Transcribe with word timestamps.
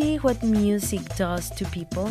what 0.00 0.42
music 0.42 1.00
does 1.16 1.50
to 1.50 1.64
people, 1.66 2.10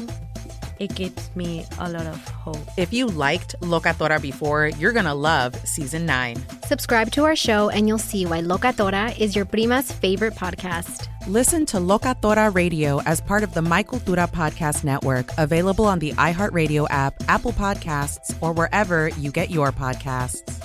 it 0.79 0.95
gives 0.95 1.29
me 1.35 1.65
a 1.79 1.89
lot 1.89 2.05
of 2.05 2.27
hope. 2.29 2.57
If 2.77 2.93
you 2.93 3.07
liked 3.07 3.55
Locatora 3.61 4.21
before, 4.21 4.67
you're 4.67 4.93
going 4.93 5.05
to 5.05 5.13
love 5.13 5.55
season 5.67 6.05
9. 6.05 6.37
Subscribe 6.65 7.11
to 7.11 7.25
our 7.25 7.35
show 7.35 7.69
and 7.69 7.87
you'll 7.87 7.97
see 7.97 8.25
why 8.25 8.41
Locatora 8.41 9.17
is 9.19 9.35
your 9.35 9.45
prima's 9.45 9.91
favorite 9.91 10.35
podcast. 10.35 11.07
Listen 11.27 11.65
to 11.65 11.77
Locatora 11.77 12.53
Radio 12.53 13.01
as 13.01 13.21
part 13.21 13.43
of 13.43 13.53
the 13.53 13.61
Mi 13.61 13.83
Cultura 13.83 14.31
Podcast 14.31 14.83
Network, 14.83 15.29
available 15.37 15.85
on 15.85 15.99
the 15.99 16.13
iHeartRadio 16.13 16.87
app, 16.89 17.15
Apple 17.27 17.53
Podcasts, 17.53 18.35
or 18.41 18.53
wherever 18.53 19.09
you 19.09 19.31
get 19.31 19.49
your 19.49 19.71
podcasts. 19.71 20.55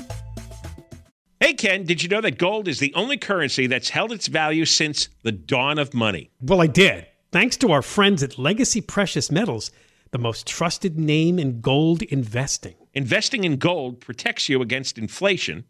Hey, 1.41 1.55
Ken, 1.55 1.85
did 1.85 2.03
you 2.03 2.09
know 2.09 2.21
that 2.23 2.39
gold 2.39 2.69
is 2.69 2.79
the 2.79 2.95
only 2.95 3.19
currency 3.19 3.67
that's 3.67 3.91
held 3.91 4.13
its 4.13 4.29
value 4.29 4.65
since 4.65 5.09
the 5.23 5.33
dawn 5.33 5.79
of 5.79 5.93
money? 5.93 6.31
Well, 6.41 6.63
I 6.63 6.69
did. 6.69 7.07
Thanks 7.35 7.57
to 7.57 7.73
our 7.73 7.83
friends 7.83 8.23
at 8.23 8.39
Legacy 8.39 8.81
Precious 8.81 9.29
Metals 9.29 9.73
the 10.13 10.19
most 10.19 10.47
trusted 10.47 11.01
name 11.01 11.41
in 11.41 11.61
gold 11.61 12.03
investing. 12.03 12.77
Investing 12.93 13.43
in 13.43 13.57
gold 13.57 14.01
protects 14.01 14.49
you 14.49 14.63
against 14.63 14.99
inflation 14.99 15.65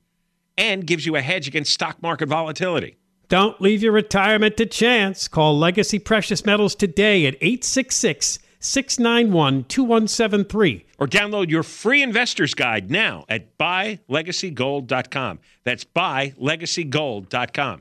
and 0.58 0.86
gives 0.86 1.06
you 1.06 1.16
a 1.16 1.22
hedge 1.22 1.48
against 1.48 1.72
stock 1.72 2.02
market 2.02 2.28
volatility. 2.28 2.98
Don't 3.30 3.58
leave 3.62 3.82
your 3.82 3.92
retirement 3.92 4.58
to 4.58 4.66
chance. 4.66 5.26
Call 5.26 5.58
Legacy 5.58 5.98
Precious 5.98 6.44
Metals 6.44 6.74
today 6.74 7.24
at 7.24 7.36
866 7.36 8.40
691 8.60 9.64
2173. 9.64 10.84
Or 10.98 11.06
download 11.06 11.48
your 11.48 11.62
free 11.62 12.02
investor's 12.02 12.52
guide 12.52 12.90
now 12.90 13.24
at 13.30 13.56
buylegacygold.com. 13.56 15.38
That's 15.64 15.84
buylegacygold.com. 15.84 17.80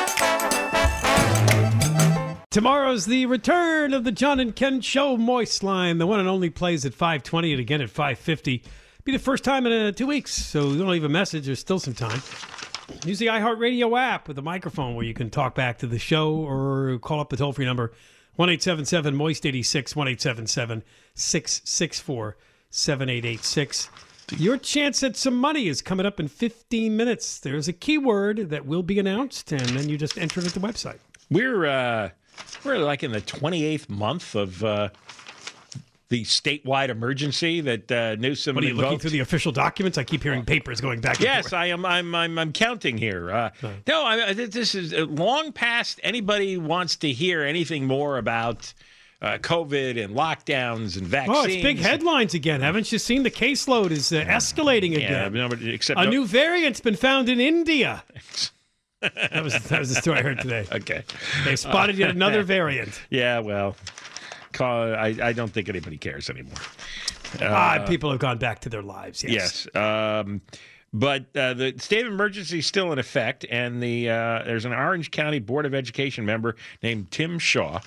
Tomorrow's 2.51 3.05
the 3.05 3.27
return 3.27 3.93
of 3.93 4.03
the 4.03 4.11
John 4.11 4.37
and 4.41 4.53
Ken 4.53 4.81
Show 4.81 5.15
Moist 5.15 5.63
Line. 5.63 5.99
The 5.99 6.05
one 6.05 6.19
and 6.19 6.27
only 6.27 6.49
plays 6.49 6.85
at 6.85 6.93
520 6.93 7.53
and 7.53 7.61
again 7.61 7.79
at 7.79 7.89
550. 7.89 8.61
Be 9.05 9.11
the 9.13 9.19
first 9.19 9.45
time 9.45 9.65
in 9.65 9.71
uh, 9.71 9.93
two 9.93 10.05
weeks, 10.05 10.33
so 10.33 10.63
don't 10.75 10.89
leave 10.89 11.05
a 11.05 11.09
message. 11.09 11.45
There's 11.45 11.61
still 11.61 11.79
some 11.79 11.93
time. 11.93 12.21
Use 13.05 13.19
the 13.19 13.27
iHeartRadio 13.27 13.97
app 13.97 14.27
with 14.27 14.37
a 14.37 14.41
microphone 14.41 14.95
where 14.95 15.05
you 15.05 15.13
can 15.13 15.29
talk 15.29 15.55
back 15.55 15.77
to 15.77 15.87
the 15.87 15.97
show 15.97 16.35
or 16.35 16.99
call 16.99 17.21
up 17.21 17.29
the 17.29 17.37
toll 17.37 17.53
free 17.53 17.63
number 17.63 17.93
1 18.35 18.49
877 18.49 19.15
Moist 19.15 19.45
86 19.45 19.95
1 19.95 20.07
877 20.09 20.83
664 21.15 22.37
7886. 22.69 23.89
Your 24.37 24.57
chance 24.57 25.01
at 25.03 25.15
some 25.15 25.37
money 25.37 25.69
is 25.69 25.81
coming 25.81 26.05
up 26.05 26.19
in 26.19 26.27
15 26.27 26.97
minutes. 26.97 27.39
There's 27.39 27.69
a 27.69 27.73
keyword 27.73 28.49
that 28.49 28.65
will 28.65 28.83
be 28.83 28.99
announced, 28.99 29.53
and 29.53 29.69
then 29.69 29.87
you 29.87 29.97
just 29.97 30.17
enter 30.17 30.41
it 30.41 30.47
at 30.47 30.51
the 30.51 30.59
website. 30.59 30.99
We're 31.29 31.65
uh, 31.65 32.09
we're 32.63 32.77
like 32.77 33.03
in 33.03 33.11
the 33.11 33.21
28th 33.21 33.89
month 33.89 34.35
of 34.35 34.63
uh, 34.63 34.89
the 36.11 36.23
statewide 36.25 36.89
emergency 36.89 37.61
that 37.61 37.91
uh, 37.91 38.15
Newsom. 38.15 38.55
What 38.55 38.63
are 38.63 38.67
you 38.67 38.73
invoked. 38.73 38.85
looking 38.85 38.99
through 38.99 39.09
the 39.11 39.21
official 39.21 39.51
documents? 39.53 39.97
I 39.97 40.03
keep 40.03 40.21
hearing 40.21 40.45
papers 40.45 40.81
going 40.81 40.99
back. 40.99 41.19
yes, 41.19 41.45
forth. 41.45 41.53
I 41.53 41.67
am. 41.67 41.85
I'm. 41.85 42.13
I'm. 42.13 42.37
I'm 42.37 42.51
counting 42.51 42.97
here. 42.97 43.31
Uh, 43.31 43.49
no, 43.63 43.71
no 43.87 44.03
I, 44.03 44.33
this 44.33 44.75
is 44.75 44.93
uh, 44.93 45.05
long 45.05 45.53
past 45.53 45.99
anybody 46.03 46.57
wants 46.57 46.97
to 46.97 47.11
hear 47.11 47.43
anything 47.43 47.85
more 47.85 48.17
about. 48.17 48.73
Uh, 49.23 49.37
COVID 49.37 50.03
and 50.03 50.15
lockdowns 50.15 50.97
and 50.97 51.05
vaccines. 51.05 51.37
Oh, 51.37 51.43
it's 51.43 51.61
big 51.61 51.77
headlines 51.77 52.33
again. 52.33 52.61
Haven't 52.61 52.91
you 52.91 52.97
seen 52.97 53.21
the 53.21 53.29
caseload 53.29 53.91
is 53.91 54.11
uh, 54.11 54.23
escalating 54.23 54.95
again? 54.95 55.35
Yeah, 55.35 55.47
no, 55.47 55.55
except 55.61 55.99
a 55.99 56.05
no- 56.05 56.09
new 56.09 56.25
variant's 56.25 56.79
been 56.79 56.95
found 56.95 57.29
in 57.29 57.39
India. 57.39 58.03
that 59.01 59.43
was 59.43 59.53
that 59.65 59.79
was 59.79 59.89
the 59.93 60.01
story 60.01 60.19
I 60.19 60.21
heard 60.21 60.39
today. 60.39 60.65
Okay, 60.71 61.03
they 61.45 61.55
spotted 61.55 61.97
yet 61.97 62.11
another 62.11 62.43
variant. 62.57 63.01
Yeah, 63.09 63.39
well, 63.39 63.75
call, 64.53 64.93
I 64.93 65.15
I 65.21 65.33
don't 65.33 65.51
think 65.51 65.69
anybody 65.69 65.97
cares 65.97 66.29
anymore. 66.29 66.57
Uh, 67.39 67.85
people 67.87 68.11
have 68.11 68.19
gone 68.19 68.37
back 68.37 68.59
to 68.61 68.69
their 68.69 68.81
lives. 68.81 69.23
Yes. 69.23 69.67
Yes. 69.73 69.75
Um, 69.75 70.41
but 70.93 71.25
uh, 71.35 71.53
the 71.53 71.73
state 71.77 72.05
of 72.05 72.11
emergency 72.11 72.59
is 72.59 72.65
still 72.65 72.91
in 72.91 72.99
effect, 72.99 73.45
and 73.49 73.81
the 73.81 74.09
uh, 74.09 74.43
there's 74.43 74.65
an 74.65 74.73
Orange 74.73 75.11
County 75.11 75.39
Board 75.39 75.65
of 75.65 75.73
Education 75.73 76.25
member 76.25 76.55
named 76.83 77.11
Tim 77.11 77.39
Shaw. 77.39 77.79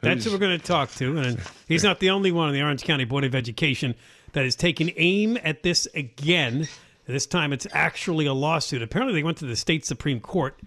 That's 0.00 0.24
who 0.24 0.30
we're 0.30 0.38
going 0.38 0.58
to 0.58 0.64
talk 0.64 0.90
to, 0.96 1.18
and 1.18 1.40
he's 1.68 1.82
not 1.82 2.00
the 2.00 2.10
only 2.10 2.30
one 2.32 2.48
in 2.48 2.54
the 2.54 2.62
Orange 2.62 2.84
County 2.84 3.04
Board 3.04 3.24
of 3.24 3.34
Education 3.34 3.94
that 4.32 4.44
is 4.44 4.54
taking 4.54 4.92
aim 4.96 5.38
at 5.42 5.62
this 5.62 5.86
again. 5.94 6.68
This 7.06 7.26
time 7.26 7.52
it's 7.52 7.66
actually 7.72 8.26
a 8.26 8.32
lawsuit. 8.32 8.82
Apparently, 8.82 9.14
they 9.14 9.22
went 9.22 9.38
to 9.38 9.46
the 9.46 9.56
state 9.56 9.84
Supreme 9.84 10.20
Court. 10.20 10.60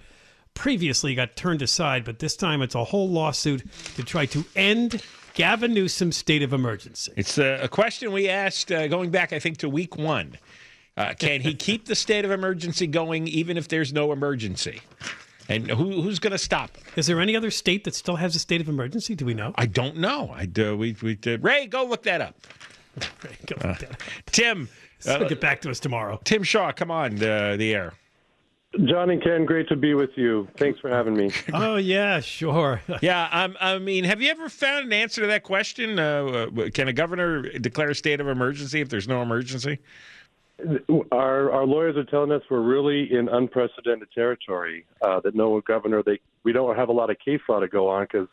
Previously, 0.54 1.16
got 1.16 1.36
turned 1.36 1.62
aside, 1.62 2.04
but 2.04 2.20
this 2.20 2.36
time 2.36 2.62
it's 2.62 2.76
a 2.76 2.84
whole 2.84 3.10
lawsuit 3.10 3.64
to 3.96 4.04
try 4.04 4.26
to 4.28 4.44
end 4.56 5.02
Gavin 5.34 5.74
Newsom's 5.74 6.18
state 6.18 6.42
of 6.42 6.54
emergency. 6.54 7.14
It's 7.16 7.38
a, 7.38 7.62
a 7.64 7.68
question 7.68 8.12
we 8.12 8.28
asked 8.28 8.72
uh, 8.72 8.88
going 8.88 9.12
back, 9.12 9.32
I 9.32 9.40
think, 9.40 9.58
to 9.58 9.70
week 9.70 9.98
one. 9.98 10.38
Uh, 10.98 11.14
can 11.18 11.40
he 11.40 11.54
keep 11.54 11.86
the 11.86 11.96
state 11.96 12.26
of 12.26 12.32
emergency 12.32 12.88
going 12.88 13.28
even 13.28 13.58
if 13.58 13.70
there's 13.70 13.94
no 13.94 14.12
emergency? 14.12 14.82
And 15.48 15.70
who, 15.70 16.02
who's 16.02 16.20
going 16.20 16.32
to 16.32 16.38
stop 16.38 16.76
him? 16.76 16.84
Is 16.96 17.08
there 17.08 17.22
any 17.22 17.36
other 17.36 17.52
state 17.52 17.86
that 17.86 17.96
still 17.96 18.18
has 18.18 18.36
a 18.36 18.40
state 18.40 18.60
of 18.60 18.68
emergency? 18.68 19.16
Do 19.16 19.26
we 19.26 19.34
know? 19.34 19.54
I 19.56 19.66
don't 19.66 19.98
know. 19.98 20.32
I 20.34 20.46
do. 20.46 20.76
We, 20.76 20.96
we 21.02 21.16
did. 21.16 21.44
Ray, 21.44 21.68
go 21.68 21.86
look 21.86 22.04
that 22.04 22.22
up. 22.22 22.36
Ray, 23.24 23.38
go 23.46 23.56
uh, 23.64 23.68
look 23.70 23.80
that 23.80 23.92
up. 23.92 24.04
Tim, 24.26 24.68
uh, 25.08 25.24
get 25.26 25.42
back 25.42 25.62
to 25.62 25.70
us 25.70 25.80
tomorrow. 25.80 26.20
Tim 26.24 26.44
Shaw, 26.44 26.72
come 26.72 26.92
on 26.92 27.16
uh, 27.24 27.56
the 27.58 27.74
air. 27.74 27.94
John 28.86 29.10
and 29.10 29.22
Ken, 29.22 29.46
great 29.46 29.68
to 29.70 29.76
be 29.76 29.96
with 29.96 30.12
you. 30.16 30.48
Thanks 30.58 30.80
for 30.80 30.90
having 30.90 31.16
me. 31.16 31.32
oh 31.54 31.78
yeah, 31.78 32.20
sure. 32.20 32.82
yeah, 33.02 33.28
um, 33.32 33.58
I 33.60 33.80
mean, 33.80 34.04
have 34.04 34.22
you 34.22 34.30
ever 34.30 34.48
found 34.48 34.86
an 34.86 34.94
answer 34.94 35.22
to 35.22 35.28
that 35.28 35.44
question? 35.44 35.98
Uh, 35.98 36.48
can 36.74 36.88
a 36.88 36.94
governor 36.94 37.42
declare 37.42 37.90
a 37.90 37.96
state 37.96 38.22
of 38.22 38.28
emergency 38.28 38.80
if 38.80 38.90
there's 38.90 39.08
no 39.08 39.24
emergency? 39.24 39.80
Our 41.12 41.52
our 41.52 41.66
lawyers 41.66 41.98
are 41.98 42.04
telling 42.04 42.32
us 42.32 42.44
we're 42.50 42.62
really 42.62 43.12
in 43.12 43.28
unprecedented 43.28 44.10
territory. 44.14 44.86
Uh, 45.02 45.20
that 45.22 45.34
no 45.34 45.60
governor 45.62 46.04
they 46.04 46.20
we 46.44 46.52
don't 46.52 46.76
have 46.76 46.90
a 46.90 46.94
lot 46.94 47.10
of 47.10 47.18
case 47.18 47.42
law 47.50 47.60
to 47.60 47.68
go 47.68 47.88
on 47.88 48.04
because 48.04 48.28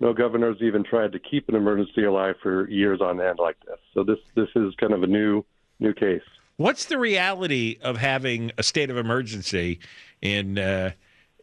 no 0.00 0.12
governor's 0.12 0.58
even 0.60 0.84
tried 0.84 1.12
to 1.12 1.18
keep 1.18 1.48
an 1.48 1.54
emergency 1.54 2.04
alive 2.04 2.34
for 2.42 2.68
years 2.68 3.00
on 3.00 3.20
end 3.20 3.38
like 3.38 3.56
this. 3.64 3.78
So 3.94 4.04
this 4.04 4.18
this 4.34 4.48
is 4.54 4.74
kind 4.78 4.92
of 4.92 5.02
a 5.02 5.06
new 5.06 5.44
new 5.80 5.92
case. 5.92 6.22
What's 6.56 6.86
the 6.86 6.98
reality 6.98 7.78
of 7.82 7.96
having 7.96 8.50
a 8.58 8.62
state 8.62 8.90
of 8.90 8.96
emergency 8.96 9.78
in 10.20 10.58
uh, 10.58 10.92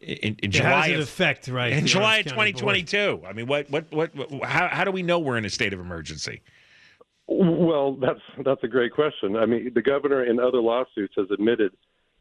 in, 0.00 0.36
in 0.42 0.50
July? 0.50 0.68
How 0.68 0.82
does 0.82 0.90
it 0.90 0.94
of, 0.96 1.02
affect 1.02 1.48
right 1.48 1.72
in 1.72 1.86
July 1.86 2.18
of 2.18 2.26
2022? 2.26 3.22
I 3.26 3.32
mean, 3.32 3.46
what, 3.46 3.70
what 3.70 3.90
what 3.90 4.14
what 4.14 4.44
how 4.44 4.68
how 4.68 4.84
do 4.84 4.90
we 4.90 5.02
know 5.02 5.18
we're 5.18 5.38
in 5.38 5.44
a 5.44 5.50
state 5.50 5.72
of 5.72 5.80
emergency? 5.80 6.42
Well, 7.28 7.94
that's 7.94 8.20
that's 8.44 8.62
a 8.62 8.68
great 8.68 8.92
question. 8.92 9.36
I 9.36 9.46
mean, 9.46 9.72
the 9.74 9.82
governor 9.82 10.24
in 10.24 10.38
other 10.38 10.60
lawsuits 10.60 11.14
has 11.16 11.30
admitted 11.30 11.72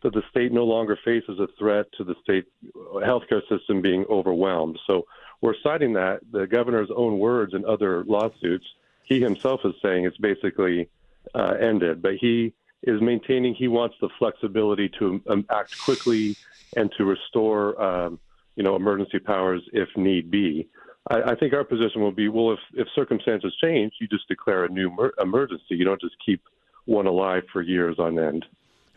that 0.02 0.14
the 0.14 0.24
state 0.30 0.52
no 0.52 0.64
longer 0.64 0.98
faces 1.04 1.40
a 1.40 1.48
threat 1.60 1.86
to 1.98 2.04
the 2.04 2.16
state 2.24 2.46
healthcare 2.76 3.42
system 3.50 3.82
being 3.82 4.06
overwhelmed. 4.10 4.80
So 4.88 5.06
we're 5.42 5.56
citing 5.64 5.94
that 5.94 6.20
the 6.32 6.48
governor's 6.48 6.90
own 6.96 7.20
words 7.20 7.54
in 7.54 7.66
other 7.66 8.04
lawsuits. 8.06 8.66
He 9.04 9.20
himself 9.20 9.62
is 9.66 9.74
saying 9.82 10.06
it's 10.06 10.18
basically 10.18 10.90
uh, 11.34 11.54
ended, 11.60 12.02
but 12.02 12.14
he 12.20 12.54
is 12.84 13.02
maintaining 13.02 13.56
he 13.56 13.68
wants 13.68 13.96
the 14.02 14.10
flexibility 14.20 14.90
to 15.00 15.22
um, 15.30 15.46
act 15.50 15.76
quickly 15.84 16.36
and 16.76 16.92
to 16.98 17.06
restore, 17.06 17.82
um, 17.82 18.20
you 18.56 18.64
know, 18.64 18.76
emergency 18.76 19.20
powers 19.20 19.62
if 19.74 19.90
need 19.96 20.30
be. 20.30 20.68
I, 21.10 21.32
I 21.32 21.36
think 21.36 21.54
our 21.54 21.64
position 21.64 22.02
will 22.02 22.12
be, 22.12 22.28
well, 22.28 22.54
if, 22.54 22.60
if 22.74 22.88
circumstances 22.96 23.56
change, 23.62 23.94
you 24.00 24.08
just 24.08 24.28
declare 24.28 24.66
a 24.66 24.70
new 24.70 24.90
mer- 24.92 25.14
emergency. 25.20 25.64
You 25.70 25.86
don't 25.86 26.02
just 26.02 26.16
keep 26.24 26.42
one 26.86 27.08
alive 27.08 27.44
for 27.52 27.62
years 27.62 27.98
on 28.00 28.20
end. 28.20 28.46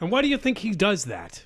And 0.01 0.11
why 0.11 0.23
do 0.23 0.29
you 0.29 0.39
think 0.39 0.59
he 0.59 0.73
does 0.73 1.07
that? 1.07 1.45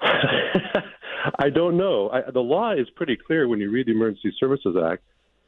I 0.02 1.50
don't 1.50 1.76
know. 1.76 2.10
I, 2.10 2.30
the 2.30 2.40
law 2.40 2.72
is 2.72 2.88
pretty 2.90 3.16
clear 3.16 3.46
when 3.48 3.60
you 3.60 3.70
read 3.70 3.86
the 3.86 3.92
Emergency 3.92 4.34
Services 4.38 4.76
Act. 4.84 5.02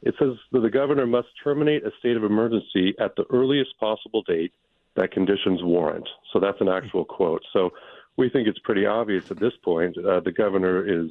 It 0.05 0.15
says 0.19 0.35
that 0.53 0.61
the 0.61 0.71
governor 0.71 1.07
must 1.07 1.29
terminate 1.43 1.85
a 1.85 1.91
state 1.99 2.17
of 2.17 2.25
emergency 2.25 2.95
at 3.01 3.17
the 3.17 3.25
earliest 3.31 3.71
possible 3.81 4.23
date 4.23 4.53
that 4.97 5.11
conditions 5.11 5.61
warrant. 5.63 6.07
So 6.33 6.39
that's 6.39 6.61
an 6.61 6.69
actual 6.69 7.07
quote. 7.07 7.43
So 7.53 7.71
we 8.17 8.29
think 8.29 8.47
it's 8.47 8.59
pretty 8.61 8.87
obvious 8.87 9.31
at 9.31 9.41
this 9.41 9.55
point 9.65 9.97
uh, 9.99 10.21
the 10.21 10.31
governor 10.31 10.87
is 10.87 11.11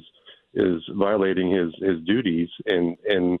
is 0.54 0.80
violating 0.90 1.50
his 1.50 1.74
his 1.80 2.00
duties 2.06 2.48
in 2.66 2.96
in 3.08 3.38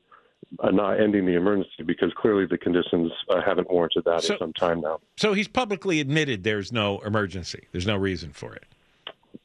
uh, 0.58 0.70
not 0.70 1.00
ending 1.00 1.24
the 1.24 1.34
emergency 1.34 1.84
because 1.86 2.12
clearly 2.16 2.46
the 2.46 2.58
conditions 2.58 3.12
uh, 3.30 3.40
haven't 3.40 3.70
warranted 3.70 4.04
that 4.04 4.24
so, 4.24 4.34
in 4.34 4.38
some 4.40 4.52
time 4.52 4.80
now. 4.80 5.00
So 5.16 5.32
he's 5.32 5.48
publicly 5.48 6.00
admitted 6.00 6.42
there's 6.42 6.72
no 6.72 6.98
emergency. 7.00 7.68
There's 7.70 7.86
no 7.86 7.96
reason 7.96 8.32
for 8.32 8.54
it. 8.54 8.64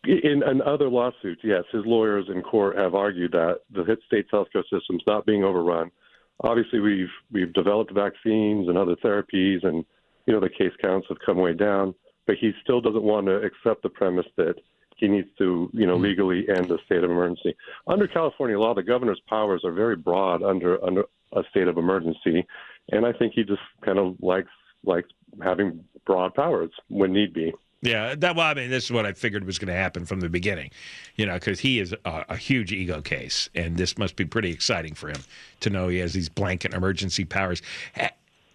In, 0.03 0.43
in 0.43 0.61
other 0.61 0.89
lawsuits, 0.89 1.41
yes, 1.43 1.63
his 1.71 1.85
lawyers 1.85 2.25
in 2.29 2.41
court 2.41 2.77
have 2.77 2.95
argued 2.95 3.31
that 3.31 3.59
the 3.71 3.97
state's 4.07 4.29
healthcare 4.31 4.63
system's 4.71 5.03
not 5.05 5.25
being 5.25 5.43
overrun. 5.43 5.91
Obviously, 6.41 6.79
we've 6.79 7.09
we've 7.31 7.53
developed 7.53 7.93
vaccines 7.93 8.67
and 8.67 8.77
other 8.77 8.95
therapies, 8.97 9.65
and 9.65 9.83
you 10.25 10.33
know 10.33 10.39
the 10.39 10.49
case 10.49 10.71
counts 10.81 11.07
have 11.09 11.17
come 11.25 11.37
way 11.37 11.53
down. 11.53 11.93
But 12.27 12.37
he 12.39 12.51
still 12.63 12.79
doesn't 12.79 13.03
want 13.03 13.27
to 13.27 13.37
accept 13.37 13.81
the 13.83 13.89
premise 13.89 14.27
that 14.37 14.55
he 14.99 15.07
needs 15.07 15.29
to, 15.37 15.69
you 15.73 15.87
know, 15.87 15.95
mm-hmm. 15.95 16.03
legally 16.03 16.45
end 16.49 16.67
the 16.67 16.77
state 16.85 17.03
of 17.03 17.09
emergency. 17.09 17.55
Under 17.87 18.07
California 18.07 18.59
law, 18.59 18.73
the 18.73 18.83
governor's 18.83 19.21
powers 19.27 19.61
are 19.63 19.71
very 19.71 19.95
broad 19.95 20.43
under 20.43 20.83
under 20.83 21.03
a 21.33 21.41
state 21.49 21.67
of 21.67 21.77
emergency, 21.77 22.45
and 22.91 23.05
I 23.05 23.13
think 23.13 23.33
he 23.33 23.43
just 23.43 23.61
kind 23.83 23.99
of 23.99 24.15
likes 24.21 24.49
likes 24.83 25.09
having 25.41 25.83
broad 26.05 26.33
powers 26.33 26.71
when 26.89 27.13
need 27.13 27.33
be. 27.33 27.53
Yeah, 27.81 28.15
that 28.15 28.35
well, 28.35 28.47
I 28.47 28.53
mean, 28.55 28.69
this 28.69 28.85
is 28.85 28.91
what 28.91 29.05
I 29.05 29.13
figured 29.13 29.45
was 29.45 29.57
going 29.57 29.69
to 29.69 29.73
happen 29.73 30.05
from 30.05 30.19
the 30.19 30.27
beginning, 30.27 30.71
you 31.15 31.25
know, 31.25 31.35
because 31.35 31.61
he 31.61 31.79
is 31.79 31.93
a, 32.03 32.25
a, 32.27 32.35
huge 32.35 32.73
ego 32.73 33.01
case, 33.01 33.49
and 33.55 33.77
this 33.77 33.97
must 33.97 34.17
be 34.17 34.25
pretty 34.25 34.51
exciting 34.51 34.95
for 34.95 35.07
him 35.07 35.21
to 35.61 35.69
know 35.69 35.87
he 35.87 35.99
has 35.99 36.11
these 36.11 36.27
blanket 36.27 36.73
emergency 36.73 37.23
powers. 37.23 37.61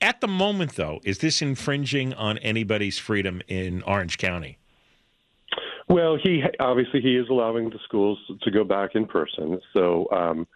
At, 0.02 0.20
the 0.20 0.28
moment, 0.28 0.76
though, 0.76 1.00
is 1.04 1.18
this 1.18 1.40
infringing 1.40 2.12
on 2.12 2.36
anybody's 2.38 2.98
freedom 2.98 3.40
in 3.48 3.82
Orange 3.84 4.18
County? 4.18 4.58
Well, 5.88 6.18
he 6.22 6.42
obviously 6.60 7.00
he 7.00 7.16
is 7.16 7.26
allowing 7.30 7.70
the 7.70 7.78
schools 7.84 8.18
to 8.42 8.50
go 8.50 8.62
back 8.62 8.90
in 8.94 9.06
person. 9.06 9.58
So, 9.72 10.06
um, 10.12 10.46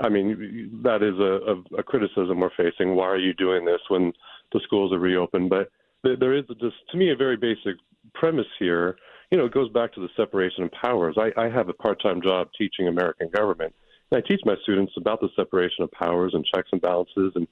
I 0.00 0.10
mean, 0.10 0.80
that 0.82 1.02
is 1.02 1.18
a, 1.18 1.76
a, 1.76 1.80
a 1.80 1.82
criticism 1.82 2.40
we're 2.40 2.50
facing. 2.58 2.94
Why 2.94 3.06
are 3.06 3.18
you 3.18 3.32
doing 3.32 3.64
this 3.64 3.80
when 3.88 4.12
the 4.52 4.60
schools 4.64 4.92
are 4.92 4.98
reopened? 4.98 5.48
But 5.48 5.70
there 6.02 6.34
is 6.34 6.44
just, 6.60 6.76
to 6.90 6.96
me, 6.96 7.10
a 7.10 7.16
very 7.16 7.36
basic 7.36 7.76
premise 8.14 8.46
here. 8.58 8.96
You 9.30 9.38
know, 9.38 9.46
it 9.46 9.54
goes 9.54 9.70
back 9.70 9.92
to 9.94 10.00
the 10.00 10.08
separation 10.16 10.64
of 10.64 10.70
powers. 10.72 11.16
I, 11.18 11.32
I 11.40 11.48
have 11.48 11.68
a 11.68 11.74
part-time 11.74 12.20
job 12.22 12.48
teaching 12.56 12.88
American 12.88 13.28
government, 13.30 13.74
and 14.10 14.22
I 14.22 14.28
teach 14.28 14.40
my 14.44 14.56
students 14.62 14.92
about 14.96 15.20
the 15.20 15.28
separation 15.36 15.84
of 15.84 15.90
powers 15.92 16.32
and 16.34 16.44
checks 16.44 16.68
and 16.72 16.80
balances. 16.80 17.32
And 17.34 17.46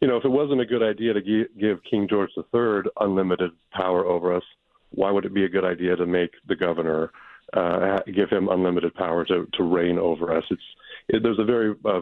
you 0.00 0.08
know, 0.08 0.16
if 0.16 0.24
it 0.24 0.30
wasn't 0.30 0.60
a 0.60 0.66
good 0.66 0.82
idea 0.82 1.14
to 1.14 1.20
give 1.20 1.78
King 1.88 2.08
George 2.08 2.30
III 2.36 2.90
unlimited 3.00 3.52
power 3.72 4.04
over 4.04 4.34
us, 4.34 4.42
why 4.90 5.10
would 5.10 5.24
it 5.24 5.32
be 5.32 5.44
a 5.44 5.48
good 5.48 5.64
idea 5.64 5.96
to 5.96 6.06
make 6.06 6.32
the 6.48 6.56
governor 6.56 7.12
uh, 7.54 8.00
give 8.14 8.28
him 8.28 8.48
unlimited 8.48 8.94
power 8.94 9.24
to, 9.24 9.46
to 9.54 9.62
reign 9.62 9.98
over 9.98 10.36
us? 10.36 10.44
It's 10.50 10.62
it, 11.08 11.22
there's 11.22 11.38
a 11.38 11.44
very 11.44 11.74
uh, 11.84 12.00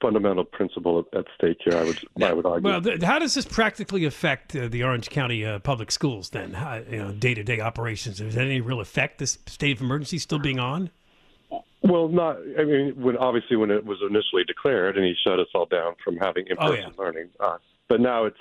fundamental 0.00 0.44
principle 0.44 1.04
at, 1.14 1.24
stake 1.36 1.58
here. 1.64 1.76
I 1.78 1.84
would 1.84 1.98
I 2.22 2.32
would 2.32 2.46
argue. 2.46 2.68
Well, 2.68 2.82
th- 2.82 3.02
how 3.02 3.18
does 3.18 3.34
this 3.34 3.46
practically 3.46 4.04
affect 4.04 4.54
uh, 4.54 4.68
the 4.68 4.82
Orange 4.82 5.10
County 5.10 5.44
uh, 5.44 5.58
public 5.60 5.90
schools 5.90 6.30
then? 6.30 6.52
How, 6.52 6.76
you 6.76 6.98
know, 6.98 7.12
day 7.12 7.34
to 7.34 7.42
day 7.42 7.60
operations. 7.60 8.20
Is 8.20 8.34
there 8.34 8.44
any 8.44 8.60
real 8.60 8.80
effect? 8.80 9.18
This 9.18 9.38
state 9.46 9.76
of 9.76 9.82
emergency 9.82 10.18
still 10.18 10.38
being 10.38 10.58
on? 10.58 10.90
Well, 11.82 12.08
not. 12.08 12.36
I 12.58 12.64
mean, 12.64 12.94
when 13.00 13.16
obviously 13.16 13.56
when 13.56 13.70
it 13.70 13.84
was 13.84 13.98
initially 14.02 14.44
declared, 14.46 14.96
and 14.96 15.04
he 15.04 15.14
shut 15.24 15.40
us 15.40 15.48
all 15.54 15.66
down 15.66 15.94
from 16.04 16.16
having 16.16 16.46
in 16.48 16.56
person 16.56 16.84
oh, 16.86 16.88
yeah. 16.88 17.04
learning. 17.04 17.28
Uh, 17.40 17.58
but 17.88 18.00
now 18.00 18.24
it's, 18.24 18.36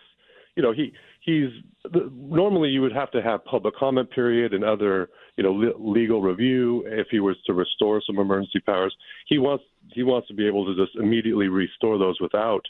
you 0.56 0.64
know, 0.64 0.72
he 0.72 0.94
he's 1.22 1.50
normally 2.12 2.70
you 2.70 2.82
would 2.82 2.92
have 2.92 3.10
to 3.12 3.22
have 3.22 3.44
public 3.46 3.76
comment 3.76 4.12
period 4.12 4.54
and 4.54 4.64
other 4.64 5.10
you 5.38 5.44
know 5.44 5.74
legal 5.80 6.22
review 6.22 6.84
if 6.88 7.08
he 7.10 7.20
was 7.20 7.38
to 7.46 7.54
restore 7.54 8.02
some 8.06 8.20
emergency 8.20 8.60
powers. 8.60 8.96
He 9.28 9.38
wants 9.38 9.64
he 9.94 10.04
wants 10.04 10.28
to 10.28 10.34
be 10.34 10.46
able 10.46 10.66
to 10.66 10.76
just 10.76 10.98
immediately 10.98 11.48
restore 11.48 11.98
those 11.98 12.20
without 12.20 12.66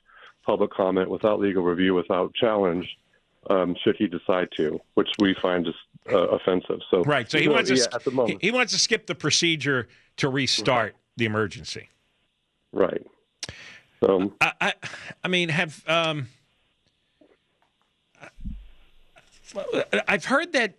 public 0.45 0.71
comment 0.71 1.09
without 1.09 1.39
legal 1.39 1.63
review 1.63 1.93
without 1.93 2.33
challenge 2.33 2.87
um, 3.49 3.75
should 3.83 3.95
he 3.97 4.07
decide 4.07 4.47
to 4.57 4.79
which 4.93 5.09
we 5.19 5.35
find 5.41 5.65
just 5.65 5.77
uh, 6.11 6.27
offensive. 6.29 6.79
So 6.89 7.03
right. 7.03 7.29
So 7.29 7.39
he 7.39 7.47
wants 7.47 7.69
to 7.69 7.75
yeah, 7.75 7.85
at 7.93 8.03
the 8.03 8.11
moment. 8.11 8.39
he 8.41 8.51
wants 8.51 8.73
to 8.73 8.79
skip 8.79 9.07
the 9.07 9.15
procedure 9.15 9.87
to 10.17 10.29
restart 10.29 10.95
the 11.17 11.25
emergency. 11.25 11.89
Right. 12.71 13.05
Um, 14.07 14.33
I, 14.41 14.53
I, 14.59 14.73
I 15.23 15.27
mean 15.27 15.49
have 15.49 15.83
um 15.87 16.27
I've 20.07 20.25
heard 20.25 20.53
that 20.53 20.75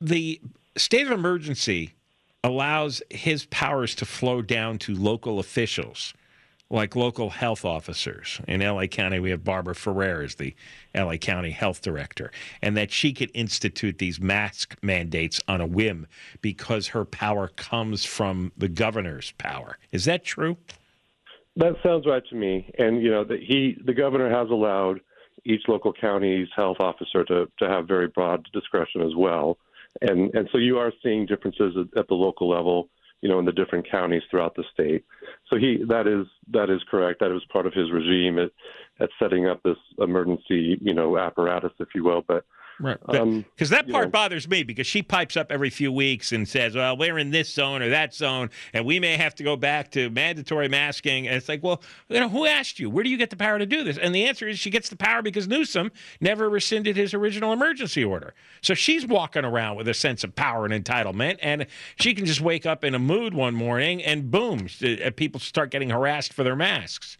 the 0.00 0.40
state 0.76 1.06
of 1.06 1.12
emergency 1.12 1.94
allows 2.42 3.02
his 3.10 3.46
powers 3.46 3.94
to 3.96 4.04
flow 4.04 4.42
down 4.42 4.78
to 4.78 4.94
local 4.94 5.38
officials, 5.38 6.12
like 6.70 6.94
local 6.94 7.30
health 7.30 7.64
officers. 7.64 8.40
In 8.46 8.60
LA 8.60 8.86
County, 8.86 9.18
we 9.18 9.30
have 9.30 9.44
Barbara 9.44 9.74
Ferrer 9.74 10.22
as 10.22 10.34
the 10.34 10.54
LA 10.94 11.16
County 11.16 11.50
health 11.50 11.80
director, 11.80 12.30
and 12.60 12.76
that 12.76 12.90
she 12.90 13.12
could 13.12 13.30
institute 13.32 13.98
these 13.98 14.20
mask 14.20 14.76
mandates 14.82 15.40
on 15.48 15.60
a 15.60 15.66
whim 15.66 16.06
because 16.42 16.88
her 16.88 17.04
power 17.04 17.48
comes 17.48 18.04
from 18.04 18.52
the 18.58 18.68
governor's 18.68 19.32
power. 19.38 19.78
Is 19.90 20.04
that 20.04 20.24
true? 20.24 20.58
That 21.56 21.76
sounds 21.82 22.04
right 22.04 22.22
to 22.28 22.34
me. 22.34 22.70
And 22.78 23.02
you 23.02 23.10
know, 23.10 23.24
that 23.24 23.40
he, 23.40 23.78
the 23.84 23.94
governor, 23.94 24.28
has 24.28 24.50
allowed 24.50 25.00
each 25.44 25.62
local 25.68 25.92
county's 25.92 26.48
health 26.54 26.78
officer 26.80 27.24
to, 27.24 27.46
to 27.58 27.68
have 27.68 27.86
very 27.86 28.08
broad 28.08 28.48
discretion 28.52 29.02
as 29.02 29.14
well. 29.16 29.58
And, 30.00 30.34
and 30.34 30.48
so 30.50 30.58
you 30.58 30.78
are 30.78 30.92
seeing 31.02 31.26
differences 31.26 31.74
at, 31.78 31.98
at 31.98 32.08
the 32.08 32.14
local 32.14 32.48
level, 32.48 32.88
you 33.20 33.28
know, 33.28 33.38
in 33.38 33.44
the 33.44 33.52
different 33.52 33.88
counties 33.90 34.22
throughout 34.30 34.54
the 34.54 34.64
state. 34.72 35.04
So 35.48 35.56
he, 35.56 35.84
that 35.88 36.06
is, 36.06 36.26
that 36.52 36.70
is 36.70 36.80
correct. 36.90 37.20
That 37.20 37.30
was 37.30 37.44
part 37.52 37.66
of 37.66 37.72
his 37.72 37.92
regime 37.92 38.38
at, 38.38 38.50
at 39.00 39.10
setting 39.18 39.46
up 39.46 39.62
this 39.62 39.76
emergency, 39.98 40.78
you 40.80 40.94
know, 40.94 41.16
apparatus, 41.16 41.72
if 41.78 41.88
you 41.94 42.04
will. 42.04 42.24
But 42.26 42.44
Right. 42.80 42.98
Um, 43.08 43.44
Because 43.54 43.70
that 43.70 43.88
part 43.88 44.06
know, 44.06 44.10
bothers 44.10 44.48
me 44.48 44.64
because 44.64 44.86
she 44.86 45.02
pipes 45.02 45.36
up 45.36 45.52
every 45.52 45.70
few 45.70 45.92
weeks 45.92 46.32
and 46.32 46.48
says, 46.48 46.74
well, 46.74 46.96
we're 46.96 47.18
in 47.18 47.30
this 47.30 47.52
zone 47.52 47.82
or 47.82 47.88
that 47.90 48.14
zone, 48.14 48.50
and 48.72 48.84
we 48.84 48.98
may 48.98 49.16
have 49.16 49.34
to 49.36 49.44
go 49.44 49.56
back 49.56 49.90
to 49.92 50.10
mandatory 50.10 50.68
masking. 50.68 51.28
And 51.28 51.36
it's 51.36 51.48
like, 51.48 51.62
well, 51.62 51.82
you 52.08 52.18
know, 52.18 52.28
who 52.28 52.46
asked 52.46 52.80
you? 52.80 52.90
Where 52.90 53.04
do 53.04 53.10
you 53.10 53.16
get 53.16 53.30
the 53.30 53.36
power 53.36 53.58
to 53.58 53.66
do 53.66 53.84
this? 53.84 53.96
And 53.96 54.14
the 54.14 54.24
answer 54.24 54.48
is 54.48 54.58
she 54.58 54.70
gets 54.70 54.88
the 54.88 54.96
power 54.96 55.22
because 55.22 55.46
Newsom 55.46 55.92
never 56.20 56.50
rescinded 56.50 56.96
his 56.96 57.14
original 57.14 57.52
emergency 57.52 58.04
order. 58.04 58.34
So 58.60 58.74
she's 58.74 59.06
walking 59.06 59.44
around 59.44 59.76
with 59.76 59.88
a 59.88 59.94
sense 59.94 60.24
of 60.24 60.34
power 60.34 60.66
and 60.66 60.84
entitlement, 60.84 61.38
and 61.42 61.66
she 62.00 62.14
can 62.14 62.26
just 62.26 62.40
wake 62.40 62.66
up 62.66 62.84
in 62.84 62.94
a 62.94 62.98
mood 62.98 63.34
one 63.34 63.54
morning 63.54 64.02
and 64.02 64.30
boom, 64.30 64.66
uh, 64.82 65.10
people 65.14 65.40
start 65.40 65.70
getting 65.70 65.90
harassed 65.90 66.32
for 66.32 66.42
their 66.42 66.56
masks. 66.56 67.18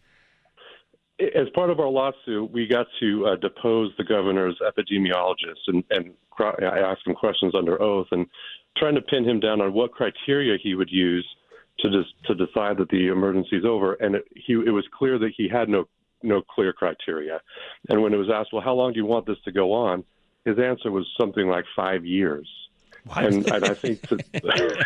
As 1.33 1.47
part 1.53 1.69
of 1.69 1.79
our 1.79 1.87
lawsuit, 1.87 2.51
we 2.51 2.67
got 2.67 2.87
to 2.99 3.27
uh, 3.27 3.35
depose 3.37 3.91
the 3.97 4.03
governor's 4.03 4.57
epidemiologist 4.61 5.61
and, 5.67 5.83
and 5.89 6.13
cr- 6.29 6.63
I 6.63 6.79
asked 6.79 7.05
him 7.05 7.15
questions 7.15 7.53
under 7.55 7.81
oath 7.81 8.07
and 8.11 8.27
trying 8.77 8.95
to 8.95 9.01
pin 9.01 9.27
him 9.27 9.39
down 9.39 9.61
on 9.61 9.73
what 9.73 9.91
criteria 9.91 10.57
he 10.61 10.75
would 10.75 10.91
use 10.91 11.25
to 11.79 11.89
just 11.89 12.13
to 12.25 12.35
decide 12.35 12.77
that 12.77 12.89
the 12.89 13.07
emergency 13.07 13.57
is 13.57 13.65
over. 13.65 13.93
And 13.95 14.15
it, 14.15 14.25
he, 14.35 14.53
it 14.53 14.71
was 14.71 14.85
clear 14.97 15.17
that 15.19 15.31
he 15.35 15.47
had 15.49 15.69
no 15.69 15.85
no 16.23 16.41
clear 16.41 16.73
criteria. 16.73 17.39
And 17.89 18.01
when 18.01 18.13
it 18.13 18.17
was 18.17 18.29
asked, 18.33 18.49
well, 18.51 18.61
how 18.61 18.73
long 18.73 18.93
do 18.93 18.99
you 18.99 19.05
want 19.05 19.27
this 19.27 19.37
to 19.45 19.51
go 19.51 19.73
on? 19.73 20.03
His 20.43 20.57
answer 20.57 20.89
was 20.91 21.05
something 21.19 21.47
like 21.47 21.65
five 21.75 22.05
years. 22.05 22.47
And, 23.15 23.47
and 23.51 23.65
I 23.65 23.73
think 23.73 24.01
that 24.09 24.23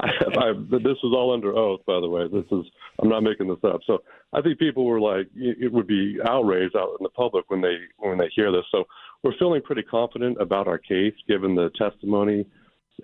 I, 0.00 0.08
I, 0.08 0.52
this 0.52 0.98
is 0.98 1.12
all 1.12 1.32
under 1.32 1.54
oath, 1.56 1.80
by 1.86 2.00
the 2.00 2.08
way. 2.08 2.26
This 2.28 2.46
is 2.50 2.64
I'm 3.00 3.08
not 3.08 3.22
making 3.22 3.48
this 3.48 3.64
up. 3.64 3.80
So 3.86 4.02
I 4.32 4.40
think 4.40 4.58
people 4.58 4.84
were 4.84 5.00
like, 5.00 5.28
it 5.34 5.72
would 5.72 5.86
be 5.86 6.18
outraged 6.24 6.76
out 6.76 6.96
in 6.98 7.02
the 7.02 7.10
public 7.10 7.44
when 7.48 7.60
they 7.60 7.76
when 7.98 8.18
they 8.18 8.30
hear 8.34 8.52
this. 8.52 8.64
So 8.70 8.84
we're 9.22 9.36
feeling 9.38 9.62
pretty 9.62 9.82
confident 9.82 10.40
about 10.40 10.68
our 10.68 10.78
case, 10.78 11.14
given 11.28 11.54
the 11.54 11.70
testimony 11.78 12.46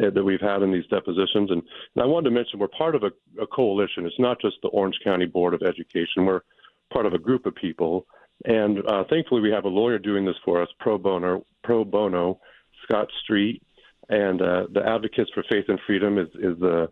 uh, 0.02 0.10
that 0.10 0.24
we've 0.24 0.40
had 0.40 0.62
in 0.62 0.72
these 0.72 0.86
depositions. 0.86 1.50
And, 1.50 1.62
and 1.94 2.02
I 2.02 2.06
wanted 2.06 2.30
to 2.30 2.34
mention 2.34 2.58
we're 2.58 2.68
part 2.68 2.94
of 2.94 3.02
a, 3.02 3.10
a 3.40 3.46
coalition. 3.46 4.06
It's 4.06 4.18
not 4.18 4.40
just 4.40 4.56
the 4.62 4.68
Orange 4.68 4.98
County 5.04 5.26
Board 5.26 5.54
of 5.54 5.62
Education. 5.62 6.24
We're 6.24 6.42
part 6.92 7.06
of 7.06 7.14
a 7.14 7.18
group 7.18 7.46
of 7.46 7.54
people, 7.54 8.06
and 8.44 8.78
uh, 8.86 9.04
thankfully 9.10 9.40
we 9.40 9.50
have 9.50 9.64
a 9.64 9.68
lawyer 9.68 9.98
doing 9.98 10.24
this 10.24 10.36
for 10.44 10.62
us, 10.62 10.68
pro 10.78 10.98
bono, 10.98 11.44
pro 11.64 11.84
bono, 11.84 12.38
Scott 12.84 13.08
Street, 13.24 13.62
and 14.08 14.40
uh, 14.40 14.66
the 14.72 14.82
Advocates 14.86 15.30
for 15.34 15.44
Faith 15.48 15.64
and 15.68 15.78
Freedom 15.86 16.18
is 16.18 16.28
is 16.34 16.58
the 16.58 16.88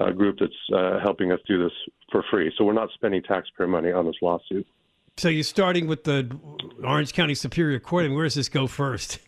uh, 0.00 0.10
group 0.10 0.38
that's 0.38 0.52
uh, 0.74 1.00
helping 1.02 1.32
us 1.32 1.40
do 1.46 1.62
this 1.62 1.72
for 2.12 2.24
free. 2.30 2.52
So 2.56 2.64
we're 2.64 2.72
not 2.72 2.90
spending 2.94 3.22
taxpayer 3.22 3.66
money 3.66 3.92
on 3.92 4.06
this 4.06 4.16
lawsuit. 4.22 4.66
So 5.16 5.28
you're 5.28 5.42
starting 5.42 5.88
with 5.88 6.04
the 6.04 6.30
Orange 6.84 7.12
County 7.12 7.34
Superior 7.34 7.80
Court, 7.80 8.04
and 8.04 8.14
where 8.14 8.24
does 8.24 8.34
this 8.34 8.48
go 8.48 8.66
first? 8.66 9.18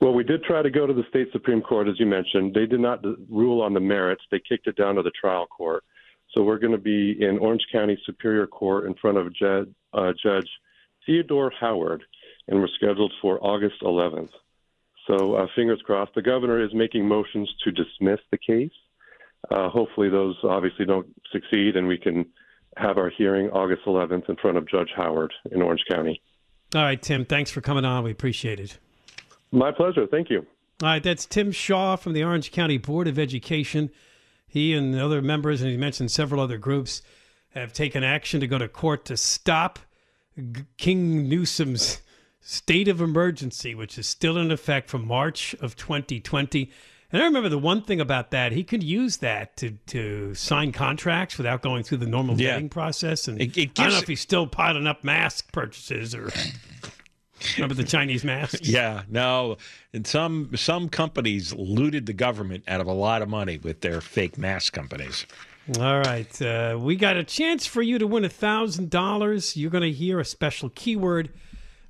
Well, 0.00 0.14
we 0.14 0.24
did 0.24 0.42
try 0.42 0.62
to 0.62 0.70
go 0.70 0.84
to 0.84 0.92
the 0.92 1.04
state 1.10 1.28
Supreme 1.30 1.62
Court, 1.62 1.86
as 1.86 1.94
you 2.00 2.06
mentioned. 2.06 2.54
They 2.54 2.66
did 2.66 2.80
not 2.80 3.04
rule 3.30 3.62
on 3.62 3.72
the 3.72 3.78
merits. 3.78 4.22
They 4.32 4.40
kicked 4.40 4.66
it 4.66 4.76
down 4.76 4.96
to 4.96 5.02
the 5.02 5.12
trial 5.12 5.46
court. 5.46 5.84
So 6.34 6.42
we're 6.42 6.58
going 6.58 6.72
to 6.72 6.78
be 6.78 7.16
in 7.20 7.38
Orange 7.38 7.64
County 7.70 7.96
Superior 8.04 8.48
Court 8.48 8.86
in 8.86 8.94
front 8.94 9.18
of 9.18 9.28
uh, 9.94 10.12
Judge 10.20 10.48
Theodore 11.06 11.52
Howard, 11.60 12.02
and 12.48 12.58
we're 12.58 12.68
scheduled 12.74 13.12
for 13.20 13.38
August 13.44 13.76
11th. 13.82 14.30
So 15.12 15.34
uh, 15.34 15.46
fingers 15.54 15.80
crossed. 15.84 16.14
The 16.14 16.22
governor 16.22 16.62
is 16.62 16.72
making 16.72 17.06
motions 17.06 17.52
to 17.64 17.70
dismiss 17.70 18.20
the 18.30 18.38
case. 18.38 18.72
Uh, 19.50 19.68
hopefully, 19.68 20.08
those 20.08 20.36
obviously 20.44 20.86
don't 20.86 21.06
succeed, 21.32 21.76
and 21.76 21.88
we 21.88 21.98
can 21.98 22.24
have 22.76 22.96
our 22.96 23.10
hearing 23.10 23.50
August 23.50 23.82
11th 23.86 24.28
in 24.28 24.36
front 24.36 24.56
of 24.56 24.68
Judge 24.68 24.90
Howard 24.96 25.32
in 25.50 25.60
Orange 25.60 25.82
County. 25.90 26.22
All 26.74 26.82
right, 26.82 27.00
Tim, 27.02 27.24
thanks 27.24 27.50
for 27.50 27.60
coming 27.60 27.84
on. 27.84 28.04
We 28.04 28.12
appreciate 28.12 28.60
it. 28.60 28.78
My 29.50 29.72
pleasure. 29.72 30.06
Thank 30.06 30.30
you. 30.30 30.46
All 30.82 30.88
right, 30.88 31.02
that's 31.02 31.26
Tim 31.26 31.52
Shaw 31.52 31.96
from 31.96 32.14
the 32.14 32.24
Orange 32.24 32.50
County 32.50 32.78
Board 32.78 33.08
of 33.08 33.18
Education. 33.18 33.90
He 34.46 34.74
and 34.74 34.98
other 34.98 35.20
members, 35.20 35.60
and 35.60 35.70
he 35.70 35.76
mentioned 35.76 36.10
several 36.10 36.40
other 36.40 36.58
groups, 36.58 37.02
have 37.50 37.72
taken 37.72 38.02
action 38.02 38.40
to 38.40 38.46
go 38.46 38.56
to 38.56 38.68
court 38.68 39.04
to 39.06 39.16
stop 39.16 39.78
King 40.78 41.28
Newsom's 41.28 42.00
state 42.42 42.88
of 42.88 43.00
emergency, 43.00 43.74
which 43.74 43.96
is 43.96 44.06
still 44.06 44.36
in 44.36 44.50
effect 44.50 44.90
from 44.90 45.06
March 45.06 45.54
of 45.60 45.76
2020. 45.76 46.70
And 47.12 47.22
I 47.22 47.26
remember 47.26 47.48
the 47.48 47.58
one 47.58 47.82
thing 47.82 48.00
about 48.00 48.30
that, 48.32 48.52
he 48.52 48.64
could 48.64 48.82
use 48.82 49.18
that 49.18 49.56
to, 49.58 49.72
to 49.88 50.34
sign 50.34 50.72
contracts 50.72 51.36
without 51.38 51.62
going 51.62 51.82
through 51.84 51.98
the 51.98 52.06
normal 52.06 52.40
Yeah. 52.40 52.58
vetting 52.58 52.70
process. 52.70 53.28
And 53.28 53.40
It- 53.40 53.56
it 53.56 53.78
I 53.78 53.84
don't 53.84 53.92
know 53.92 53.98
if 53.98 54.08
he's 54.08 54.20
still 54.20 54.46
piling 54.46 54.86
up 54.86 55.04
mask 55.04 55.52
purchases 55.52 56.14
or 56.14 56.30
remember 57.56 57.74
the 57.74 57.84
Chinese 57.84 58.24
masks. 58.24 58.60
Yeah, 58.68 59.02
no. 59.08 59.58
And 59.92 60.06
some 60.06 60.50
some 60.56 60.88
companies 60.88 61.52
looted 61.52 62.06
the 62.06 62.12
government 62.12 62.64
out 62.66 62.80
of 62.80 62.86
a 62.86 62.92
lot 62.92 63.20
of 63.22 63.28
money 63.28 63.58
with 63.58 63.82
their 63.82 64.00
fake 64.00 64.38
mask 64.38 64.72
companies. 64.72 65.26
All 65.78 65.98
right. 66.00 66.42
Uh, 66.42 66.76
we 66.80 66.96
got 66.96 67.16
a 67.16 67.22
chance 67.24 67.66
for 67.66 67.82
you 67.82 67.98
to 67.98 68.06
win 68.06 68.24
a 68.24 68.28
$1,000. 68.28 69.56
You're 69.56 69.70
going 69.70 69.82
to 69.82 69.92
hear 69.92 70.18
a 70.18 70.24
special 70.24 70.70
keyword 70.70 71.30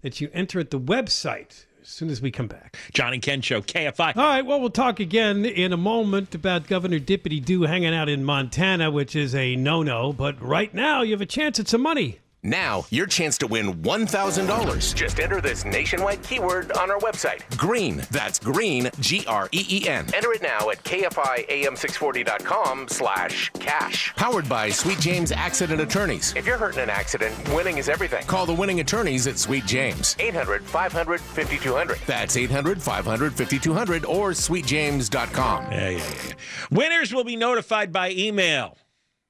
that 0.03 0.21
you 0.21 0.31
enter 0.33 0.61
at 0.61 0.71
the 0.71 0.81
website 0.81 1.65
as 1.83 1.89
soon 1.89 2.11
as 2.11 2.23
we 2.23 2.31
come 2.31 2.47
back. 2.47 2.79
John 2.93 3.13
and 3.13 3.21
Ken 3.21 3.41
Show, 3.41 3.61
KFI. 3.61 4.17
All 4.17 4.23
right. 4.23 4.47
Well, 4.47 4.61
we'll 4.61 4.71
talk 4.71 5.01
again 5.01 5.45
in 5.45 5.73
a 5.73 5.77
moment 5.77 6.35
about 6.35 6.69
Governor 6.69 7.01
Dippity 7.01 7.45
Doo 7.45 7.63
hanging 7.63 7.95
out 7.95 8.09
in 8.09 8.25
Montana, 8.25 8.91
which 8.91 9.17
is 9.17 9.35
a 9.35 9.57
no 9.57 9.83
no. 9.83 10.13
But 10.13 10.41
right 10.41 10.73
now, 10.73 11.03
you 11.03 11.13
have 11.13 11.21
a 11.21 11.27
chance 11.27 11.59
at 11.59 11.69
some 11.69 11.83
money. 11.83 12.19
Now, 12.45 12.87
your 12.91 13.07
chance 13.07 13.39
to 13.39 13.47
win 13.47 13.73
$1,000. 13.83 14.95
Just 14.97 15.21
enter 15.21 15.41
this 15.41 15.65
nationwide 15.65 16.25
keyword 16.25 16.73
on 16.73 16.91
our 16.91 16.99
website. 16.99 17.43
Green. 17.57 18.03
That's 18.11 18.41
green, 18.41 18.91
G 18.99 19.25
R 19.29 19.49
E 19.53 19.65
E 19.71 19.89
N. 19.89 20.07
Enter 20.13 20.33
it 20.33 20.43
now 20.43 20.71
at 20.71 20.83
KFIAM640.com 20.83 22.89
slash 22.89 23.53
cash. 23.61 24.13
Powered 24.17 24.49
by 24.49 24.71
Sweet 24.71 24.99
James 24.99 25.31
Accident 25.31 25.81
Attorneys. 25.81 26.35
If 26.35 26.45
you're 26.45 26.59
hurt 26.59 26.75
in 26.75 26.81
an 26.81 26.91
accident, 26.91 27.33
winning 27.55 27.79
is 27.79 27.89
everything. 27.89 28.27
Call 28.27 28.45
the 28.45 28.53
winning 28.53 28.81
attorneys 28.81 29.29
at 29.29 29.39
Sweet 29.39 29.65
James. 29.65 30.17
800 30.19 30.65
500 30.65 31.21
5200. 31.21 31.99
That's 32.09 32.37
800 32.37 32.83
500 32.83 33.35
5200 33.35 34.05
or 34.05 34.31
sweetjames.com. 34.31 35.71
Yeah, 35.71 35.91
yeah, 35.91 35.99
yeah. 35.99 36.33
Winners 36.73 37.15
will 37.15 37.23
be 37.23 37.37
notified 37.37 37.93
by 37.93 38.11
email. 38.11 38.79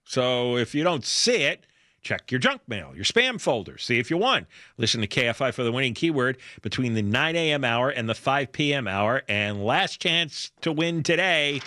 So 0.05 0.57
if 0.57 0.75
you 0.75 0.83
don't 0.83 1.05
see 1.05 1.43
it, 1.43 1.67
check 2.03 2.31
your 2.31 2.39
junk 2.41 2.63
mail, 2.67 2.93
your 2.95 3.05
spam 3.05 3.41
folder, 3.41 3.79
see 3.79 3.99
if 3.99 4.11
you 4.11 4.17
won. 4.17 4.47
Listen 4.77 5.01
to 5.01 5.07
KFI 5.07 5.53
for 5.55 5.63
the 5.63 5.73
winning 5.73 5.95
keyword 5.95 6.37
between 6.63 6.95
the 6.95 7.03
9 7.03 7.37
a.m. 7.37 7.65
hour 7.65 7.91
and 7.91 8.09
the 8.09 8.15
5 8.15 8.51
p.m. 8.53 8.87
hour. 8.89 9.23
And 9.29 9.65
last 9.65 10.01
chance 10.01 10.51
to 10.63 10.73
win 10.73 11.03
today, 11.03 11.61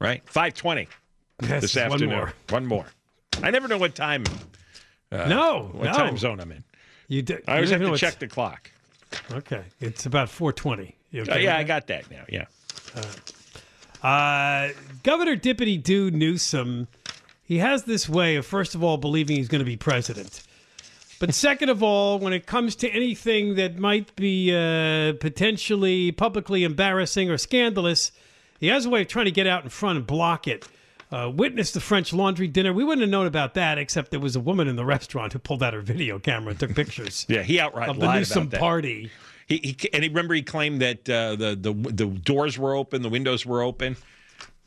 right? 0.00 0.22
520 0.28 0.88
Yes, 1.42 1.62
this 1.62 1.74
one 1.76 1.84
afternoon. 1.86 2.10
more. 2.10 2.32
One 2.50 2.66
more. 2.66 2.86
I 3.42 3.50
never 3.50 3.66
know 3.68 3.78
what 3.78 3.94
time. 3.94 4.24
Uh, 5.10 5.26
No, 5.28 5.70
what 5.72 5.84
no. 5.86 5.92
time 5.92 6.16
zone 6.18 6.40
I'm 6.40 6.52
in. 6.52 6.62
You 7.08 7.22
d- 7.22 7.36
I 7.48 7.54
always 7.56 7.70
have 7.70 7.80
to 7.80 7.96
check 7.96 8.18
the 8.18 8.28
clock. 8.28 8.70
Okay. 9.30 9.62
It's 9.80 10.06
about 10.06 10.28
420. 10.30 10.96
You 11.10 11.24
Uh, 11.30 11.36
yeah, 11.36 11.56
I 11.56 11.64
got 11.64 11.86
that 11.88 12.10
now. 12.10 12.24
Yeah. 12.28 12.44
Uh, 14.02 14.70
Governor 15.02 15.36
Dippity 15.36 15.80
Doo 15.82 16.10
Newsom, 16.10 16.88
he 17.52 17.58
has 17.58 17.84
this 17.84 18.08
way 18.08 18.36
of, 18.36 18.46
first 18.46 18.74
of 18.74 18.82
all, 18.82 18.96
believing 18.96 19.36
he's 19.36 19.48
going 19.48 19.58
to 19.58 19.66
be 19.66 19.76
president. 19.76 20.42
But 21.20 21.34
second 21.46 21.68
of 21.68 21.82
all, 21.82 22.18
when 22.18 22.32
it 22.32 22.46
comes 22.46 22.74
to 22.76 22.88
anything 22.88 23.56
that 23.56 23.78
might 23.78 24.16
be 24.16 24.54
uh, 24.54 25.12
potentially 25.20 26.12
publicly 26.12 26.64
embarrassing 26.64 27.30
or 27.30 27.36
scandalous, 27.36 28.10
he 28.58 28.68
has 28.68 28.86
a 28.86 28.90
way 28.90 29.02
of 29.02 29.08
trying 29.08 29.26
to 29.26 29.30
get 29.30 29.46
out 29.46 29.64
in 29.64 29.68
front 29.68 29.98
and 29.98 30.06
block 30.06 30.48
it. 30.48 30.66
Uh, 31.10 31.28
witnessed 31.28 31.74
the 31.74 31.80
French 31.80 32.14
Laundry 32.14 32.48
dinner. 32.48 32.72
We 32.72 32.84
wouldn't 32.84 33.02
have 33.02 33.10
known 33.10 33.26
about 33.26 33.52
that 33.52 33.76
except 33.76 34.12
there 34.12 34.18
was 34.18 34.34
a 34.34 34.40
woman 34.40 34.66
in 34.66 34.76
the 34.76 34.84
restaurant 34.96 35.34
who 35.34 35.38
pulled 35.38 35.62
out 35.62 35.74
her 35.74 35.82
video 35.82 36.18
camera 36.18 36.52
and 36.52 36.58
took 36.58 36.74
pictures. 36.74 37.26
Yeah, 37.32 37.42
he 37.42 37.60
outright 37.60 37.90
of 37.90 37.98
the 37.98 38.06
lied 38.06 38.20
Newsom 38.20 38.44
about 38.44 38.50
that. 38.52 38.60
party. 38.60 39.10
He, 39.46 39.58
he 39.58 39.90
and 39.92 40.02
he, 40.02 40.08
remember 40.08 40.32
he 40.32 40.40
claimed 40.40 40.80
that 40.80 41.06
uh, 41.06 41.36
the 41.36 41.54
the 41.54 41.74
the 41.92 42.06
doors 42.06 42.58
were 42.58 42.74
open, 42.74 43.02
the 43.02 43.10
windows 43.10 43.44
were 43.44 43.60
open, 43.60 43.98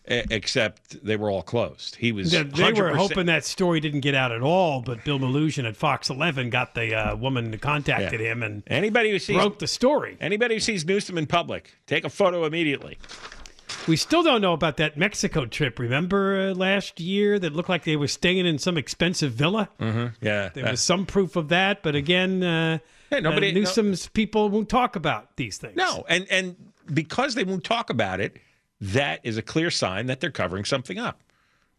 except 0.07 1.03
they 1.03 1.15
were 1.15 1.29
all 1.29 1.41
closed. 1.41 1.95
He 1.95 2.11
was 2.11 2.31
they 2.31 2.43
were 2.43 2.49
100% 2.49 2.95
hoping 2.95 3.25
that 3.27 3.43
story 3.45 3.79
didn't 3.79 4.01
get 4.01 4.15
out 4.15 4.31
at 4.31 4.41
all, 4.41 4.81
but 4.81 5.03
Bill 5.03 5.19
Melugin 5.19 5.67
at 5.67 5.75
Fox 5.75 6.09
11 6.09 6.49
got 6.49 6.75
the 6.75 6.95
uh, 6.95 7.15
woman 7.15 7.51
who 7.51 7.57
contacted 7.57 8.19
Yeah. 8.21 8.31
him 8.33 8.43
and 8.43 8.63
Anybody 8.67 9.11
who 9.11 9.19
sees 9.19 9.35
broke 9.37 9.59
the 9.59 9.67
story. 9.67 10.17
anybody 10.21 10.55
who 10.55 10.59
sees 10.59 10.85
Newsom 10.85 11.17
in 11.17 11.25
public, 11.25 11.73
take 11.87 12.03
a 12.05 12.09
photo 12.09 12.45
immediately. 12.45 12.97
We 13.87 13.97
still 13.97 14.23
don't 14.23 14.41
know 14.41 14.53
about 14.53 14.77
that 14.77 14.97
Mexico 14.97 15.45
trip. 15.45 15.77
Remember 15.77 16.49
uh, 16.49 16.53
last 16.55 16.99
year 16.99 17.37
that 17.37 17.53
looked 17.53 17.69
like 17.69 17.83
they 17.83 17.95
were 17.95 18.07
staying 18.07 18.45
in 18.47 18.57
some 18.57 18.77
expensive 18.77 19.33
villa? 19.33 19.69
Mm-hmm. 19.79 20.07
Yeah, 20.25 20.49
There 20.53 20.65
was 20.71 20.81
some 20.81 21.05
proof 21.05 21.35
of 21.35 21.49
that, 21.49 21.83
but 21.83 21.93
again, 21.95 22.41
uh, 22.41 22.79
Hey, 23.11 23.21
nobody- 23.21 23.49
uh, 23.51 23.53
Newsom's 23.53 24.07
people 24.07 24.49
won't 24.49 24.69
talk 24.69 24.95
about 24.95 25.35
these 25.37 25.57
things. 25.57 25.75
no, 25.75 26.03
and 26.09 26.25
and 26.31 26.55
because 26.91 27.35
they 27.35 27.43
won't 27.43 27.63
talk 27.63 27.91
about 27.91 28.19
it, 28.19 28.37
that 28.81 29.19
is 29.23 29.37
a 29.37 29.41
clear 29.41 29.71
sign 29.71 30.07
that 30.07 30.19
they're 30.19 30.31
covering 30.31 30.65
something 30.65 30.97
up. 30.97 31.21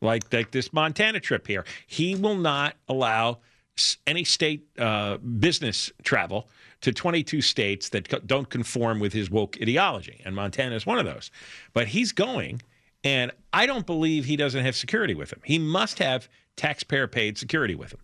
Like 0.00 0.32
like 0.32 0.50
this 0.50 0.72
Montana 0.72 1.20
trip 1.20 1.46
here, 1.46 1.64
he 1.86 2.14
will 2.14 2.36
not 2.36 2.76
allow 2.88 3.38
any 4.06 4.24
state 4.24 4.66
uh, 4.78 5.18
business 5.18 5.90
travel 6.02 6.48
to 6.82 6.92
22 6.92 7.40
states 7.40 7.90
that 7.90 8.08
co- 8.08 8.20
don't 8.20 8.48
conform 8.48 9.00
with 9.00 9.12
his 9.12 9.30
woke 9.30 9.56
ideology, 9.60 10.20
and 10.24 10.34
Montana 10.34 10.74
is 10.74 10.86
one 10.86 10.98
of 10.98 11.06
those. 11.06 11.30
But 11.72 11.88
he's 11.88 12.12
going, 12.12 12.62
and 13.04 13.32
I 13.52 13.66
don't 13.66 13.86
believe 13.86 14.24
he 14.24 14.36
doesn't 14.36 14.64
have 14.64 14.76
security 14.76 15.14
with 15.14 15.32
him. 15.32 15.40
He 15.44 15.58
must 15.58 15.98
have 15.98 16.28
taxpayer 16.56 17.06
paid 17.06 17.38
security 17.38 17.74
with 17.74 17.92
him. 17.92 18.00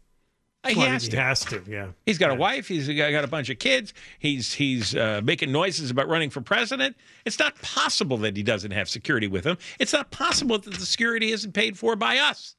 He 0.69 0.77
Well, 0.77 0.87
has 0.87 1.03
he 1.05 1.11
to. 1.11 1.21
has 1.21 1.45
to, 1.47 1.61
yeah. 1.69 1.89
He's 2.07 2.19
got 2.19 2.31
a 2.31 2.35
wife. 2.37 2.69
He's 2.69 2.87
got 2.87 3.11
got 3.11 3.25
a 3.25 3.29
bunch 3.29 3.51
of 3.51 3.59
kids. 3.59 3.93
He's 4.19 4.53
he's 4.55 4.95
uh, 4.95 5.21
making 5.25 5.51
noises 5.51 5.91
about 5.91 6.09
running 6.09 6.31
for 6.31 6.41
president. 6.41 6.97
It's 7.25 7.39
not 7.39 7.61
possible 7.63 8.17
that 8.19 8.37
he 8.37 8.43
doesn't 8.45 8.71
have 8.71 8.89
security 8.89 9.27
with 9.27 9.45
him. 9.45 9.59
It's 9.81 9.93
not 9.93 10.11
possible 10.13 10.59
that 10.59 10.75
the 10.75 10.87
security 10.87 11.33
isn't 11.33 11.53
paid 11.53 11.77
for 11.77 11.97
by 11.97 12.19
us. 12.19 12.55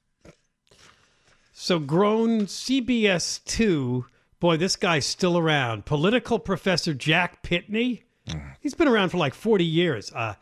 So 1.53 1.79
grown 1.79 2.41
CBS 2.47 3.43
two, 3.45 4.05
boy, 4.39 4.57
this 4.57 4.75
guy's 4.75 5.05
still 5.05 5.37
around. 5.37 5.85
Political 5.85 6.39
professor 6.39 6.93
Jack 6.93 7.41
Pitney. 7.43 8.01
He's 8.61 8.73
been 8.73 8.87
around 8.87 9.09
for 9.09 9.17
like 9.17 9.33
40 9.33 9.65
years. 9.65 10.11
Uh, 10.13 10.35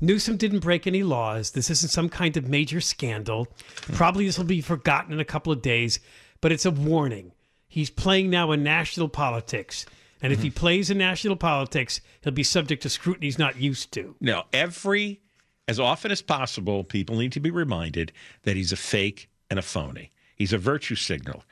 Newsom 0.00 0.36
didn't 0.36 0.60
break 0.60 0.86
any 0.86 1.02
laws. 1.02 1.50
This 1.50 1.70
isn't 1.70 1.90
some 1.90 2.08
kind 2.08 2.36
of 2.36 2.48
major 2.48 2.80
scandal. 2.80 3.48
Probably 3.92 4.26
this 4.26 4.38
will 4.38 4.44
be 4.46 4.60
forgotten 4.60 5.12
in 5.12 5.20
a 5.20 5.24
couple 5.24 5.52
of 5.52 5.60
days, 5.60 5.98
but 6.40 6.52
it's 6.52 6.66
a 6.66 6.70
warning. 6.70 7.32
He's 7.68 7.90
playing 7.90 8.30
now 8.30 8.52
in 8.52 8.62
national 8.62 9.08
politics. 9.08 9.86
And 10.22 10.32
if 10.32 10.40
he 10.40 10.48
mm-hmm. 10.48 10.58
plays 10.58 10.90
in 10.90 10.98
national 10.98 11.36
politics, 11.36 12.00
he'll 12.22 12.32
be 12.32 12.42
subject 12.42 12.82
to 12.82 12.88
scrutiny 12.88 13.26
he's 13.26 13.38
not 13.38 13.56
used 13.56 13.92
to. 13.92 14.16
Now, 14.20 14.46
every 14.52 15.20
as 15.68 15.80
often 15.80 16.10
as 16.10 16.22
possible, 16.22 16.84
people 16.84 17.16
need 17.16 17.32
to 17.32 17.40
be 17.40 17.50
reminded 17.50 18.12
that 18.44 18.56
he's 18.56 18.72
a 18.72 18.76
fake 18.76 19.28
and 19.50 19.58
a 19.58 19.62
phony. 19.62 20.10
He's 20.34 20.52
a 20.52 20.58
virtue 20.58 20.94
signal 20.94 21.44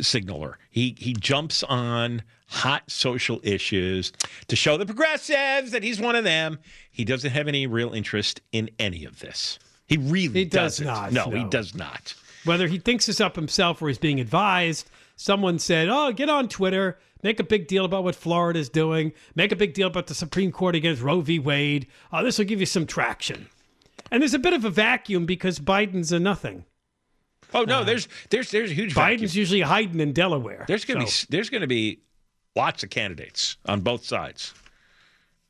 signaler. 0.00 0.58
He 0.70 0.94
he 0.98 1.14
jumps 1.14 1.62
on 1.62 2.22
hot 2.48 2.90
social 2.90 3.40
issues 3.42 4.12
to 4.48 4.56
show 4.56 4.76
the 4.76 4.86
progressives 4.86 5.72
that 5.72 5.82
he's 5.82 6.00
one 6.00 6.14
of 6.14 6.24
them. 6.24 6.58
He 6.90 7.04
doesn't 7.04 7.30
have 7.30 7.48
any 7.48 7.66
real 7.66 7.92
interest 7.92 8.40
in 8.52 8.70
any 8.78 9.04
of 9.04 9.20
this. 9.20 9.58
He 9.86 9.96
really 9.96 10.40
He 10.40 10.44
does 10.44 10.78
doesn't. 10.78 10.86
not, 10.86 11.12
No, 11.12 11.30
no. 11.30 11.36
he 11.36 11.44
does 11.48 11.74
not. 11.74 12.14
Whether 12.46 12.68
he 12.68 12.78
thinks 12.78 13.06
this 13.06 13.20
up 13.20 13.36
himself 13.36 13.82
or 13.82 13.88
he's 13.88 13.98
being 13.98 14.20
advised, 14.20 14.88
someone 15.16 15.58
said, 15.58 15.88
Oh, 15.90 16.12
get 16.12 16.30
on 16.30 16.48
Twitter, 16.48 16.98
make 17.22 17.40
a 17.40 17.44
big 17.44 17.66
deal 17.66 17.84
about 17.84 18.04
what 18.04 18.14
Florida's 18.14 18.68
doing, 18.68 19.12
make 19.34 19.52
a 19.52 19.56
big 19.56 19.74
deal 19.74 19.88
about 19.88 20.06
the 20.06 20.14
Supreme 20.14 20.52
Court 20.52 20.74
against 20.74 21.02
Roe 21.02 21.20
v. 21.20 21.38
Wade. 21.38 21.86
Uh, 22.12 22.22
this 22.22 22.38
will 22.38 22.44
give 22.46 22.60
you 22.60 22.66
some 22.66 22.86
traction. 22.86 23.48
And 24.10 24.22
there's 24.22 24.34
a 24.34 24.38
bit 24.38 24.52
of 24.52 24.64
a 24.64 24.70
vacuum 24.70 25.26
because 25.26 25.58
Biden's 25.58 26.12
a 26.12 26.20
nothing. 26.20 26.64
Oh 27.54 27.62
no, 27.64 27.84
there's 27.84 28.08
there's 28.30 28.50
there's 28.50 28.70
a 28.70 28.74
huge 28.74 28.94
Biden's 28.94 29.20
vacuum. 29.22 29.30
usually 29.40 29.60
hiding 29.62 30.00
in 30.00 30.12
Delaware. 30.12 30.64
There's 30.68 30.84
going 30.84 31.00
to 31.00 31.06
So- 31.10 31.26
be 31.28 31.36
there's 31.36 31.50
going 31.50 31.60
to 31.62 31.66
be 31.66 32.00
lots 32.54 32.82
of 32.82 32.90
candidates 32.90 33.56
on 33.66 33.80
both 33.82 34.04
sides 34.04 34.52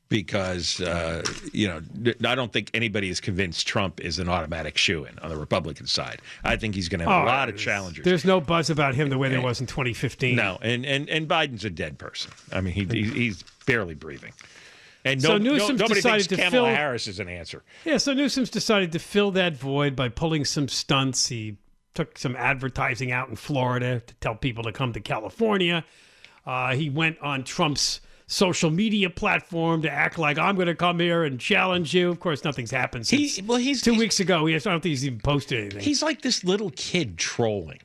because 0.09 0.79
uh, 0.81 1.23
you 1.51 1.67
know 1.67 1.81
I 2.27 2.35
don't 2.35 2.51
think 2.53 2.71
anybody 2.73 3.09
is 3.09 3.19
convinced 3.19 3.67
Trump 3.67 3.99
is 3.99 4.19
an 4.19 4.29
automatic 4.29 4.77
shoe 4.77 5.05
in 5.05 5.17
on 5.19 5.29
the 5.29 5.37
Republican 5.37 5.87
side. 5.87 6.21
I 6.43 6.55
think 6.55 6.75
he's 6.75 6.89
going 6.89 6.99
to 6.99 7.05
have 7.05 7.21
Oh, 7.23 7.25
a 7.25 7.27
lot 7.27 7.49
of 7.49 7.57
challengers. 7.57 8.05
There's 8.05 8.25
no 8.25 8.39
buzz 8.39 8.69
about 8.69 8.95
him 8.95 9.09
the 9.09 9.17
way 9.17 9.29
there 9.29 9.41
was 9.41 9.59
in 9.59 9.67
2015. 9.67 10.35
No, 10.35 10.57
and 10.61 10.85
and 10.85 11.09
and 11.09 11.27
Biden's 11.27 11.65
a 11.65 11.69
dead 11.69 11.97
person. 11.97 12.31
I 12.51 12.61
mean, 12.61 12.73
he, 12.73 12.85
he 12.85 13.03
he's 13.09 13.43
barely 13.65 13.95
breathing. 13.95 14.33
And 15.05 15.21
So 15.21 15.37
no, 15.37 15.55
no, 15.55 15.67
nobody 15.67 15.95
decided 15.95 16.27
to 16.29 16.35
Kamala 16.35 16.51
fill- 16.51 16.65
Harris 16.65 17.07
is 17.07 17.19
an 17.19 17.29
answer. 17.29 17.63
Yeah, 17.85 17.97
so 17.97 18.13
Newsom's 18.13 18.49
decided 18.49 18.91
to 18.93 18.99
fill 18.99 19.31
that 19.31 19.55
void 19.55 19.95
by 19.95 20.09
pulling 20.09 20.43
some 20.43 20.67
stunts. 20.67 21.27
He 21.27 21.57
took 21.93 22.17
some 22.17 22.35
advertising 22.35 23.11
out 23.11 23.29
in 23.29 23.35
Florida 23.35 24.01
to 24.01 24.13
tell 24.15 24.35
people 24.35 24.63
to 24.63 24.71
come 24.71 24.91
to 24.93 24.99
California. 24.99 25.85
Uh, 26.45 26.75
he 26.75 26.89
went 26.89 27.19
on 27.19 27.43
Trump's 27.43 28.01
social 28.27 28.69
media 28.69 29.09
platform 29.09 29.81
to 29.81 29.89
act 29.89 30.17
like 30.19 30.37
I'm 30.37 30.55
going 30.55 30.67
to 30.67 30.75
come 30.75 30.99
here 30.99 31.23
and 31.23 31.39
challenge 31.39 31.93
you. 31.93 32.09
Of 32.09 32.19
course, 32.19 32.43
nothing's 32.43 32.71
happened 32.71 33.07
since 33.07 33.37
He- 33.37 33.41
well, 33.41 33.57
he's 33.57 33.81
two 33.81 33.97
weeks 33.97 34.19
ago. 34.19 34.45
He 34.45 34.53
has, 34.53 34.67
I 34.67 34.71
don't 34.71 34.81
think 34.81 34.91
he's 34.91 35.05
even 35.05 35.19
posted 35.19 35.59
anything. 35.61 35.79
He's 35.81 36.03
like 36.03 36.21
this 36.21 36.43
little 36.43 36.69
kid 36.71 37.17
trolling. 37.17 37.79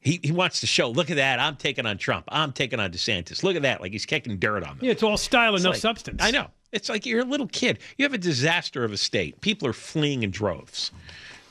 He, 0.00 0.18
he 0.22 0.32
wants 0.32 0.60
to 0.60 0.66
show, 0.66 0.90
look 0.90 1.10
at 1.10 1.16
that. 1.16 1.38
I'm 1.38 1.56
taking 1.56 1.86
on 1.86 1.96
Trump. 1.98 2.24
I'm 2.28 2.52
taking 2.52 2.80
on 2.80 2.90
DeSantis. 2.90 3.42
Look 3.44 3.54
at 3.56 3.62
that. 3.62 3.80
Like 3.80 3.92
he's 3.92 4.06
kicking 4.06 4.36
dirt 4.38 4.62
on 4.64 4.76
them. 4.76 4.78
yeah, 4.80 4.90
it's 4.92 5.02
all 5.02 5.16
style 5.16 5.54
and 5.54 5.62
no 5.62 5.70
like- 5.70 5.78
substance. 5.80 6.20
I 6.22 6.30
know. 6.30 6.46
It's 6.72 6.88
like 6.88 7.04
you're 7.04 7.20
a 7.20 7.24
little 7.24 7.48
kid. 7.48 7.78
You 7.98 8.04
have 8.04 8.14
a 8.14 8.18
disaster 8.18 8.82
of 8.82 8.92
a 8.92 8.96
state. 8.96 9.40
People 9.42 9.68
are 9.68 9.74
fleeing 9.74 10.22
in 10.22 10.30
droves. 10.30 10.90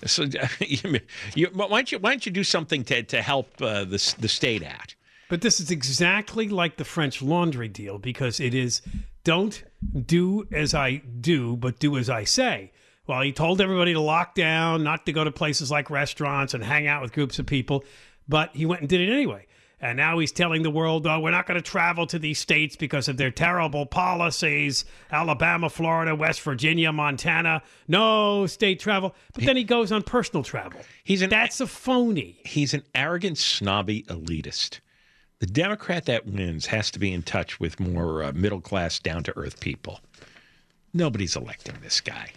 So 0.06 0.26
you, 0.60 1.00
you, 1.36 1.48
why 1.54 1.68
don't 1.68 1.92
you 1.92 2.00
why 2.00 2.10
don't 2.10 2.26
you 2.26 2.32
do 2.32 2.44
something 2.44 2.84
to 2.86 3.04
to 3.04 3.22
help 3.22 3.50
uh, 3.62 3.84
the 3.84 4.15
the 4.20 4.28
state 4.28 4.63
out? 4.63 4.96
But 5.32 5.39
this 5.39 5.62
is 5.62 5.72
exactly 5.72 6.50
like 6.50 6.76
the 6.76 6.84
French 6.84 7.22
laundry 7.22 7.70
deal 7.70 7.98
because 7.98 8.41
it 8.41 8.54
is 8.54 8.82
don't 9.24 9.63
do 10.06 10.46
as 10.52 10.74
I 10.74 10.98
do, 11.22 11.56
but 11.56 11.80
do 11.80 11.98
as 11.98 12.10
I 12.10 12.26
say. 12.26 12.74
Well, 13.08 13.22
he 13.22 13.32
told 13.32 13.62
everybody 13.62 13.94
to 13.94 14.02
lock 14.02 14.36
down, 14.36 14.84
not 14.84 15.06
to 15.06 15.13
go 15.13 15.24
to 15.24 15.32
places 15.32 15.72
like 15.72 15.89
restaurants 15.89 16.54
and 16.54 16.62
hang 16.62 16.86
out 16.86 17.02
with 17.02 17.13
groups 17.13 17.39
of 17.39 17.46
people, 17.46 17.86
but 18.28 18.54
he 18.54 18.65
went 18.65 18.82
and 18.82 18.89
did 18.89 19.00
it 19.00 19.10
anyway. 19.10 19.48
And 19.80 19.96
now 19.96 20.20
he's 20.20 20.34
telling 20.34 20.63
the 20.63 20.70
world, 20.70 21.08
oh, 21.08 21.22
we're 21.22 21.32
not 21.32 21.48
going 21.48 21.56
to 21.56 21.62
travel 21.62 22.06
to 22.08 22.20
these 22.20 22.38
states 22.38 22.76
because 22.76 23.08
of 23.08 23.15
their 23.15 23.32
terrible 23.32 23.86
policies. 23.86 24.84
Alabama, 25.13 25.70
Florida, 25.70 26.13
West 26.13 26.41
Virginia, 26.41 26.91
Montana, 26.91 27.63
no 27.88 28.48
state 28.48 28.82
travel. 28.82 29.15
But 29.34 29.46
then 29.46 29.56
he 29.56 29.63
goes 29.63 29.94
on 29.94 30.02
personal 30.02 30.44
travel. 30.44 30.82
He's 31.06 31.22
an 31.22 31.30
That's 31.30 31.62
a 31.62 31.67
phony. 31.67 32.41
He's 32.44 32.74
an 32.74 32.84
arrogant, 32.94 33.38
snobby 33.38 34.04
elitist. 34.10 34.82
The 35.41 35.47
Democrat 35.47 36.06
that 36.06 36.27
wins 36.27 36.67
has 36.67 36.91
to 36.91 36.99
be 36.99 37.12
in 37.12 37.23
touch 37.23 37.60
with 37.60 37.80
more 37.80 38.21
uh, 38.21 38.32
middle 38.32 38.62
class, 38.62 38.99
down 38.99 39.23
to 39.23 39.36
earth 39.36 39.60
people. 39.60 39.99
Nobody's 40.93 41.36
electing 41.36 41.77
this 41.82 41.99
guy. 41.99 42.34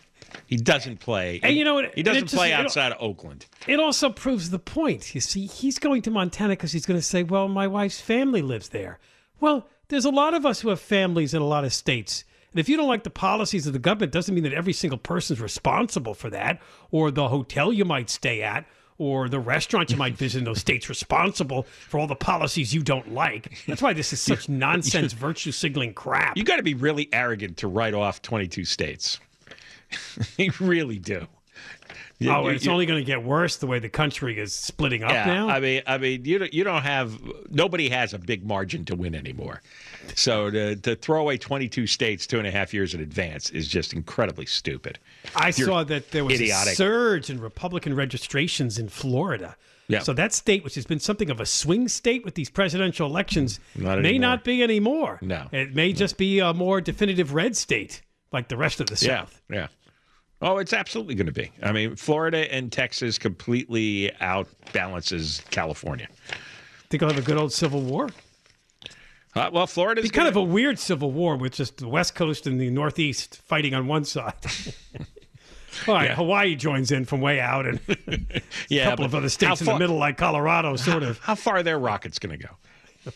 He 0.47 0.57
doesn't 0.57 1.01
play. 1.01 1.39
And 1.43 1.55
you 1.55 1.65
know 1.65 1.75
what? 1.75 1.95
He 1.95 2.03
doesn't 2.03 2.25
just- 2.25 2.35
play 2.35 2.55
outside 2.55 2.93
of 2.93 2.99
Oakland. 3.03 3.45
It 3.69 3.79
also 3.79 4.09
proves 4.09 4.49
the 4.49 4.59
point. 4.59 5.15
You 5.15 5.21
see, 5.21 5.45
he's 5.45 5.79
going 5.79 6.01
to 6.01 6.11
Montana 6.11 6.55
because 6.55 6.73
he's 6.73 6.87
going 6.87 6.99
to 6.99 7.05
say, 7.05 7.23
well, 7.23 7.47
my 7.47 7.67
wife's 7.67 8.01
family 8.01 8.41
lives 8.41 8.71
there. 8.71 8.99
Well, 9.39 9.69
there's 9.89 10.07
a 10.07 10.11
lot 10.11 10.33
of 10.33 10.47
us 10.47 10.63
who 10.63 10.71
have 10.71 10.81
families 10.81 11.35
in 11.35 11.43
a 11.43 11.47
lot 11.47 11.65
of 11.65 11.75
states. 11.75 12.25
And 12.53 12.59
if 12.59 12.71
you 12.71 12.79
don't 12.79 12.89
like 12.89 13.05
the 13.05 13.11
policies 13.11 13.67
of 13.67 13.75
the 13.75 13.79
government, 13.79 14.13
doesn't 14.13 14.35
mean 14.35 14.45
that 14.45 14.55
every 14.55 14.73
single 14.73 14.99
person's 14.99 15.43
responsible 15.43 16.15
for 16.15 16.31
that, 16.31 16.59
or 16.91 17.11
the 17.11 17.29
hotel 17.29 17.71
you 17.71 17.85
might 17.85 18.09
stay 18.09 18.41
at, 18.43 18.65
or 18.99 19.29
the 19.29 19.41
restaurant 19.41 19.91
you 19.91 19.97
might 19.97 20.15
visit 20.15 20.39
in 20.39 20.45
those 20.45 20.61
states 20.61 20.89
responsible 20.89 21.65
for 21.89 21.99
all 21.99 22.07
the 22.07 22.15
policies 22.15 22.73
you 22.73 22.83
don't 22.83 23.13
like. 23.13 23.65
That's 23.67 23.83
why 23.83 23.93
this 23.93 24.13
is 24.13 24.21
such 24.23 24.49
nonsense 24.49 25.13
virtue 25.13 25.53
signaling 25.53 25.95
crap. 25.95 26.37
You 26.37 26.45
got 26.45 26.57
to 26.57 26.63
be 26.63 26.75
really 26.75 27.09
arrogant 27.13 27.57
to 27.59 27.69
write 27.69 27.95
off 27.95 28.23
22 28.23 28.65
states. 28.65 29.19
you 30.39 30.53
really 30.61 30.99
do. 30.99 31.27
You- 32.19 32.31
oh, 32.31 32.45
you- 32.49 32.55
it's 32.55 32.65
you- 32.65 32.71
only 32.71 32.87
going 32.87 33.01
to 33.01 33.05
get 33.05 33.23
worse 33.23 33.57
the 33.57 33.67
way 33.67 33.79
the 33.81 33.89
country 33.89 34.39
is 34.39 34.55
splitting 34.55 35.03
up 35.03 35.11
yeah, 35.11 35.27
now. 35.27 35.49
I 35.49 35.61
mean, 35.61 35.83
I 35.87 35.99
mean, 35.99 36.25
you 36.25 36.39
don't, 36.39 36.55
you 36.55 36.65
don't 36.65 36.83
have 36.83 37.21
nobody 37.51 37.89
has 37.89 38.15
a 38.15 38.19
big 38.19 38.47
margin 38.47 38.85
to 38.87 38.95
win 38.95 39.15
anymore. 39.15 39.61
So 40.15 40.51
to, 40.51 40.77
to 40.77 40.97
throw 40.97 41.21
away 41.21 41.39
22 41.39 41.87
states 41.87 42.27
two 42.27 42.39
and 42.39 42.47
a 42.47 42.51
half 42.51 42.73
years 42.75 42.95
in 42.95 43.01
advance 43.01 43.51
is 43.51 43.69
just 43.69 43.93
incredibly 43.93 44.47
stupid. 44.47 44.99
I 45.37 45.47
You're 45.57 45.67
saw 45.67 45.85
that 45.85 46.11
there 46.11 46.25
was 46.25 46.41
idiotic. 46.41 46.73
a 46.73 46.77
surge 46.77 47.31
in 47.31 47.41
Republican 47.41 47.95
registrations 47.95 48.79
in 48.79 48.89
Florida. 48.89 49.57
Yeah. 49.89 49.99
So 49.99 50.13
that 50.15 50.33
state, 50.33 50.65
which 50.65 50.77
has 50.77 50.87
been 50.87 51.01
something 51.01 51.29
of 51.31 51.41
a 51.41 51.47
swing 51.47 51.89
state 51.89 52.25
with 52.25 52.35
these 52.35 52.49
presidential 52.49 53.07
elections, 53.07 53.61
Not 53.75 54.01
may 54.01 54.11
anymore. 54.11 54.21
not 54.21 54.45
be 54.45 54.63
anymore. 54.63 55.19
No. 55.21 55.47
It 55.53 55.75
may 55.75 55.93
just 55.93 56.17
be 56.17 56.39
a 56.39 56.55
more 56.55 56.81
definitive 56.81 57.35
red 57.35 57.55
state 57.57 58.01
like 58.33 58.49
the 58.49 58.57
rest 58.57 58.81
of 58.81 58.87
the 58.87 58.97
South. 58.97 59.43
Yeah, 59.51 59.57
yeah. 59.57 59.67
Oh, 60.41 60.59
it's 60.59 60.73
absolutely 60.73 61.15
going 61.15 61.27
to 61.27 61.33
be. 61.33 61.51
I 61.63 61.73
mean, 61.73 61.97
Florida 61.97 62.53
and 62.53 62.71
Texas 62.73 63.19
completely 63.19 64.11
outbalances 64.21 65.43
California. 65.51 66.09
Think 66.91 67.03
I'll 67.03 67.09
have 67.11 67.19
a 67.19 67.23
good 67.23 67.37
old 67.39 67.53
civil 67.53 67.81
war? 67.81 68.09
Uh, 69.35 69.51
well, 69.53 69.67
Florida's 69.67 70.05
Be 70.05 70.11
kind 70.11 70.29
of 70.29 70.37
a 70.37 70.43
weird 70.43 70.79
civil 70.79 71.11
war 71.11 71.37
with 71.37 71.55
just 71.55 71.79
the 71.79 71.89
West 71.89 72.15
Coast 72.15 72.47
and 72.47 72.61
the 72.61 72.71
Northeast 72.71 73.41
fighting 73.45 73.75
on 73.75 73.89
one 73.89 74.05
side. 74.05 74.35
All 75.89 75.95
right, 75.95 76.13
Hawaii 76.13 76.55
joins 76.55 76.93
in 76.93 77.05
from 77.05 77.21
way 77.21 77.41
out, 77.41 77.67
and 77.67 77.81
yeah, 78.69 78.87
a 78.87 78.91
couple 78.91 79.05
of 79.05 79.15
other 79.15 79.29
states 79.29 79.61
in 79.61 79.67
the 79.67 79.79
middle, 79.79 79.97
like 79.97 80.17
Colorado, 80.17 80.77
sort 80.77 81.03
how, 81.03 81.11
of. 81.11 81.19
How 81.19 81.35
far 81.35 81.57
are 81.57 81.63
their 81.65 81.81
rockets 81.81 82.21
going 82.21 82.39
to 82.39 82.47
go? 82.47 83.13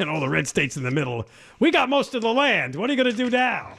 and 0.00 0.10
all 0.10 0.18
the 0.18 0.28
red 0.28 0.48
states 0.48 0.76
in 0.76 0.82
the 0.82 0.90
middle. 0.90 1.24
We 1.60 1.70
got 1.70 1.88
most 1.88 2.14
of 2.16 2.22
the 2.22 2.32
land. 2.32 2.74
What 2.74 2.90
are 2.90 2.92
you 2.92 3.02
going 3.02 3.14
to 3.14 3.24
do 3.24 3.30
now? 3.30 3.74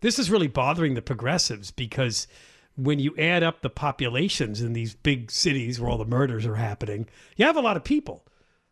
This 0.00 0.18
is 0.18 0.30
really 0.30 0.48
bothering 0.48 0.94
the 0.94 1.02
progressives 1.02 1.70
because 1.70 2.26
when 2.76 2.98
you 2.98 3.14
add 3.16 3.42
up 3.42 3.60
the 3.60 3.70
populations 3.70 4.60
in 4.60 4.72
these 4.72 4.94
big 4.94 5.30
cities 5.30 5.80
where 5.80 5.90
all 5.90 5.98
the 5.98 6.04
murders 6.04 6.46
are 6.46 6.56
happening, 6.56 7.06
you 7.36 7.44
have 7.46 7.56
a 7.56 7.60
lot 7.60 7.76
of 7.76 7.84
people, 7.84 8.24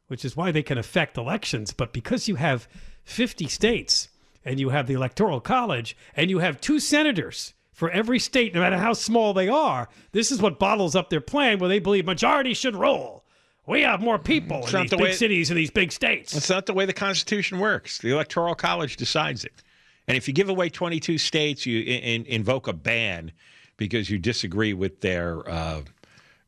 which 0.09 0.25
is 0.25 0.37
why 0.37 0.51
they 0.51 0.63
can 0.63 0.77
affect 0.77 1.17
elections. 1.17 1.73
But 1.73 1.93
because 1.93 2.29
you 2.29 2.35
have 2.35 2.69
50 3.05 3.47
states 3.49 4.09
and 4.45 4.59
you 4.59 4.71
have 4.71 4.87
the 4.87 4.95
Electoral 4.95 5.41
College 5.41 5.97
and 6.17 6.31
you 6.31 6.41
have 6.41 6.61
two 6.61 6.81
senators 6.81 7.55
for 7.73 7.91
every 7.91 8.19
state, 8.19 8.55
no 8.55 8.61
matter 8.61 8.79
how 8.79 8.93
small 8.93 9.33
they 9.33 9.49
are, 9.49 9.89
this 10.13 10.33
is 10.33 10.43
what 10.43 10.59
bottles 10.59 10.97
up 10.97 11.11
their 11.11 11.21
plan 11.21 11.59
where 11.59 11.69
they 11.69 11.79
believe 11.79 12.05
majority 12.05 12.55
should 12.55 12.75
rule. 12.75 13.25
We 13.67 13.83
have 13.83 14.01
more 14.01 14.19
people 14.19 14.63
It's 14.65 14.73
in 14.73 14.81
these 14.83 14.91
the 14.91 14.97
big 14.97 15.15
cities 15.15 15.51
and 15.51 15.59
these 15.59 15.71
big 15.71 15.93
states. 15.93 16.33
That's 16.33 16.49
not 16.49 16.65
the 16.67 16.73
way 16.73 16.87
the 16.87 16.95
Constitution 16.95 17.59
works. 17.59 17.99
The 17.99 18.11
Electoral 18.11 18.55
College 18.55 18.97
decides 18.97 19.45
it. 19.45 19.63
And 20.09 20.17
if 20.17 20.27
you 20.27 20.33
give 20.33 20.49
away 20.49 20.71
22 20.71 21.19
states, 21.19 21.67
you 21.67 21.81
in, 21.81 22.03
in, 22.03 22.25
invoke 22.25 22.67
a 22.67 22.73
ban 22.73 23.31
because 23.77 24.09
you 24.09 24.19
disagree 24.19 24.73
with 24.73 25.03
their 25.03 25.49
uh, 25.49 25.83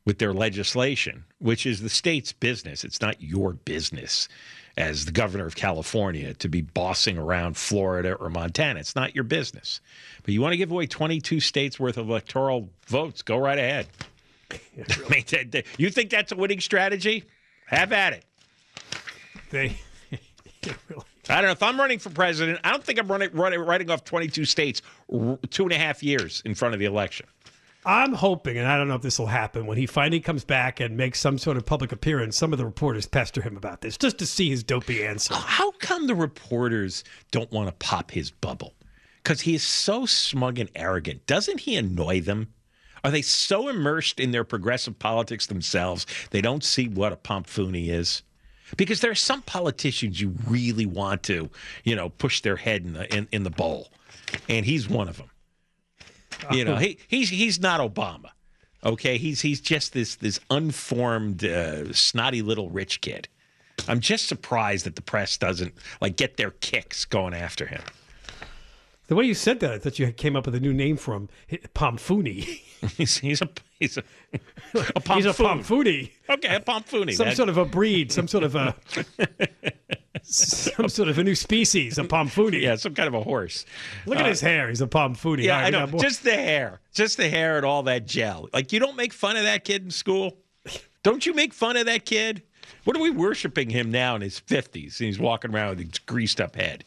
with 0.05 0.17
their 0.17 0.33
legislation, 0.33 1.23
which 1.39 1.65
is 1.65 1.81
the 1.81 1.89
state's 1.89 2.31
business. 2.33 2.83
It's 2.83 3.01
not 3.01 3.21
your 3.21 3.53
business 3.53 4.27
as 4.77 5.05
the 5.05 5.11
governor 5.11 5.45
of 5.45 5.55
California 5.55 6.33
to 6.35 6.47
be 6.49 6.61
bossing 6.61 7.17
around 7.17 7.57
Florida 7.57 8.13
or 8.13 8.29
Montana. 8.29 8.79
It's 8.79 8.95
not 8.95 9.13
your 9.13 9.23
business. 9.25 9.81
But 10.23 10.33
you 10.33 10.41
want 10.41 10.53
to 10.53 10.57
give 10.57 10.71
away 10.71 10.87
22 10.87 11.39
states 11.39 11.79
worth 11.79 11.97
of 11.97 12.09
electoral 12.09 12.69
votes, 12.87 13.21
go 13.21 13.37
right 13.37 13.57
ahead. 13.59 13.87
I 14.51 15.09
mean, 15.09 15.23
that- 15.29 15.51
that- 15.51 15.65
you 15.77 15.89
think 15.89 16.09
that's 16.09 16.31
a 16.31 16.35
winning 16.35 16.61
strategy? 16.61 17.25
Have 17.67 17.91
at 17.93 18.13
it. 18.13 18.25
They 19.49 19.77
I 21.29 21.35
don't 21.35 21.45
know. 21.45 21.51
If 21.51 21.63
I'm 21.63 21.79
running 21.79 21.99
for 21.99 22.09
president, 22.09 22.59
I 22.63 22.71
don't 22.71 22.83
think 22.83 22.99
I'm 22.99 23.07
running, 23.07 23.31
running 23.33 23.59
writing 23.59 23.89
off 23.89 24.03
22 24.03 24.45
states 24.45 24.81
r- 25.13 25.37
two 25.49 25.63
and 25.63 25.71
a 25.71 25.77
half 25.77 26.01
years 26.03 26.41
in 26.45 26.55
front 26.55 26.73
of 26.73 26.79
the 26.79 26.85
election. 26.85 27.25
I'm 27.85 28.13
hoping, 28.13 28.57
and 28.57 28.67
I 28.67 28.77
don't 28.77 28.87
know 28.87 28.95
if 28.95 29.01
this 29.01 29.17
will 29.17 29.27
happen, 29.27 29.65
when 29.65 29.77
he 29.77 29.87
finally 29.87 30.19
comes 30.19 30.43
back 30.43 30.79
and 30.79 30.95
makes 30.95 31.19
some 31.19 31.39
sort 31.39 31.57
of 31.57 31.65
public 31.65 31.91
appearance, 31.91 32.37
some 32.37 32.53
of 32.53 32.59
the 32.59 32.65
reporters 32.65 33.07
pester 33.07 33.41
him 33.41 33.57
about 33.57 33.81
this 33.81 33.97
just 33.97 34.19
to 34.19 34.27
see 34.27 34.49
his 34.49 34.63
dopey 34.63 35.03
answer. 35.03 35.33
How 35.33 35.71
come 35.71 36.05
the 36.05 36.13
reporters 36.13 37.03
don't 37.31 37.51
want 37.51 37.69
to 37.69 37.85
pop 37.85 38.11
his 38.11 38.29
bubble? 38.29 38.75
Because 39.23 39.41
he 39.41 39.55
is 39.55 39.63
so 39.63 40.05
smug 40.05 40.59
and 40.59 40.69
arrogant. 40.75 41.25
Doesn't 41.25 41.61
he 41.61 41.75
annoy 41.75 42.21
them? 42.21 42.53
Are 43.03 43.09
they 43.09 43.23
so 43.23 43.67
immersed 43.67 44.19
in 44.19 44.29
their 44.29 44.43
progressive 44.43 44.99
politics 44.99 45.47
themselves 45.47 46.05
they 46.29 46.41
don't 46.41 46.63
see 46.63 46.87
what 46.87 47.11
a 47.11 47.17
pompoony 47.17 47.89
is? 47.89 48.21
Because 48.77 49.01
there 49.01 49.11
are 49.11 49.15
some 49.15 49.41
politicians 49.41 50.21
you 50.21 50.35
really 50.47 50.85
want 50.85 51.23
to, 51.23 51.49
you 51.83 51.95
know, 51.95 52.09
push 52.09 52.41
their 52.41 52.57
head 52.57 52.85
in 52.85 52.93
the 52.93 53.15
in, 53.15 53.27
in 53.31 53.43
the 53.43 53.49
bowl, 53.49 53.89
and 54.47 54.67
he's 54.67 54.87
one 54.87 55.09
of 55.09 55.17
them. 55.17 55.30
You 56.51 56.65
know, 56.65 56.75
he 56.77 56.97
he's 57.07 57.29
he's 57.29 57.59
not 57.59 57.79
Obama. 57.79 58.29
Okay, 58.83 59.17
he's 59.17 59.41
he's 59.41 59.61
just 59.61 59.93
this 59.93 60.15
this 60.15 60.39
unformed, 60.49 61.43
uh, 61.45 61.93
snotty 61.93 62.41
little 62.41 62.69
rich 62.69 63.01
kid. 63.01 63.27
I'm 63.87 63.99
just 63.99 64.27
surprised 64.27 64.85
that 64.85 64.95
the 64.95 65.01
press 65.01 65.37
doesn't 65.37 65.73
like 66.01 66.15
get 66.15 66.37
their 66.37 66.51
kicks 66.51 67.05
going 67.05 67.33
after 67.33 67.65
him. 67.67 67.81
The 69.07 69.15
way 69.15 69.25
you 69.25 69.33
said 69.33 69.59
that, 69.59 69.71
I 69.73 69.77
thought 69.77 69.99
you 69.99 70.09
came 70.13 70.35
up 70.37 70.45
with 70.45 70.55
a 70.55 70.59
new 70.59 70.73
name 70.73 70.95
for 70.97 71.13
him, 71.15 71.29
Pomfoony. 71.75 72.43
he's 72.97 73.17
he's 73.17 73.41
a 73.41 73.49
he's 73.79 73.97
a 73.97 74.03
a 74.73 75.13
He's 75.15 75.25
a. 75.25 75.33
Pomfoony. 75.33 76.11
Okay, 76.29 76.55
a 76.55 76.59
pompoony. 76.59 77.13
Some 77.13 77.27
That- 77.27 77.37
sort 77.37 77.49
of 77.49 77.57
a 77.57 77.65
breed, 77.65 78.11
some 78.11 78.27
sort 78.27 78.43
of 78.45 78.55
a 78.55 78.75
some 80.75 80.89
sort 80.89 81.09
of 81.09 81.17
a 81.17 81.23
new 81.23 81.35
species, 81.35 81.97
a 81.97 82.03
Pomfoony. 82.03 82.61
yeah, 82.61 82.75
some 82.75 82.93
kind 82.93 83.07
of 83.07 83.13
a 83.13 83.21
horse. 83.21 83.65
Look 84.05 84.17
at 84.19 84.25
Uh, 84.25 84.29
his 84.29 84.41
hair. 84.41 84.69
He's 84.69 84.81
a 84.81 84.87
Pomfoony. 84.87 85.43
Yeah, 85.43 85.61
right, 85.61 85.73
I 85.73 85.85
know. 85.85 85.99
Just 85.99 86.23
the 86.23 86.33
hair, 86.33 86.79
just 86.93 87.17
the 87.17 87.29
hair 87.29 87.57
and 87.57 87.65
all 87.65 87.83
that 87.83 88.05
gel. 88.05 88.49
Like 88.53 88.71
you 88.71 88.79
don't 88.79 88.95
make 88.95 89.13
fun 89.13 89.37
of 89.37 89.43
that 89.43 89.63
kid 89.63 89.83
in 89.83 89.91
school. 89.91 90.37
Don't 91.03 91.25
you 91.25 91.33
make 91.33 91.53
fun 91.53 91.77
of 91.77 91.87
that 91.87 92.05
kid? 92.05 92.43
What 92.83 92.95
are 92.95 93.01
we 93.01 93.09
worshiping 93.09 93.69
him 93.69 93.91
now 93.91 94.15
in 94.15 94.21
his 94.21 94.39
fifties? 94.39 94.99
And 94.99 95.07
he's 95.07 95.19
walking 95.19 95.53
around 95.53 95.77
with 95.77 95.79
his 95.89 95.99
greased 95.99 96.39
up 96.39 96.55
head. 96.55 96.83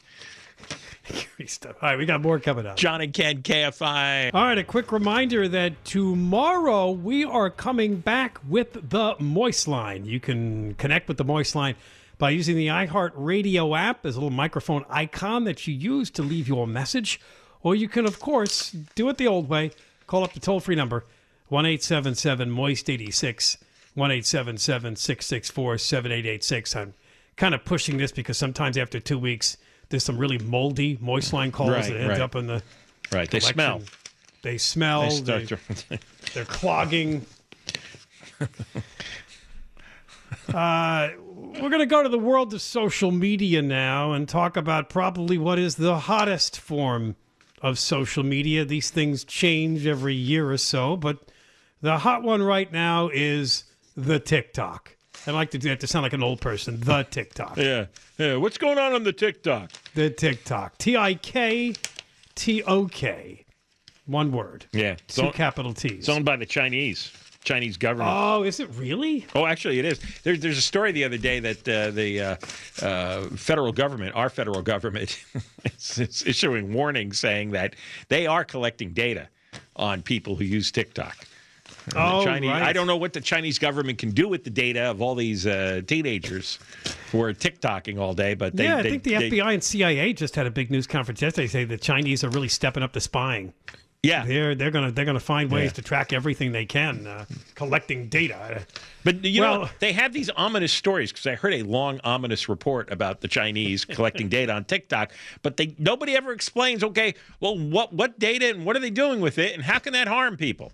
greased 1.36 1.66
up. 1.66 1.76
All 1.82 1.90
right, 1.90 1.98
we 1.98 2.06
got 2.06 2.22
more 2.22 2.38
coming 2.38 2.64
up. 2.66 2.76
John 2.76 3.00
and 3.00 3.12
Ken, 3.12 3.42
KFI. 3.42 4.30
All 4.32 4.44
right, 4.44 4.56
a 4.58 4.64
quick 4.64 4.90
reminder 4.92 5.46
that 5.48 5.84
tomorrow 5.84 6.90
we 6.90 7.24
are 7.24 7.50
coming 7.50 7.96
back 7.96 8.38
with 8.48 8.88
the 8.90 9.14
Moist 9.18 9.68
Line. 9.68 10.04
You 10.06 10.18
can 10.20 10.74
connect 10.74 11.08
with 11.08 11.16
the 11.18 11.24
Moist 11.24 11.54
Line 11.54 11.74
by 12.18 12.30
using 12.30 12.56
the 12.56 12.68
iHeart 12.68 13.12
Radio 13.14 13.74
app. 13.74 14.02
There's 14.02 14.16
a 14.16 14.20
little 14.20 14.30
microphone 14.30 14.84
icon 14.88 15.44
that 15.44 15.66
you 15.66 15.74
use 15.74 16.10
to 16.10 16.22
leave 16.22 16.48
your 16.48 16.66
message. 16.66 17.20
Or 17.62 17.74
you 17.74 17.88
can, 17.88 18.06
of 18.06 18.20
course, 18.20 18.70
do 18.94 19.08
it 19.08 19.16
the 19.18 19.26
old 19.26 19.48
way. 19.48 19.70
Call 20.06 20.22
up 20.22 20.32
the 20.34 20.40
toll 20.40 20.60
free 20.60 20.74
number 20.76 21.04
1 21.48 21.64
877 21.66 22.50
Moist 22.50 22.90
86, 22.90 23.56
1 23.94 24.10
877 24.10 24.96
664 24.96 25.78
7886. 25.78 26.76
I'm 26.76 26.94
kind 27.36 27.54
of 27.54 27.64
pushing 27.64 27.96
this 27.96 28.12
because 28.12 28.36
sometimes 28.38 28.76
after 28.76 29.00
two 29.00 29.18
weeks, 29.18 29.56
there's 29.88 30.04
some 30.04 30.18
really 30.18 30.38
moldy 30.38 30.98
Moist 31.00 31.32
Line 31.32 31.50
calls 31.52 31.70
Right, 31.70 31.84
that 31.84 31.96
end 32.00 32.08
right. 32.10 32.20
up 32.20 32.34
in 32.34 32.46
the 32.46 32.62
Right, 33.12 33.30
they 33.30 33.38
collection. 33.40 33.54
smell. 33.54 33.82
They 34.42 34.58
smell. 34.58 35.00
They 35.02 35.08
They 35.08 35.46
start 35.46 35.48
to- 35.88 35.98
they're 36.34 36.44
clogging. 36.44 37.24
uh, 40.52 41.08
we're 41.60 41.68
going 41.70 41.78
to 41.80 41.86
go 41.86 42.02
to 42.02 42.08
the 42.08 42.18
world 42.18 42.52
of 42.54 42.62
social 42.62 43.10
media 43.10 43.62
now 43.62 44.12
and 44.12 44.28
talk 44.28 44.56
about 44.56 44.88
probably 44.88 45.38
what 45.38 45.58
is 45.58 45.76
the 45.76 45.98
hottest 46.00 46.58
form 46.60 47.16
of 47.62 47.78
social 47.78 48.22
media. 48.22 48.64
These 48.64 48.90
things 48.90 49.24
change 49.24 49.86
every 49.86 50.14
year 50.14 50.50
or 50.50 50.58
so, 50.58 50.96
but 50.96 51.18
the 51.80 51.98
hot 51.98 52.22
one 52.22 52.42
right 52.42 52.70
now 52.72 53.08
is 53.12 53.64
the 53.96 54.18
TikTok. 54.18 54.96
I 55.26 55.30
like 55.30 55.50
to 55.52 55.58
do 55.58 55.70
that 55.70 55.80
to 55.80 55.86
sound 55.86 56.02
like 56.02 56.12
an 56.12 56.22
old 56.22 56.40
person. 56.40 56.80
The 56.80 57.04
TikTok. 57.04 57.56
Yeah, 57.56 57.86
yeah. 58.18 58.36
What's 58.36 58.58
going 58.58 58.76
on 58.78 58.92
on 58.92 59.04
the 59.04 59.12
TikTok? 59.12 59.70
The 59.94 60.10
TikTok. 60.10 60.76
T 60.76 60.96
I 60.98 61.14
K 61.14 61.72
T 62.34 62.62
O 62.64 62.86
K. 62.86 63.46
One 64.06 64.32
word. 64.32 64.66
Yeah, 64.72 64.96
Two 65.08 65.22
owned- 65.22 65.34
capital 65.34 65.72
T's. 65.72 65.92
It's 66.00 66.08
owned 66.10 66.26
by 66.26 66.36
the 66.36 66.44
Chinese, 66.44 67.10
Chinese 67.44 67.76
government. 67.76 68.10
Oh, 68.12 68.42
is 68.42 68.58
it 68.58 68.68
really? 68.74 69.26
Oh, 69.34 69.46
actually, 69.46 69.78
it 69.78 69.84
is. 69.84 70.00
There's 70.22 70.40
there's 70.40 70.58
a 70.58 70.62
story 70.62 70.92
the 70.92 71.04
other 71.04 71.18
day 71.18 71.40
that 71.40 71.68
uh, 71.68 71.90
the 71.90 72.20
uh, 72.20 72.36
uh, 72.84 73.28
federal 73.36 73.72
government, 73.72 74.16
our 74.16 74.28
federal 74.30 74.62
government, 74.62 75.22
is, 75.64 75.98
is 75.98 76.24
issuing 76.26 76.72
warnings 76.72 77.20
saying 77.20 77.50
that 77.52 77.74
they 78.08 78.26
are 78.26 78.44
collecting 78.44 78.92
data 78.92 79.28
on 79.76 80.02
people 80.02 80.34
who 80.36 80.44
use 80.44 80.72
TikTok. 80.72 81.16
And 81.86 81.94
Oh, 81.96 82.24
Chinese, 82.24 82.50
right. 82.50 82.62
I 82.62 82.72
don't 82.72 82.86
know 82.86 82.96
what 82.96 83.12
the 83.12 83.20
Chinese 83.20 83.58
government 83.58 83.98
can 83.98 84.10
do 84.10 84.26
with 84.26 84.42
the 84.42 84.50
data 84.50 84.84
of 84.84 85.02
all 85.02 85.14
these 85.14 85.46
uh, 85.46 85.82
teenagers 85.86 86.58
who 87.12 87.20
are 87.22 87.34
TikToking 87.34 87.98
all 88.00 88.14
day, 88.14 88.32
but 88.34 88.56
they, 88.56 88.64
yeah, 88.64 88.78
I 88.78 88.82
they- 88.82 88.90
think 88.90 89.02
the 89.02 89.14
they- 89.18 89.30
FBI 89.30 89.54
and 89.54 89.62
CIA 89.62 90.12
just 90.14 90.34
had 90.34 90.46
a 90.46 90.50
big 90.50 90.70
news 90.70 90.86
conference 90.86 91.20
yesterday. 91.20 91.46
saying 91.46 91.68
the 91.68 91.76
Chinese 91.76 92.24
are 92.24 92.30
really 92.30 92.48
stepping 92.48 92.82
up 92.82 92.94
the 92.94 93.00
spying. 93.02 93.52
Yeah, 94.04 94.24
they're 94.26 94.54
they're 94.54 94.70
gonna 94.70 94.90
they're 94.92 95.04
gonna 95.04 95.18
find 95.20 95.50
ways 95.50 95.66
Yeah. 95.66 95.70
to 95.72 95.82
track 95.82 96.12
everything 96.12 96.52
they 96.52 96.66
can, 96.66 97.06
uh, 97.06 97.24
collecting 97.54 98.08
data. 98.08 98.66
But 99.02 99.24
you 99.24 99.40
Well- 99.42 99.62
know, 99.62 99.68
they 99.80 99.92
have 99.92 100.12
these 100.12 100.30
ominous 100.30 100.72
stories 100.72 101.10
because 101.12 101.26
I 101.26 101.34
heard 101.34 101.54
a 101.54 101.62
long 101.62 102.00
ominous 102.04 102.48
report 102.48 102.90
about 102.92 103.20
the 103.20 103.28
Chinese 103.28 103.84
collecting 103.96 104.28
data 104.28 104.52
on 104.52 104.64
TikTok, 104.64 105.12
but 105.42 105.56
they 105.56 105.74
nobody 105.78 106.14
ever 106.16 106.32
explains. 106.32 106.84
Okay, 106.84 107.14
well, 107.40 107.58
what 107.58 107.92
what 107.92 108.18
data 108.18 108.50
and 108.50 108.64
what 108.66 108.76
are 108.76 108.80
they 108.80 108.90
doing 108.90 109.20
with 109.20 109.38
it, 109.38 109.54
and 109.54 109.62
how 109.62 109.78
can 109.78 109.92
that 109.94 110.08
harm 110.08 110.36
people? 110.36 110.72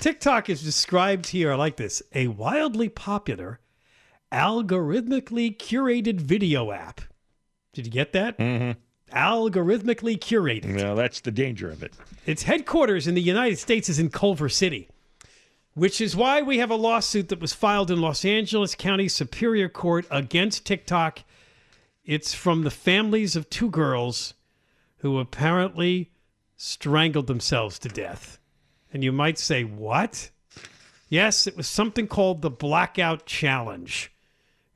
TikTok 0.00 0.50
is 0.50 0.62
described 0.62 1.28
here. 1.28 1.52
I 1.52 1.54
like 1.56 1.76
this: 1.76 2.02
a 2.14 2.26
wildly 2.28 2.88
popular, 2.88 3.60
algorithmically 4.32 5.56
curated 5.56 6.20
video 6.20 6.72
app. 6.72 7.00
Did 7.72 7.86
you 7.86 7.92
get 7.92 8.12
that? 8.12 8.38
Mm-hmm. 8.38 8.78
Algorithmically 9.14 10.18
curated. 10.18 10.76
Well, 10.76 10.96
that's 10.96 11.20
the 11.20 11.30
danger 11.30 11.70
of 11.70 11.82
it. 11.82 11.94
Its 12.26 12.42
headquarters 12.42 13.06
in 13.06 13.14
the 13.14 13.22
United 13.22 13.58
States 13.58 13.88
is 13.88 13.98
in 13.98 14.10
Culver 14.10 14.48
City, 14.48 14.88
which 15.74 16.00
is 16.00 16.16
why 16.16 16.42
we 16.42 16.58
have 16.58 16.70
a 16.70 16.76
lawsuit 16.76 17.28
that 17.28 17.40
was 17.40 17.52
filed 17.52 17.90
in 17.90 18.00
Los 18.00 18.24
Angeles 18.24 18.74
County 18.74 19.08
Superior 19.08 19.68
Court 19.68 20.06
against 20.10 20.66
TikTok. 20.66 21.20
It's 22.04 22.34
from 22.34 22.62
the 22.62 22.70
families 22.70 23.36
of 23.36 23.48
two 23.48 23.70
girls 23.70 24.34
who 24.98 25.18
apparently 25.18 26.10
strangled 26.56 27.26
themselves 27.26 27.78
to 27.78 27.88
death. 27.88 28.38
And 28.92 29.04
you 29.04 29.12
might 29.12 29.38
say, 29.38 29.64
what? 29.64 30.30
Yes, 31.08 31.46
it 31.46 31.56
was 31.56 31.68
something 31.68 32.06
called 32.06 32.42
the 32.42 32.50
Blackout 32.50 33.26
Challenge. 33.26 34.10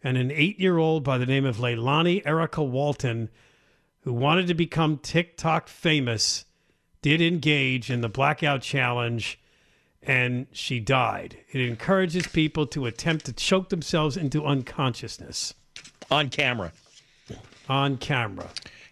And 0.02 0.16
an 0.16 0.30
eight 0.30 0.60
year 0.60 0.78
old 0.78 1.02
by 1.02 1.18
the 1.18 1.26
name 1.26 1.44
of 1.44 1.56
Lalani 1.56 2.22
Erika 2.24 2.62
Walton, 2.62 3.30
who 4.08 4.14
wanted 4.14 4.46
to 4.46 4.54
become 4.54 4.96
TikTok 4.96 5.68
famous, 5.68 6.46
did 7.02 7.20
engage 7.20 7.90
in 7.90 8.00
the 8.00 8.08
Blackout 8.08 8.62
Challenge 8.62 9.38
and 10.02 10.46
she 10.50 10.80
died. 10.80 11.36
It 11.52 11.60
encourages 11.60 12.26
people 12.26 12.66
to 12.68 12.86
attempt 12.86 13.26
to 13.26 13.34
choke 13.34 13.68
themselves 13.68 14.16
into 14.16 14.46
unconsciousness 14.46 15.52
on 16.10 16.30
camera. 16.30 16.72
On 17.68 17.98
camera. 17.98 18.48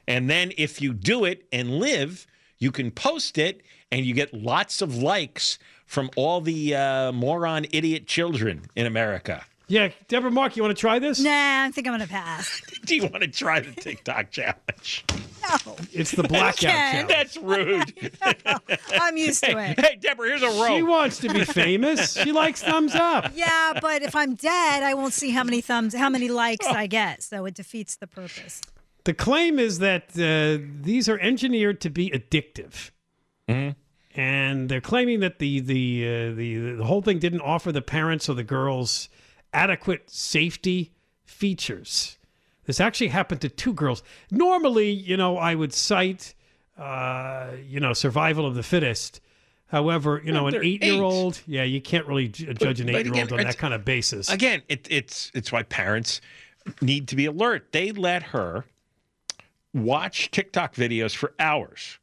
And 0.07 0.29
then 0.29 0.53
if 0.59 0.83
you 0.83 0.93
do 0.93 1.25
it 1.25 1.47
and 1.51 1.79
live, 1.79 2.27
you 2.59 2.71
can 2.71 2.91
post 2.91 3.39
it 3.39 3.63
and 3.91 4.05
you 4.05 4.13
get 4.13 4.35
lots 4.35 4.83
of 4.83 4.99
likes 4.99 5.59
from 5.87 6.11
all 6.15 6.43
the 6.43 6.75
uh, 6.75 7.13
moron 7.13 7.65
idiot 7.73 8.07
children 8.07 8.67
in 8.77 8.85
America 8.85 9.47
Yeah, 9.69 9.89
Deborah 10.07 10.31
Mark, 10.31 10.57
you 10.57 10.63
want 10.63 10.77
to 10.77 10.81
try 10.81 11.01
this? 11.01 11.19
Nah, 11.19 11.65
I 11.65 11.71
think 11.73 11.89
I'm 11.89 11.93
going 11.93 12.07
to 12.07 12.13
pass. 12.13 12.63
Do 12.85 12.95
you 12.95 13.03
want 13.03 13.23
to 13.23 13.29
try 13.29 13.59
the 13.59 13.73
TikTok 13.73 14.31
challenge? 14.31 15.05
No. 15.43 15.77
It's 15.93 16.13
the 16.13 16.23
blackout 16.23 16.57
challenge. 16.57 17.09
That's 17.09 17.37
rude. 17.37 17.93
I'm 19.01 19.17
used 19.17 19.43
to 19.43 19.59
hey, 19.59 19.73
it. 19.73 19.81
hey, 19.81 19.97
Deborah, 19.97 20.29
here's 20.29 20.43
a 20.43 20.47
rope. 20.47 20.77
She 20.77 20.83
wants 20.85 21.19
to 21.19 21.29
be 21.29 21.45
famous. 21.45 22.17
She 22.27 22.33
likes 22.33 22.63
thumbs 22.63 22.95
up. 22.95 23.33
Yeah, 23.35 23.79
but 23.81 24.03
if 24.03 24.17
I'm 24.17 24.35
dead, 24.35 24.83
I 24.83 24.95
won't 24.95 25.13
see 25.13 25.31
how 25.31 25.45
many 25.45 25.61
thumbs, 25.61 25.95
how 25.95 26.09
many 26.09 26.29
likes 26.29 26.67
I 26.67 26.87
get. 26.87 27.23
So 27.23 27.45
it 27.45 27.55
defeats 27.55 27.97
the 27.97 28.07
purpose. 28.07 28.63
The 29.05 29.15
claim 29.15 29.59
is 29.59 29.79
that 29.79 30.11
uh, 30.19 30.65
these 30.83 31.09
are 31.09 31.19
engineered 31.19 31.81
to 31.83 31.91
be 31.91 32.11
addictive. 32.11 32.91
And 34.17 34.69
they're 34.69 34.81
claiming 34.81 35.21
that 35.21 35.39
the 35.39 35.61
the, 35.61 36.05
uh, 36.05 36.35
the 36.35 36.73
the 36.79 36.85
whole 36.85 37.03
thing 37.03 37.19
didn't 37.19 37.43
offer 37.43 37.71
the 37.71 37.83
parents 37.83 38.29
or 38.29 38.35
the 38.35 38.45
girls 38.45 39.09
adequate 39.57 40.11
safety 40.11 40.93
features. 41.25 42.19
This 42.67 42.79
actually 42.79 43.09
happened 43.09 43.41
to 43.41 43.49
two 43.49 43.73
girls. 43.73 44.03
Normally, 44.31 44.91
you 44.91 45.17
know, 45.17 45.39
I 45.39 45.55
would 45.55 45.73
cite, 45.73 46.35
uh, 46.79 47.53
you 47.67 47.81
know, 47.81 47.93
survival 47.95 48.45
of 48.45 48.55
the 48.55 48.63
fittest. 48.63 49.21
However, 49.69 50.21
you 50.25 50.33
know, 50.33 50.47
an 50.47 50.57
eight-year-old, 50.63 51.43
yeah, 51.47 51.65
you 51.65 51.81
can't 51.81 52.07
really 52.07 52.29
ju- 52.29 52.53
judge 52.55 52.81
an 52.81 52.89
eight-year-old 52.91 53.33
on 53.33 53.39
that 53.39 53.59
kind 53.59 53.75
of 53.75 53.85
basis. 53.85 54.29
Again, 54.29 54.63
it, 54.69 54.87
it's 54.91 55.33
it's 55.35 55.51
why 55.51 55.65
parents 55.65 56.21
need 56.81 57.09
to 57.09 57.17
be 57.17 57.27
alert. 57.27 57.73
They 57.73 57.91
let 57.91 58.23
her 58.25 58.65
watch 59.73 60.31
TikTok 60.31 60.75
videos 60.75 61.17
for 61.17 61.35
hours. 61.41 61.99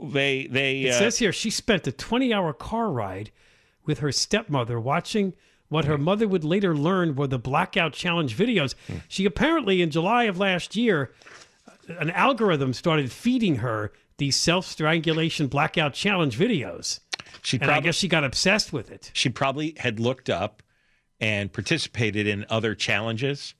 They 0.00 0.46
they 0.46 0.84
It 0.84 0.94
uh, 0.94 0.98
says 0.98 1.18
here 1.18 1.32
she 1.32 1.50
spent 1.50 1.86
a 1.86 1.92
20 1.92 2.32
hour 2.32 2.52
car 2.52 2.90
ride 2.90 3.30
with 3.84 3.98
her 3.98 4.12
stepmother 4.12 4.80
watching 4.80 5.34
what 5.72 5.86
her 5.86 5.98
mother 5.98 6.28
would 6.28 6.44
later 6.44 6.76
learn 6.76 7.16
were 7.16 7.26
the 7.26 7.38
blackout 7.38 7.92
challenge 7.92 8.36
videos. 8.36 8.74
Hmm. 8.86 8.98
She 9.08 9.24
apparently, 9.24 9.82
in 9.82 9.90
July 9.90 10.24
of 10.24 10.38
last 10.38 10.76
year, 10.76 11.12
an 11.88 12.10
algorithm 12.10 12.72
started 12.72 13.10
feeding 13.10 13.56
her 13.56 13.92
these 14.18 14.36
self 14.36 14.66
strangulation 14.66 15.48
blackout 15.48 15.94
challenge 15.94 16.38
videos. 16.38 17.00
She 17.42 17.58
and 17.60 17.70
I 17.70 17.80
guess 17.80 17.96
she 17.96 18.08
got 18.08 18.24
obsessed 18.24 18.72
with 18.72 18.90
it. 18.90 19.10
she 19.14 19.28
probably 19.28 19.74
had 19.78 19.98
looked 19.98 20.30
up 20.30 20.62
and 21.18 21.52
participated 21.52 22.26
in 22.26 22.44
other 22.50 22.74
challenges. 22.74 23.54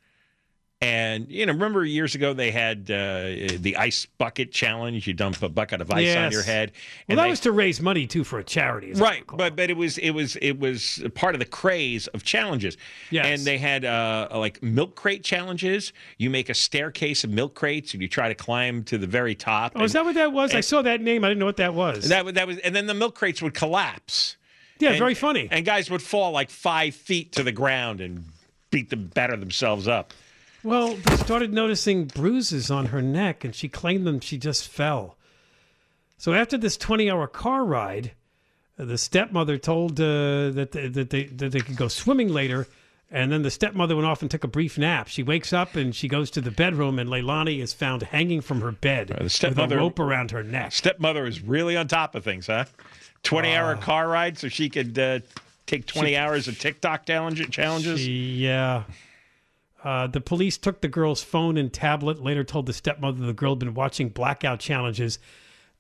And 0.83 1.31
you 1.31 1.47
know, 1.47 1.53
remember 1.53 1.85
years 1.85 2.17
ago 2.17 2.35
they 2.35 2.51
had 2.51 2.91
uh, 2.91 3.57
the 3.61 3.77
ice 3.79 4.07
bucket 4.19 4.51
challenge. 4.51 5.07
You 5.07 5.15
dump 5.15 5.41
a 5.41 5.49
bucket 5.49 5.81
of 5.81 5.91
ice 5.93 6.17
on 6.17 6.33
your 6.33 6.43
head. 6.43 6.73
Well, 6.73 7.05
and 7.11 7.19
that 7.19 7.23
they- 7.25 7.31
was 7.31 7.41
to 7.41 7.53
raise 7.53 7.81
money 7.81 8.07
too 8.09 8.25
for 8.25 8.41
a 8.41 8.45
charity. 8.45 8.93
right, 8.95 9.23
but 9.33 9.55
but 9.55 9.71
it 9.71 9.77
was 9.77 9.97
it 9.99 10.11
was 10.11 10.35
it 10.37 10.59
was 10.59 11.03
part 11.15 11.37
of 11.37 11.39
the 11.39 11.45
craze 11.47 12.09
of 12.09 12.25
challenges. 12.25 12.77
Yes. 13.11 13.27
and 13.27 13.41
they 13.47 13.59
had 13.59 13.85
uh, 13.85 14.29
like 14.33 14.61
milk 14.61 14.97
crate 14.97 15.23
challenges. 15.23 15.93
You 16.19 16.31
make 16.31 16.49
a 16.49 16.55
staircase 16.55 17.23
of 17.23 17.31
milk 17.31 17.55
crates 17.55 17.93
and 17.93 18.03
you 18.03 18.09
try 18.09 18.27
to 18.29 18.35
climb 18.35 18.83
to 18.85 18.99
the 18.99 19.07
very 19.07 19.37
top. 19.37 19.73
Oh, 19.77 19.85
is 19.85 19.93
that 19.93 20.05
what 20.05 20.17
that 20.17 20.33
was? 20.33 20.53
I 20.53 20.63
saw 20.63 20.83
that 20.83 21.01
name. 21.01 21.23
I 21.23 21.29
didn't 21.29 21.39
know 21.39 21.47
what 21.47 21.59
that 21.59 21.75
was. 21.75 22.09
that 22.09 22.35
that 22.35 22.47
was, 22.49 22.59
and 22.59 22.75
then 22.75 22.87
the 22.89 22.95
milk 22.95 23.15
crates 23.15 23.41
would 23.41 23.55
collapse. 23.55 24.37
Yeah, 24.81 24.91
And- 24.91 24.99
very 24.99 25.15
funny. 25.15 25.47
And 25.49 25.65
guys 25.65 25.91
would 25.93 26.03
fall 26.03 26.33
like 26.33 26.51
five 26.51 26.97
feet 26.97 27.31
to 27.33 27.45
the 27.45 27.53
ground 27.53 28.01
and 28.01 28.25
beat 28.73 28.91
them, 28.91 29.07
batter 29.15 29.37
themselves 29.37 29.87
up. 29.87 30.13
Well, 30.65 30.95
they 30.95 31.17
started 31.17 31.53
noticing 31.53 32.05
bruises 32.05 32.71
on 32.71 32.87
her 32.87 33.03
neck, 33.03 33.45
and 33.45 33.55
she 33.55 33.69
claimed 33.69 34.07
them 34.07 34.21
she 34.21 34.39
just 34.39 34.69
fell. 34.69 35.17
So 36.19 36.35
after 36.35 36.57
this 36.57 36.77
20-hour 36.79 37.27
car 37.29 37.65
ride, 37.65 38.13
uh, 38.79 38.85
the 38.85 38.97
stepmother 38.99 39.59
told 39.59 40.01
uh, 40.01 40.51
that 40.51 40.71
they, 40.73 40.89
that 40.89 41.11
they 41.11 41.25
that 41.25 41.51
they 41.53 41.61
could 41.61 41.77
go 41.77 41.89
swimming 41.89 42.29
later, 42.29 42.69
and 43.11 43.33
then 43.33 43.43
the 43.43 43.51
stepmother 43.51 43.97
went 43.97 44.07
off 44.07 44.23
and 44.23 44.31
took 44.31 44.45
a 44.45 44.49
brief 44.49 44.79
nap. 44.79 45.09
She 45.09 45.23
wakes 45.23 45.53
up 45.53 45.75
and 45.75 45.95
she 45.95 46.07
goes 46.09 46.31
to 46.33 46.41
the 46.41 46.51
bedroom, 46.53 46.99
and 46.99 47.11
Lalani 47.11 47.61
is 47.61 47.73
found 47.73 48.03
hanging 48.05 48.41
from 48.41 48.61
her 48.61 48.73
bed 48.73 49.11
with 49.21 49.43
a 49.59 49.77
rope 49.77 49.99
around 49.99 50.31
her 50.31 50.43
neck. 50.43 50.73
Stepmother 50.73 51.27
is 51.27 51.43
really 51.43 51.77
on 51.77 51.89
top 51.89 52.15
of 52.15 52.25
things, 52.25 52.47
huh? 52.47 52.65
20 53.25 53.55
hour 53.55 53.77
car 53.77 54.09
ride 54.09 54.39
so 54.39 54.49
she 54.49 54.69
could 54.69 54.99
uh, 54.99 55.21
take 55.67 55.87
20 55.87 56.11
She- 56.11 56.17
hours 56.17 56.49
of 56.49 56.59
TikTok 56.59 57.05
challenge, 57.05 57.51
challenges. 57.51 58.01
She- 58.01 58.37
yeah. 58.37 58.85
Uh, 59.85 60.07
the 60.07 60.21
police 60.21 60.57
took 60.57 60.81
the 60.81 60.89
girl's 60.89 61.23
phone 61.23 61.57
and 61.57 61.73
tablet. 61.73 62.23
Later, 62.23 62.45
told 62.45 62.67
the 62.67 62.73
stepmother 62.73 63.25
the 63.27 63.33
girl 63.33 63.53
had 63.53 63.59
been 63.59 63.75
watching 63.75 64.09
blackout 64.09 64.61
challenges, 64.61 65.19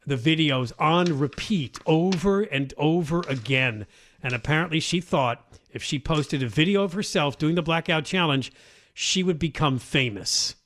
the 0.06 0.16
videos 0.16 0.72
on 0.78 1.18
repeat 1.18 1.78
over 1.86 2.42
and 2.42 2.74
over 2.76 3.20
again. 3.28 3.86
And 4.22 4.34
apparently, 4.34 4.80
she 4.80 5.00
thought 5.00 5.46
if 5.72 5.82
she 5.82 5.98
posted 5.98 6.42
a 6.42 6.48
video 6.48 6.82
of 6.82 6.92
herself 6.92 7.38
doing 7.38 7.54
the 7.54 7.62
blackout 7.62 8.04
challenge, 8.04 8.52
she 8.94 9.22
would 9.22 9.38
become 9.38 9.78
famous. 9.78 10.56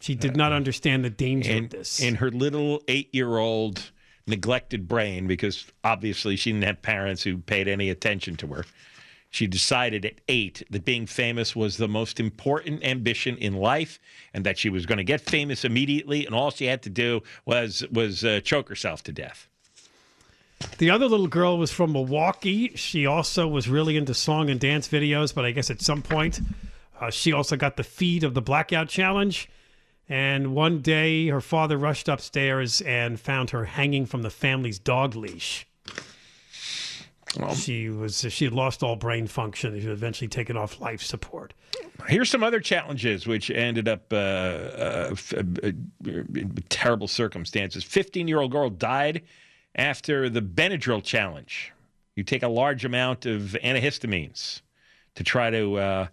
She 0.00 0.14
did 0.14 0.36
not 0.36 0.52
understand 0.52 1.04
the 1.04 1.10
danger 1.10 1.50
in, 1.52 1.64
of 1.64 1.70
this. 1.70 2.00
in 2.00 2.16
her 2.16 2.30
little 2.30 2.82
eight 2.88 3.14
year 3.14 3.38
old 3.38 3.90
neglected 4.26 4.88
brain, 4.88 5.26
because 5.26 5.66
obviously 5.84 6.36
she 6.36 6.52
didn't 6.52 6.64
have 6.64 6.82
parents 6.82 7.22
who 7.22 7.38
paid 7.38 7.68
any 7.68 7.90
attention 7.90 8.36
to 8.36 8.46
her. 8.48 8.64
She 9.36 9.46
decided 9.46 10.06
at 10.06 10.22
eight 10.28 10.62
that 10.70 10.86
being 10.86 11.04
famous 11.04 11.54
was 11.54 11.76
the 11.76 11.88
most 11.88 12.18
important 12.18 12.82
ambition 12.82 13.36
in 13.36 13.54
life, 13.54 14.00
and 14.32 14.46
that 14.46 14.56
she 14.56 14.70
was 14.70 14.86
going 14.86 14.96
to 14.96 15.04
get 15.04 15.20
famous 15.20 15.62
immediately, 15.62 16.24
and 16.24 16.34
all 16.34 16.50
she 16.50 16.64
had 16.64 16.80
to 16.84 16.88
do 16.88 17.22
was 17.44 17.84
was 17.92 18.24
uh, 18.24 18.40
choke 18.40 18.70
herself 18.70 19.02
to 19.02 19.12
death. 19.12 19.46
The 20.78 20.88
other 20.88 21.04
little 21.06 21.26
girl 21.26 21.58
was 21.58 21.70
from 21.70 21.92
Milwaukee. 21.92 22.72
She 22.76 23.04
also 23.04 23.46
was 23.46 23.68
really 23.68 23.98
into 23.98 24.14
song 24.14 24.48
and 24.48 24.58
dance 24.58 24.88
videos, 24.88 25.34
but 25.34 25.44
I 25.44 25.50
guess 25.50 25.70
at 25.70 25.82
some 25.82 26.00
point 26.00 26.40
uh, 26.98 27.10
she 27.10 27.30
also 27.30 27.56
got 27.56 27.76
the 27.76 27.84
feed 27.84 28.24
of 28.24 28.32
the 28.32 28.40
Blackout 28.40 28.88
Challenge. 28.88 29.50
And 30.08 30.54
one 30.54 30.80
day 30.80 31.28
her 31.28 31.42
father 31.42 31.76
rushed 31.76 32.08
upstairs 32.08 32.80
and 32.80 33.20
found 33.20 33.50
her 33.50 33.66
hanging 33.66 34.06
from 34.06 34.22
the 34.22 34.30
family's 34.30 34.78
dog 34.78 35.14
leash. 35.14 35.66
She 37.54 37.88
was 37.88 38.26
she 38.30 38.44
had 38.44 38.54
lost 38.54 38.82
all 38.82 38.96
brain 38.96 39.26
function. 39.26 39.72
She 39.80 39.86
was 39.86 39.98
eventually 39.98 40.28
taken 40.28 40.56
off 40.56 40.80
life 40.80 41.02
support. 41.02 41.54
Here's 42.08 42.30
some 42.30 42.42
other 42.42 42.60
challenges 42.60 43.26
which 43.26 43.50
ended 43.50 43.88
up 43.88 44.12
uh, 44.12 44.16
uh, 44.16 45.08
f- 45.12 45.34
uh, 45.34 45.42
in 46.04 46.54
terrible 46.68 47.08
circumstances. 47.08 47.84
15 47.84 48.28
year 48.28 48.40
old 48.40 48.52
girl 48.52 48.70
died 48.70 49.22
after 49.74 50.28
the 50.28 50.40
Benadryl 50.40 51.02
challenge. 51.02 51.72
You 52.14 52.22
take 52.22 52.42
a 52.42 52.48
large 52.48 52.84
amount 52.84 53.26
of 53.26 53.56
antihistamines 53.62 54.62
to 55.16 55.24
try 55.24 55.50
to 55.50 55.76
uh, 55.76 56.06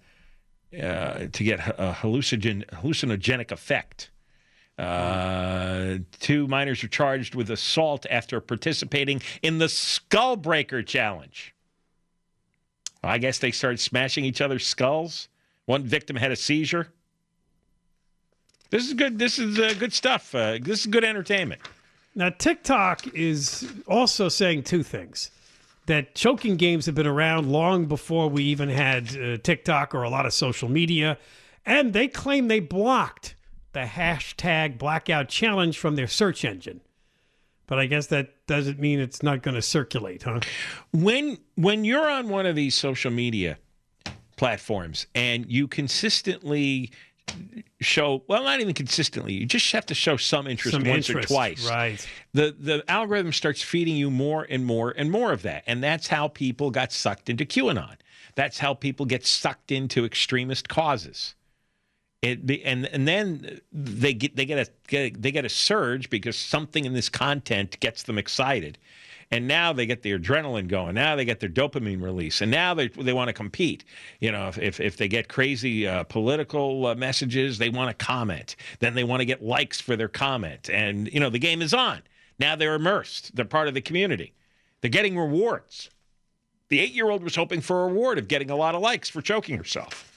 uh, 0.81 1.27
to 1.31 1.43
get 1.43 1.59
a 1.59 1.95
hallucinogen, 2.01 2.65
hallucinogenic 2.71 3.51
effect. 3.51 4.09
Uh, 4.77 5.97
two 6.19 6.47
minors 6.47 6.83
are 6.83 6.87
charged 6.87 7.35
with 7.35 7.51
assault 7.51 8.05
after 8.09 8.39
participating 8.39 9.21
in 9.41 9.59
the 9.59 9.69
Skull 9.69 10.35
Breaker 10.35 10.81
challenge. 10.81 11.53
I 13.03 13.17
guess 13.17 13.37
they 13.37 13.51
started 13.51 13.79
smashing 13.79 14.25
each 14.25 14.41
other's 14.41 14.65
skulls. 14.65 15.27
One 15.65 15.83
victim 15.83 16.15
had 16.15 16.31
a 16.31 16.35
seizure. 16.35 16.91
This 18.69 18.87
is 18.87 18.93
good. 18.93 19.19
This 19.19 19.37
is 19.37 19.59
uh, 19.59 19.75
good 19.77 19.93
stuff. 19.93 20.33
Uh, 20.33 20.57
this 20.59 20.79
is 20.79 20.85
good 20.87 21.03
entertainment. 21.03 21.61
Now, 22.15 22.29
TikTok 22.29 23.07
is 23.13 23.71
also 23.87 24.29
saying 24.29 24.63
two 24.63 24.83
things 24.83 25.31
that 25.85 26.15
choking 26.15 26.55
games 26.55 26.85
have 26.85 26.95
been 26.95 27.07
around 27.07 27.51
long 27.51 27.85
before 27.85 28.29
we 28.29 28.43
even 28.45 28.69
had 28.69 29.15
uh, 29.17 29.37
TikTok 29.37 29.93
or 29.93 30.03
a 30.03 30.09
lot 30.09 30.25
of 30.25 30.33
social 30.33 30.69
media. 30.69 31.17
And 31.65 31.93
they 31.93 32.07
claim 32.07 32.47
they 32.47 32.59
blocked 32.59 33.35
the 33.73 33.81
hashtag 33.81 34.77
blackout 34.77 35.27
challenge 35.27 35.77
from 35.77 35.95
their 35.95 36.07
search 36.07 36.45
engine. 36.45 36.81
But 37.67 37.79
I 37.79 37.87
guess 37.87 38.07
that 38.07 38.45
doesn't 38.45 38.79
mean 38.79 38.99
it's 38.99 39.23
not 39.23 39.41
going 39.41 39.55
to 39.55 39.61
circulate, 39.61 40.23
huh? 40.23 40.41
When 40.91 41.37
when 41.55 41.85
you're 41.85 42.09
on 42.09 42.29
one 42.29 42.45
of 42.45 42.55
these 42.55 42.75
social 42.75 43.11
media 43.11 43.57
platforms 44.35 45.07
and 45.15 45.51
you 45.51 45.67
consistently 45.67 46.91
show 47.79 48.23
well 48.27 48.43
not 48.43 48.59
even 48.59 48.73
consistently 48.73 49.33
you 49.33 49.45
just 49.45 49.71
have 49.71 49.85
to 49.85 49.93
show 49.93 50.17
some 50.17 50.45
interest 50.45 50.75
Some 50.75 50.83
once 50.83 51.09
interest, 51.09 51.31
or 51.31 51.33
twice 51.33 51.69
right. 51.69 52.05
the 52.33 52.55
the 52.59 52.83
algorithm 52.89 53.31
starts 53.31 53.61
feeding 53.61 53.95
you 53.95 54.11
more 54.11 54.45
and 54.49 54.65
more 54.65 54.93
and 54.95 55.09
more 55.09 55.31
of 55.31 55.41
that 55.43 55.63
and 55.65 55.81
that's 55.81 56.07
how 56.07 56.27
people 56.27 56.69
got 56.69 56.91
sucked 56.91 57.29
into 57.29 57.45
qanon 57.45 57.95
that's 58.35 58.59
how 58.59 58.73
people 58.73 59.05
get 59.05 59.25
sucked 59.25 59.71
into 59.71 60.03
extremist 60.03 60.67
causes 60.67 61.33
it 62.23 62.61
and 62.65 62.85
and 62.87 63.07
then 63.07 63.59
they 63.71 64.13
get 64.13 64.35
they 64.35 64.45
get 64.45 64.67
a 64.67 64.71
get, 64.87 65.21
they 65.21 65.31
get 65.31 65.45
a 65.45 65.49
surge 65.49 66.09
because 66.09 66.37
something 66.37 66.85
in 66.85 66.93
this 66.93 67.09
content 67.09 67.79
gets 67.79 68.03
them 68.03 68.17
excited 68.17 68.77
and 69.33 69.47
now 69.47 69.73
they 69.73 69.87
get 69.87 70.03
their 70.03 70.19
adrenaline 70.19 70.67
going. 70.67 70.93
Now 70.93 71.15
they 71.15 71.25
get 71.25 71.39
their 71.39 71.49
dopamine 71.49 72.03
release, 72.03 72.41
and 72.41 72.51
now 72.51 72.75
they 72.75 72.89
they 72.89 73.13
want 73.13 73.29
to 73.29 73.33
compete. 73.33 73.83
You 74.19 74.31
know, 74.31 74.47
if 74.47 74.59
if, 74.59 74.79
if 74.79 74.97
they 74.97 75.07
get 75.07 75.27
crazy 75.27 75.87
uh, 75.87 76.03
political 76.03 76.85
uh, 76.85 76.95
messages, 76.95 77.57
they 77.57 77.69
want 77.69 77.97
to 77.97 78.05
comment. 78.05 78.55
Then 78.79 78.93
they 78.93 79.03
want 79.03 79.21
to 79.21 79.25
get 79.25 79.41
likes 79.41 79.81
for 79.81 79.95
their 79.95 80.07
comment, 80.07 80.69
and 80.69 81.11
you 81.11 81.19
know 81.19 81.31
the 81.31 81.39
game 81.39 81.63
is 81.63 81.73
on. 81.73 82.03
Now 82.37 82.55
they're 82.55 82.75
immersed. 82.75 83.35
They're 83.35 83.45
part 83.45 83.67
of 83.67 83.73
the 83.73 83.81
community. 83.81 84.33
They're 84.81 84.91
getting 84.91 85.17
rewards. 85.17 85.89
The 86.69 86.79
eight 86.79 86.93
year 86.93 87.09
old 87.09 87.23
was 87.23 87.35
hoping 87.35 87.61
for 87.61 87.83
a 87.83 87.87
reward 87.87 88.19
of 88.19 88.27
getting 88.27 88.51
a 88.51 88.55
lot 88.55 88.75
of 88.75 88.81
likes 88.81 89.09
for 89.09 89.21
choking 89.21 89.57
herself. 89.57 90.12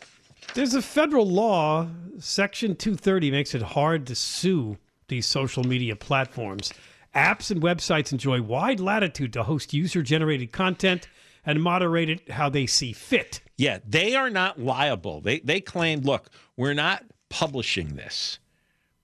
There's 0.56 0.72
a 0.72 0.80
federal 0.80 1.28
law, 1.28 1.86
Section 2.18 2.76
230 2.76 3.30
makes 3.30 3.54
it 3.54 3.60
hard 3.60 4.06
to 4.06 4.14
sue 4.14 4.78
these 5.06 5.26
social 5.26 5.64
media 5.64 5.94
platforms. 5.94 6.72
Apps 7.14 7.50
and 7.50 7.60
websites 7.60 8.10
enjoy 8.10 8.40
wide 8.40 8.80
latitude 8.80 9.34
to 9.34 9.42
host 9.42 9.74
user 9.74 10.02
generated 10.02 10.52
content 10.52 11.08
and 11.44 11.62
moderate 11.62 12.08
it 12.08 12.30
how 12.30 12.48
they 12.48 12.64
see 12.64 12.94
fit. 12.94 13.42
Yeah, 13.58 13.80
they 13.86 14.14
are 14.14 14.30
not 14.30 14.58
liable. 14.58 15.20
They 15.20 15.40
they 15.40 15.60
claimed, 15.60 16.06
look, 16.06 16.30
we're 16.56 16.72
not 16.72 17.04
publishing 17.28 17.88
this. 17.88 18.38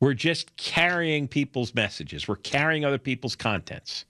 We're 0.00 0.14
just 0.14 0.56
carrying 0.56 1.28
people's 1.28 1.74
messages. 1.74 2.26
We're 2.26 2.36
carrying 2.36 2.86
other 2.86 2.96
people's 2.96 3.36
contents. 3.36 4.06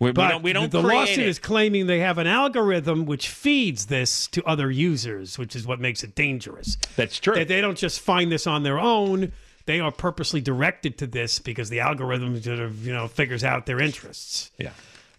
We, 0.00 0.10
we 0.10 0.12
But 0.12 0.28
don't, 0.28 0.42
we 0.42 0.52
don't 0.52 0.70
the 0.70 0.80
lawsuit 0.80 1.18
it. 1.18 1.26
is 1.26 1.38
claiming 1.40 1.86
they 1.88 1.98
have 2.00 2.18
an 2.18 2.26
algorithm 2.28 3.04
which 3.04 3.28
feeds 3.28 3.86
this 3.86 4.28
to 4.28 4.44
other 4.44 4.70
users, 4.70 5.38
which 5.38 5.56
is 5.56 5.66
what 5.66 5.80
makes 5.80 6.04
it 6.04 6.14
dangerous. 6.14 6.76
That's 6.96 7.18
true. 7.18 7.34
That 7.34 7.48
they 7.48 7.60
don't 7.60 7.76
just 7.76 7.98
find 8.00 8.30
this 8.30 8.46
on 8.46 8.62
their 8.62 8.78
own; 8.78 9.32
they 9.66 9.80
are 9.80 9.90
purposely 9.90 10.40
directed 10.40 10.98
to 10.98 11.06
this 11.08 11.40
because 11.40 11.68
the 11.68 11.80
algorithm 11.80 12.40
sort 12.40 12.60
of 12.60 12.86
you 12.86 12.92
know 12.92 13.08
figures 13.08 13.42
out 13.42 13.66
their 13.66 13.80
interests. 13.80 14.52
Yeah. 14.58 14.70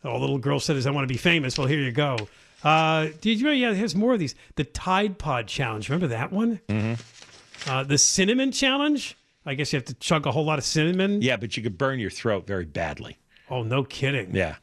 Oh, 0.05 0.17
little 0.17 0.37
girl 0.37 0.61
said, 0.61 0.77
"I 0.87 0.91
want 0.91 1.07
to 1.07 1.13
be 1.13 1.17
famous." 1.19 1.57
Well, 1.57 1.67
here 1.67 1.79
you 1.81 1.91
go. 1.91 2.15
Uh, 2.63 3.07
did 3.19 3.41
you? 3.41 3.49
Yeah, 3.49 3.73
there's 3.73 3.95
more 3.95 4.13
of 4.13 4.19
these. 4.19 4.35
The 4.55 4.63
Tide 4.63 5.17
Pod 5.17 5.47
challenge. 5.47 5.89
Remember 5.89 6.07
that 6.07 6.31
one? 6.31 6.61
Mm-hmm. 6.69 7.69
Uh, 7.69 7.83
the 7.83 7.97
cinnamon 7.97 8.53
challenge. 8.53 9.17
I 9.45 9.55
guess 9.55 9.73
you 9.73 9.77
have 9.77 9.85
to 9.85 9.93
chug 9.95 10.25
a 10.25 10.31
whole 10.31 10.45
lot 10.45 10.57
of 10.57 10.63
cinnamon. 10.63 11.21
Yeah, 11.21 11.35
but 11.37 11.57
you 11.57 11.63
could 11.63 11.77
burn 11.77 11.99
your 11.99 12.09
throat 12.09 12.47
very 12.47 12.65
badly. 12.65 13.17
Oh, 13.49 13.63
no 13.63 13.83
kidding. 13.83 14.35
Yeah. 14.35 14.55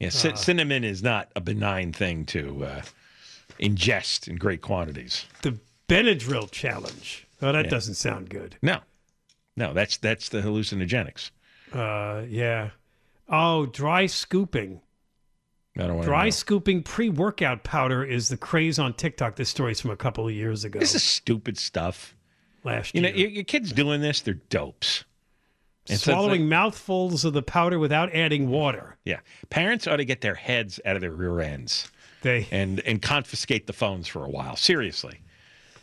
Yeah, 0.00 0.08
ci- 0.10 0.30
Uh. 0.30 0.34
cinnamon 0.34 0.82
is 0.84 1.02
not 1.02 1.30
a 1.36 1.40
benign 1.40 1.92
thing 1.92 2.24
to 2.26 2.64
uh, 2.64 2.82
ingest 3.60 4.28
in 4.28 4.36
great 4.36 4.62
quantities. 4.62 5.26
The 5.42 5.58
Benadryl 5.88 6.50
challenge. 6.50 7.26
Oh, 7.42 7.52
that 7.52 7.66
Yeah. 7.66 7.70
doesn't 7.70 7.94
sound 7.94 8.30
good. 8.30 8.56
No, 8.62 8.80
no, 9.56 9.72
that's 9.72 9.96
that's 9.96 10.28
the 10.28 10.40
hallucinogenics. 10.42 11.30
Uh, 11.72 12.24
yeah. 12.28 12.70
Oh, 13.28 13.66
dry 13.66 14.06
scooping. 14.06 14.80
I 15.78 15.82
don't 15.86 15.94
want 15.96 16.06
Dry 16.06 16.26
to. 16.26 16.32
scooping 16.32 16.82
pre-workout 16.82 17.62
powder 17.62 18.02
is 18.04 18.28
the 18.28 18.36
craze 18.36 18.78
on 18.78 18.92
TikTok. 18.92 19.36
This 19.36 19.48
story's 19.48 19.80
from 19.80 19.90
a 19.92 19.96
couple 19.96 20.26
of 20.26 20.34
years 20.34 20.64
ago. 20.64 20.80
This 20.80 20.96
is 20.96 21.02
stupid 21.04 21.56
stuff. 21.58 22.14
Last 22.64 22.92
year. 22.94 23.04
You 23.04 23.08
know, 23.10 23.16
your, 23.16 23.28
your 23.28 23.44
kids 23.44 23.72
doing 23.72 24.00
this, 24.00 24.20
they're 24.20 24.34
dopes. 24.34 25.04
And 25.90 25.98
so 26.00 26.12
Swallowing 26.12 26.42
like- 26.42 26.48
mouthfuls 26.50 27.24
of 27.24 27.32
the 27.32 27.42
powder 27.42 27.78
without 27.78 28.14
adding 28.14 28.48
water. 28.48 28.96
yeah, 29.04 29.20
parents 29.50 29.86
ought 29.86 29.96
to 29.96 30.04
get 30.04 30.20
their 30.20 30.34
heads 30.34 30.78
out 30.84 30.94
of 30.96 31.00
their 31.02 31.12
rear 31.12 31.40
ends. 31.40 31.90
They 32.22 32.46
and 32.50 32.80
and 32.80 33.00
confiscate 33.00 33.66
the 33.66 33.72
phones 33.72 34.06
for 34.06 34.24
a 34.24 34.28
while, 34.28 34.54
seriously, 34.56 35.20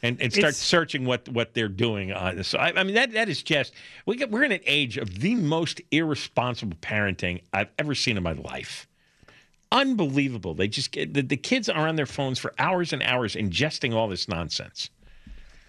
and 0.03 0.21
and 0.21 0.31
start 0.31 0.49
It's- 0.49 0.57
searching 0.57 1.03
what 1.05 1.27
what 1.29 1.53
they're 1.55 1.67
doing 1.67 2.11
on 2.13 2.35
this. 2.37 2.47
So 2.49 2.59
I, 2.59 2.73
I 2.79 2.83
mean 2.83 2.93
that 2.95 3.11
that 3.13 3.27
is 3.27 3.41
just 3.43 3.73
we 4.05 4.15
get, 4.17 4.29
we're 4.29 4.43
in 4.43 4.51
an 4.51 4.61
age 4.65 4.97
of 4.97 5.19
the 5.19 5.33
most 5.35 5.81
irresponsible 5.91 6.77
parenting 6.81 7.41
I've 7.53 7.69
ever 7.79 7.95
seen 7.95 8.17
in 8.17 8.23
my 8.23 8.33
life. 8.33 8.87
Unbelievable. 9.71 10.53
They 10.53 10.67
just 10.67 10.91
get 10.91 11.13
the, 11.13 11.21
the 11.21 11.35
kids 11.37 11.67
are 11.69 11.87
on 11.87 11.95
their 11.97 12.05
phones 12.05 12.39
for 12.39 12.53
hours 12.57 12.93
and 12.93 13.03
hours 13.03 13.35
ingesting 13.35 13.93
all 13.93 14.07
this 14.07 14.27
nonsense. 14.29 14.89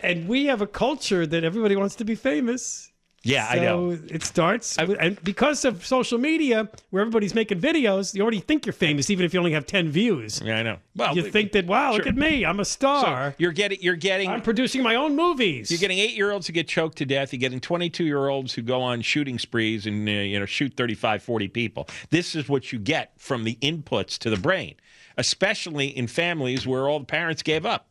And 0.01 0.29
we 0.29 0.44
have 0.46 0.61
a 0.61 0.66
culture 0.68 1.27
that 1.27 1.42
everybody 1.42 1.74
wants 1.74 1.96
to 1.96 2.05
be 2.05 2.14
famous. 2.14 2.88
Yeah, 3.24 3.46
I 3.50 3.57
So 3.57 3.62
know. 3.62 3.98
It 4.09 4.22
starts, 4.22 4.78
with, 4.78 4.96
and 5.00 5.22
because 5.24 5.64
of 5.64 5.85
social 5.85 6.18
media, 6.18 6.68
where 6.90 7.00
everybody's 7.00 7.35
making 7.35 7.61
videos, 7.61 8.14
you 8.14 8.22
already 8.22 8.40
think 8.40 8.64
you're 8.64 8.72
famous, 8.72 9.11
even 9.11 9.24
if 9.26 9.35
you 9.35 9.40
only 9.40 9.52
have 9.52 9.66
ten 9.66 9.90
views. 9.90 10.40
Yeah, 10.42 10.59
I 10.59 10.62
know. 10.62 10.78
Well, 10.94 11.16
you 11.16 11.31
think 11.31 11.52
that 11.52 11.66
wow, 11.66 11.92
look 11.92 12.07
at 12.07 12.16
me, 12.16 12.44
I'm 12.44 12.61
a 12.61 12.64
star. 12.64 13.31
So 13.33 13.35
you're 13.38 13.52
getting 13.52 13.78
you're 13.81 13.96
getting 13.96 14.31
I'm 14.31 14.42
producing 14.42 14.83
my 14.83 14.94
own 14.94 15.16
movies. 15.16 15.70
You're 15.70 15.81
getting 15.81 15.98
eight 15.98 16.14
year 16.14 16.31
olds 16.31 16.46
who 16.46 16.52
get 16.52 16.68
choked 16.68 16.98
to 16.98 17.04
death. 17.04 17.33
You're 17.33 17.40
getting 17.40 17.61
22 17.61 18.04
year 18.04 18.28
olds 18.28 18.54
who 18.54 18.62
go 18.62 18.81
on 18.81 19.00
shooting 19.02 19.38
sprees 19.38 19.87
and 19.87 20.09
uh, 20.09 20.12
you 20.12 20.38
know 20.38 20.46
shoot 20.46 20.74
35, 20.76 21.22
40 21.22 21.48
people. 21.48 21.88
This 22.11 22.35
is 22.37 22.48
what 22.48 22.72
you 22.72 22.78
get 22.78 23.12
from 23.18 23.44
the 23.44 23.57
inputs 23.57 24.16
to 24.18 24.31
the 24.31 24.37
brain, 24.37 24.76
especially 25.16 25.88
in 25.88 26.07
families 26.07 26.66
where 26.66 26.88
all 26.88 27.00
the 27.00 27.04
parents 27.04 27.42
gave 27.42 27.66
up. 27.66 27.88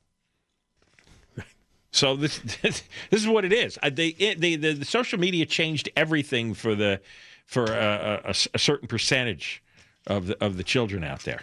So 1.97 2.15
this 2.15 2.39
this, 2.61 2.83
is 3.11 3.27
what 3.27 3.43
it 3.45 3.53
is. 3.53 3.77
Uh, 3.81 3.89
They, 3.89 4.09
it, 4.09 4.39
they, 4.39 4.55
the, 4.55 4.73
the 4.73 4.85
social 4.85 5.19
media 5.19 5.45
changed 5.45 5.89
everything 5.95 6.53
for 6.53 6.75
the 6.75 7.01
for 7.45 7.65
a, 7.65 8.21
a, 8.25 8.35
a 8.53 8.59
certain 8.59 8.87
percentage 8.87 9.63
of 10.05 10.27
the 10.27 10.43
of 10.43 10.57
the 10.57 10.63
children 10.63 11.03
out 11.03 11.21
there. 11.21 11.41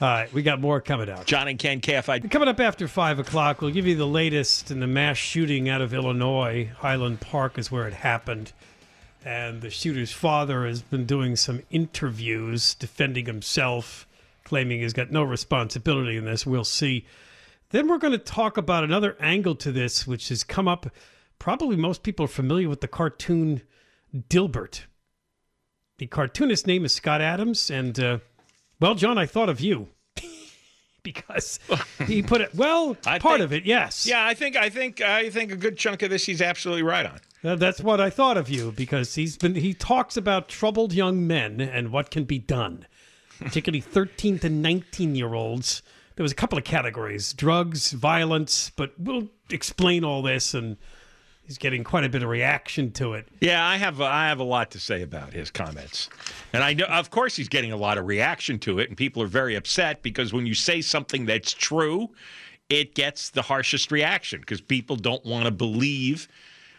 All 0.00 0.08
right, 0.08 0.32
we 0.32 0.42
got 0.42 0.60
more 0.60 0.80
coming 0.80 1.08
out. 1.08 1.24
John 1.24 1.46
and 1.46 1.58
Ken 1.58 1.80
KFI. 1.80 2.28
Coming 2.28 2.48
up 2.48 2.58
after 2.58 2.88
five 2.88 3.20
o'clock, 3.20 3.62
we'll 3.62 3.70
give 3.70 3.86
you 3.86 3.94
the 3.94 4.06
latest 4.06 4.72
in 4.72 4.80
the 4.80 4.88
mass 4.88 5.16
shooting 5.16 5.68
out 5.68 5.80
of 5.80 5.94
Illinois. 5.94 6.70
Highland 6.78 7.20
Park 7.20 7.58
is 7.58 7.70
where 7.70 7.86
it 7.86 7.94
happened. 7.94 8.52
And 9.24 9.62
the 9.62 9.70
shooter's 9.70 10.12
father 10.12 10.66
has 10.66 10.82
been 10.82 11.06
doing 11.06 11.36
some 11.36 11.62
interviews 11.70 12.74
defending 12.74 13.26
himself, 13.26 14.06
claiming 14.42 14.80
he's 14.80 14.92
got 14.92 15.12
no 15.12 15.22
responsibility 15.22 16.16
in 16.16 16.24
this. 16.24 16.44
We'll 16.44 16.64
see. 16.64 17.06
Then 17.74 17.88
we're 17.88 17.98
going 17.98 18.12
to 18.12 18.18
talk 18.18 18.56
about 18.56 18.84
another 18.84 19.16
angle 19.18 19.56
to 19.56 19.72
this, 19.72 20.06
which 20.06 20.28
has 20.28 20.44
come 20.44 20.68
up. 20.68 20.86
Probably 21.40 21.74
most 21.74 22.04
people 22.04 22.26
are 22.26 22.28
familiar 22.28 22.68
with 22.68 22.80
the 22.80 22.86
cartoon 22.86 23.62
Dilbert. 24.16 24.82
The 25.98 26.06
cartoonist's 26.06 26.68
name 26.68 26.84
is 26.84 26.92
Scott 26.92 27.20
Adams. 27.20 27.72
And, 27.72 27.98
uh, 27.98 28.18
well, 28.78 28.94
John, 28.94 29.18
I 29.18 29.26
thought 29.26 29.48
of 29.48 29.60
you 29.60 29.88
because 31.02 31.58
he 32.06 32.22
put 32.22 32.42
it, 32.42 32.54
well, 32.54 32.96
I 33.06 33.18
part 33.18 33.38
think- 33.40 33.44
of 33.44 33.52
it, 33.52 33.64
yes. 33.64 34.06
Yeah, 34.06 34.24
I 34.24 34.34
think 34.34 34.54
I 34.54 34.70
think 34.70 35.00
I 35.00 35.28
think 35.30 35.50
a 35.50 35.56
good 35.56 35.76
chunk 35.76 36.02
of 36.02 36.10
this 36.10 36.26
he's 36.26 36.40
absolutely 36.40 36.84
right 36.84 37.06
on. 37.06 37.18
Uh, 37.42 37.56
That's 37.56 37.80
what 37.80 38.00
I 38.00 38.08
thought 38.08 38.36
of 38.36 38.48
you 38.48 38.70
because 38.70 39.16
he's 39.16 39.36
been 39.36 39.56
he 39.56 39.74
talks 39.74 40.16
about 40.16 40.48
troubled 40.48 40.92
young 40.92 41.26
men 41.26 41.60
and 41.60 41.90
what 41.90 42.12
can 42.12 42.22
be 42.22 42.38
done, 42.38 42.86
particularly 43.40 43.80
13 43.80 44.38
to 44.38 44.48
19 44.48 45.16
year 45.16 45.34
olds. 45.34 45.82
There 46.16 46.22
was 46.22 46.32
a 46.32 46.36
couple 46.36 46.58
of 46.58 46.64
categories: 46.64 47.32
drugs, 47.32 47.92
violence, 47.92 48.70
but 48.76 48.92
we'll 48.98 49.28
explain 49.50 50.04
all 50.04 50.22
this 50.22 50.54
and 50.54 50.76
he's 51.46 51.58
getting 51.58 51.84
quite 51.84 52.04
a 52.04 52.08
bit 52.08 52.22
of 52.22 52.28
reaction 52.28 52.90
to 52.92 53.14
it. 53.14 53.26
Yeah, 53.40 53.66
I 53.66 53.76
have 53.76 54.00
I 54.00 54.28
have 54.28 54.38
a 54.40 54.44
lot 54.44 54.70
to 54.72 54.80
say 54.80 55.02
about 55.02 55.32
his 55.32 55.50
comments, 55.50 56.08
and 56.52 56.62
I 56.62 56.72
know, 56.74 56.84
of 56.86 57.10
course, 57.10 57.36
he's 57.36 57.48
getting 57.48 57.72
a 57.72 57.76
lot 57.76 57.98
of 57.98 58.06
reaction 58.06 58.58
to 58.60 58.78
it, 58.78 58.88
and 58.88 58.96
people 58.96 59.22
are 59.22 59.26
very 59.26 59.54
upset 59.56 60.02
because 60.02 60.32
when 60.32 60.46
you 60.46 60.54
say 60.54 60.80
something 60.80 61.26
that's 61.26 61.52
true, 61.52 62.08
it 62.70 62.94
gets 62.94 63.30
the 63.30 63.42
harshest 63.42 63.90
reaction 63.92 64.40
because 64.40 64.60
people 64.60 64.96
don't 64.96 65.24
want 65.24 65.44
to 65.46 65.50
believe, 65.50 66.28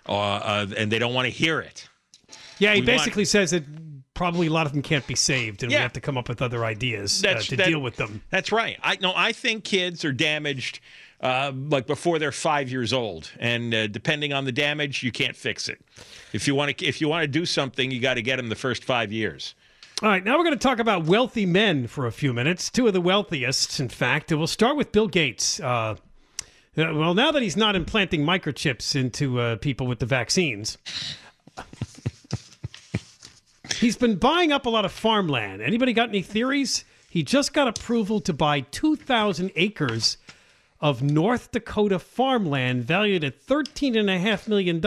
uh, 0.07 0.11
uh, 0.13 0.67
and 0.77 0.91
they 0.91 0.97
don't 0.99 1.13
want 1.13 1.25
to 1.25 1.31
hear 1.31 1.59
it. 1.59 1.87
Yeah, 2.57 2.73
he 2.73 2.79
We 2.81 2.87
want- 2.87 2.99
basically 2.99 3.25
says 3.25 3.51
that 3.51 3.63
probably 4.15 4.47
a 4.47 4.49
lot 4.49 4.65
of 4.65 4.73
them 4.73 4.82
can't 4.82 5.06
be 5.06 5.15
saved 5.15 5.62
and 5.62 5.71
we 5.71 5.75
have 5.78 5.93
to 5.93 6.01
come 6.01 6.17
up 6.17 6.28
with 6.28 6.41
other 6.41 6.65
ideas 6.65 7.23
uh, 7.23 7.36
to 7.36 7.56
that- 7.56 7.67
deal 7.67 7.80
with 7.80 7.97
them. 7.97 8.23
That's 8.32 8.51
right. 8.51 8.80
I 8.82 8.97
no, 8.99 9.13
I 9.15 9.32
think 9.32 9.63
kids 9.63 10.04
are 10.04 10.12
damaged. 10.12 10.80
Uh, 11.21 11.51
like 11.69 11.88
before 11.88 12.19
they're 12.19 12.32
five 12.32 12.69
years 12.69 12.91
old, 12.91 13.32
and 13.39 13.73
uh, 13.73 13.88
depending 13.88 14.34
on 14.34 14.43
the 14.43 14.51
damage, 14.51 15.01
you 15.01 15.12
can't 15.13 15.36
fix 15.36 15.69
it. 15.69 15.82
If 16.34 16.45
you 16.45 16.54
want 16.54 16.78
to, 16.78 16.86
if 16.86 16.99
you 16.99 17.08
want 17.08 17.23
to 17.23 17.28
do 17.28 17.45
something, 17.45 17.89
you 17.89 18.01
got 18.01 18.15
to 18.15 18.21
get 18.21 18.36
them 18.36 18.49
the 18.49 18.56
first 18.56 18.84
five 18.84 19.13
years. 19.13 19.56
All 20.04 20.10
right, 20.10 20.23
now 20.23 20.38
we're 20.38 20.43
going 20.43 20.58
to 20.60 20.62
talk 20.67 20.80
about 20.80 21.06
wealthy 21.06 21.45
men 21.45 21.88
for 21.88 22.06
a 22.06 22.12
few 22.12 22.34
minutes. 22.34 22.69
Two 22.69 22.86
of 22.86 22.93
the 22.93 22.99
wealthiest, 22.99 23.80
in 23.80 23.88
fact. 23.88 24.30
And 24.30 24.39
we'll 24.39 24.47
start 24.47 24.75
with 24.75 24.91
Bill 24.91 25.08
Gates. 25.08 25.62
Uh, 25.62 25.95
uh, 26.78 26.93
well, 26.93 27.13
now 27.13 27.32
that 27.32 27.41
he's 27.41 27.56
not 27.56 27.78
implanting 27.78 28.25
microchips 28.25 28.93
into 28.93 29.39
uh, 29.39 29.56
people 29.56 29.88
with 29.88 29.99
the 29.99 30.06
vaccines, 30.06 30.78
he's 33.79 33.97
been 33.97 34.15
buying 34.15 34.51
up 34.51 34.65
a 34.65 34.69
lot 34.69 34.85
of 34.85 34.91
farmland. 34.91 35.61
Anybody 35.61 35.93
got 35.93 36.09
any 36.09 36.21
theories? 36.21 36.85
He 37.09 37.23
just 37.23 37.53
got 37.53 37.67
approval 37.67 38.19
to 38.21 38.33
buy 38.33 38.61
2,000 38.61 39.51
acres 39.55 40.17
of 40.81 41.01
North 41.01 41.51
Dakota 41.51 41.97
farmland 41.99 42.83
valued 42.83 43.23
at 43.23 43.45
$13.5 43.45 44.47
million 44.47 44.81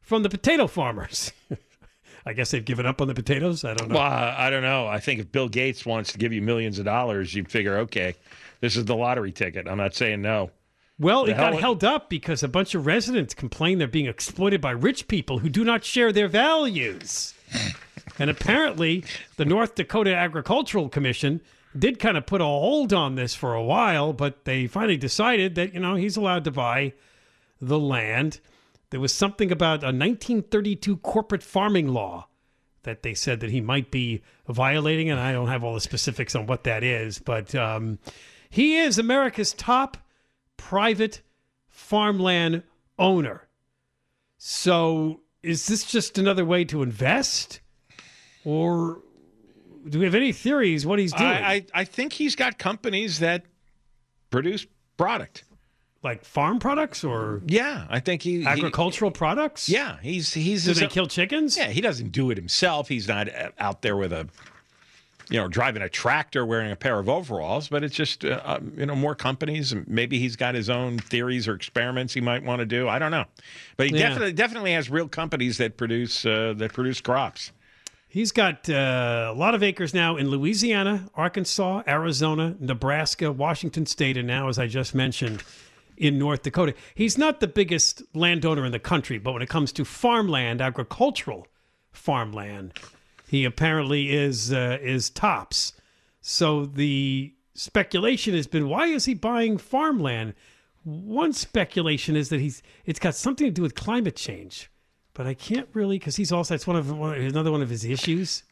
from 0.00 0.22
the 0.22 0.28
potato 0.28 0.66
farmers. 0.66 1.32
I 2.26 2.32
guess 2.34 2.52
they've 2.52 2.64
given 2.64 2.86
up 2.86 3.00
on 3.00 3.08
the 3.08 3.14
potatoes. 3.14 3.64
I 3.64 3.74
don't 3.74 3.88
know. 3.88 3.96
Well, 3.96 4.04
I 4.04 4.48
don't 4.50 4.62
know. 4.62 4.86
I 4.86 5.00
think 5.00 5.18
if 5.20 5.32
Bill 5.32 5.48
Gates 5.48 5.84
wants 5.84 6.12
to 6.12 6.18
give 6.18 6.32
you 6.32 6.40
millions 6.40 6.78
of 6.78 6.84
dollars, 6.84 7.34
you'd 7.34 7.50
figure, 7.50 7.78
okay, 7.78 8.14
this 8.60 8.76
is 8.76 8.84
the 8.84 8.94
lottery 8.94 9.32
ticket. 9.32 9.66
I'm 9.66 9.78
not 9.78 9.94
saying 9.96 10.22
no. 10.22 10.52
Well, 11.00 11.24
The 11.24 11.32
it 11.32 11.36
got 11.36 11.52
hell- 11.54 11.60
held 11.60 11.84
up 11.84 12.08
because 12.08 12.44
a 12.44 12.48
bunch 12.48 12.76
of 12.76 12.86
residents 12.86 13.34
complain 13.34 13.78
they're 13.78 13.88
being 13.88 14.06
exploited 14.06 14.60
by 14.60 14.70
rich 14.70 15.08
people 15.08 15.40
who 15.40 15.48
do 15.48 15.64
not 15.64 15.82
share 15.84 16.12
their 16.12 16.28
values. 16.28 17.34
And 18.18 18.30
apparently, 18.30 19.04
the 19.36 19.44
North 19.44 19.74
Dakota 19.74 20.14
Agricultural 20.14 20.88
Commission 20.88 21.40
did 21.78 21.98
kind 21.98 22.16
of 22.16 22.26
put 22.26 22.40
a 22.40 22.44
hold 22.44 22.92
on 22.92 23.14
this 23.14 23.34
for 23.34 23.54
a 23.54 23.62
while, 23.62 24.12
but 24.12 24.44
they 24.44 24.66
finally 24.66 24.96
decided 24.96 25.54
that, 25.54 25.72
you 25.72 25.80
know, 25.80 25.94
he's 25.94 26.16
allowed 26.16 26.44
to 26.44 26.50
buy 26.50 26.92
the 27.60 27.78
land. 27.78 28.40
There 28.90 29.00
was 29.00 29.14
something 29.14 29.50
about 29.50 29.82
a 29.82 29.86
1932 29.86 30.98
corporate 30.98 31.42
farming 31.42 31.88
law 31.88 32.28
that 32.82 33.02
they 33.02 33.14
said 33.14 33.40
that 33.40 33.50
he 33.50 33.60
might 33.60 33.90
be 33.90 34.22
violating, 34.48 35.08
and 35.08 35.18
I 35.18 35.32
don't 35.32 35.48
have 35.48 35.64
all 35.64 35.74
the 35.74 35.80
specifics 35.80 36.34
on 36.34 36.46
what 36.46 36.64
that 36.64 36.82
is, 36.84 37.18
but 37.18 37.54
um, 37.54 37.98
he 38.50 38.76
is 38.76 38.98
America's 38.98 39.54
top 39.54 39.96
private 40.56 41.22
farmland 41.68 42.64
owner. 42.98 43.48
So 44.36 45.20
is 45.42 45.66
this 45.68 45.84
just 45.84 46.18
another 46.18 46.44
way 46.44 46.64
to 46.66 46.82
invest? 46.82 47.60
Or 48.44 49.00
do 49.88 49.98
we 49.98 50.04
have 50.04 50.14
any 50.14 50.32
theories 50.32 50.84
what 50.86 50.98
he's 50.98 51.12
doing? 51.12 51.30
I, 51.30 51.52
I, 51.54 51.66
I 51.74 51.84
think 51.84 52.12
he's 52.12 52.36
got 52.36 52.58
companies 52.58 53.18
that 53.20 53.44
produce 54.30 54.66
product. 54.96 55.44
like 56.02 56.24
farm 56.24 56.58
products 56.58 57.04
or 57.04 57.42
Yeah, 57.46 57.86
I 57.90 58.00
think 58.00 58.22
he 58.22 58.40
he- 58.40 58.46
agricultural 58.46 59.10
products? 59.10 59.68
Yeah, 59.68 59.98
he's 60.02 60.32
he's. 60.34 60.64
Do 60.64 60.74
they 60.74 60.86
kill 60.86 61.06
chickens? 61.06 61.56
Yeah, 61.56 61.68
he 61.68 61.80
doesn't 61.80 62.10
do 62.12 62.30
it 62.30 62.36
himself. 62.36 62.88
He's 62.88 63.08
not 63.08 63.28
uh, 63.32 63.50
out 63.58 63.82
there 63.82 63.96
with 63.96 64.12
a, 64.12 64.28
you 65.30 65.38
know, 65.38 65.48
driving 65.48 65.82
a 65.82 65.88
tractor 65.88 66.44
wearing 66.44 66.70
a 66.72 66.76
pair 66.76 66.98
of 66.98 67.08
overalls. 67.08 67.68
But 67.68 67.84
it's 67.84 67.94
just, 67.94 68.24
uh, 68.24 68.40
um, 68.44 68.72
you 68.76 68.86
know, 68.86 68.94
more 68.96 69.14
companies. 69.14 69.74
Maybe 69.86 70.18
he's 70.18 70.34
got 70.36 70.54
his 70.54 70.68
own 70.70 70.98
theories 70.98 71.46
or 71.46 71.54
experiments 71.54 72.14
he 72.14 72.20
might 72.20 72.42
want 72.44 72.60
to 72.60 72.66
do. 72.66 72.88
I 72.88 72.98
don't 72.98 73.10
know, 73.12 73.24
but 73.76 73.88
he 73.88 73.94
Yeah. 73.96 74.08
definitely 74.08 74.32
definitely 74.32 74.72
has 74.72 74.90
real 74.90 75.08
companies 75.08 75.58
that 75.58 75.76
produce 75.76 76.24
uh, 76.26 76.54
that 76.56 76.72
produce 76.72 77.00
crops. 77.00 77.52
He's 78.12 78.30
got 78.30 78.68
uh, 78.68 79.30
a 79.30 79.34
lot 79.34 79.54
of 79.54 79.62
acres 79.62 79.94
now 79.94 80.18
in 80.18 80.28
Louisiana, 80.28 81.08
Arkansas, 81.14 81.82
Arizona, 81.88 82.54
Nebraska, 82.60 83.32
Washington 83.32 83.86
State, 83.86 84.18
and 84.18 84.28
now, 84.28 84.48
as 84.48 84.58
I 84.58 84.66
just 84.66 84.94
mentioned, 84.94 85.42
in 85.96 86.18
North 86.18 86.42
Dakota. 86.42 86.74
He's 86.94 87.16
not 87.16 87.40
the 87.40 87.46
biggest 87.46 88.02
landowner 88.12 88.66
in 88.66 88.72
the 88.72 88.78
country, 88.78 89.16
but 89.16 89.32
when 89.32 89.40
it 89.40 89.48
comes 89.48 89.72
to 89.72 89.86
farmland, 89.86 90.60
agricultural 90.60 91.46
farmland, 91.90 92.74
he 93.28 93.46
apparently 93.46 94.12
is 94.12 94.52
uh, 94.52 94.76
is 94.82 95.08
tops. 95.08 95.72
So 96.20 96.66
the 96.66 97.32
speculation 97.54 98.34
has 98.34 98.46
been, 98.46 98.68
why 98.68 98.88
is 98.88 99.06
he 99.06 99.14
buying 99.14 99.56
farmland? 99.56 100.34
One 100.84 101.32
speculation 101.32 102.14
is 102.14 102.28
that 102.28 102.40
he's 102.40 102.62
it's 102.84 103.00
got 103.00 103.14
something 103.14 103.46
to 103.46 103.50
do 103.50 103.62
with 103.62 103.74
climate 103.74 104.16
change, 104.16 104.70
but 105.14 105.26
I 105.26 105.34
can't 105.34 105.68
really 105.72 105.98
because 105.98 106.16
he's 106.16 106.32
also 106.32 106.54
that's 106.54 106.66
one 106.66 106.76
of 106.76 106.90
one, 106.96 107.14
another 107.16 107.52
one 107.52 107.62
of 107.62 107.70
his 107.70 107.84
issues 107.84 108.42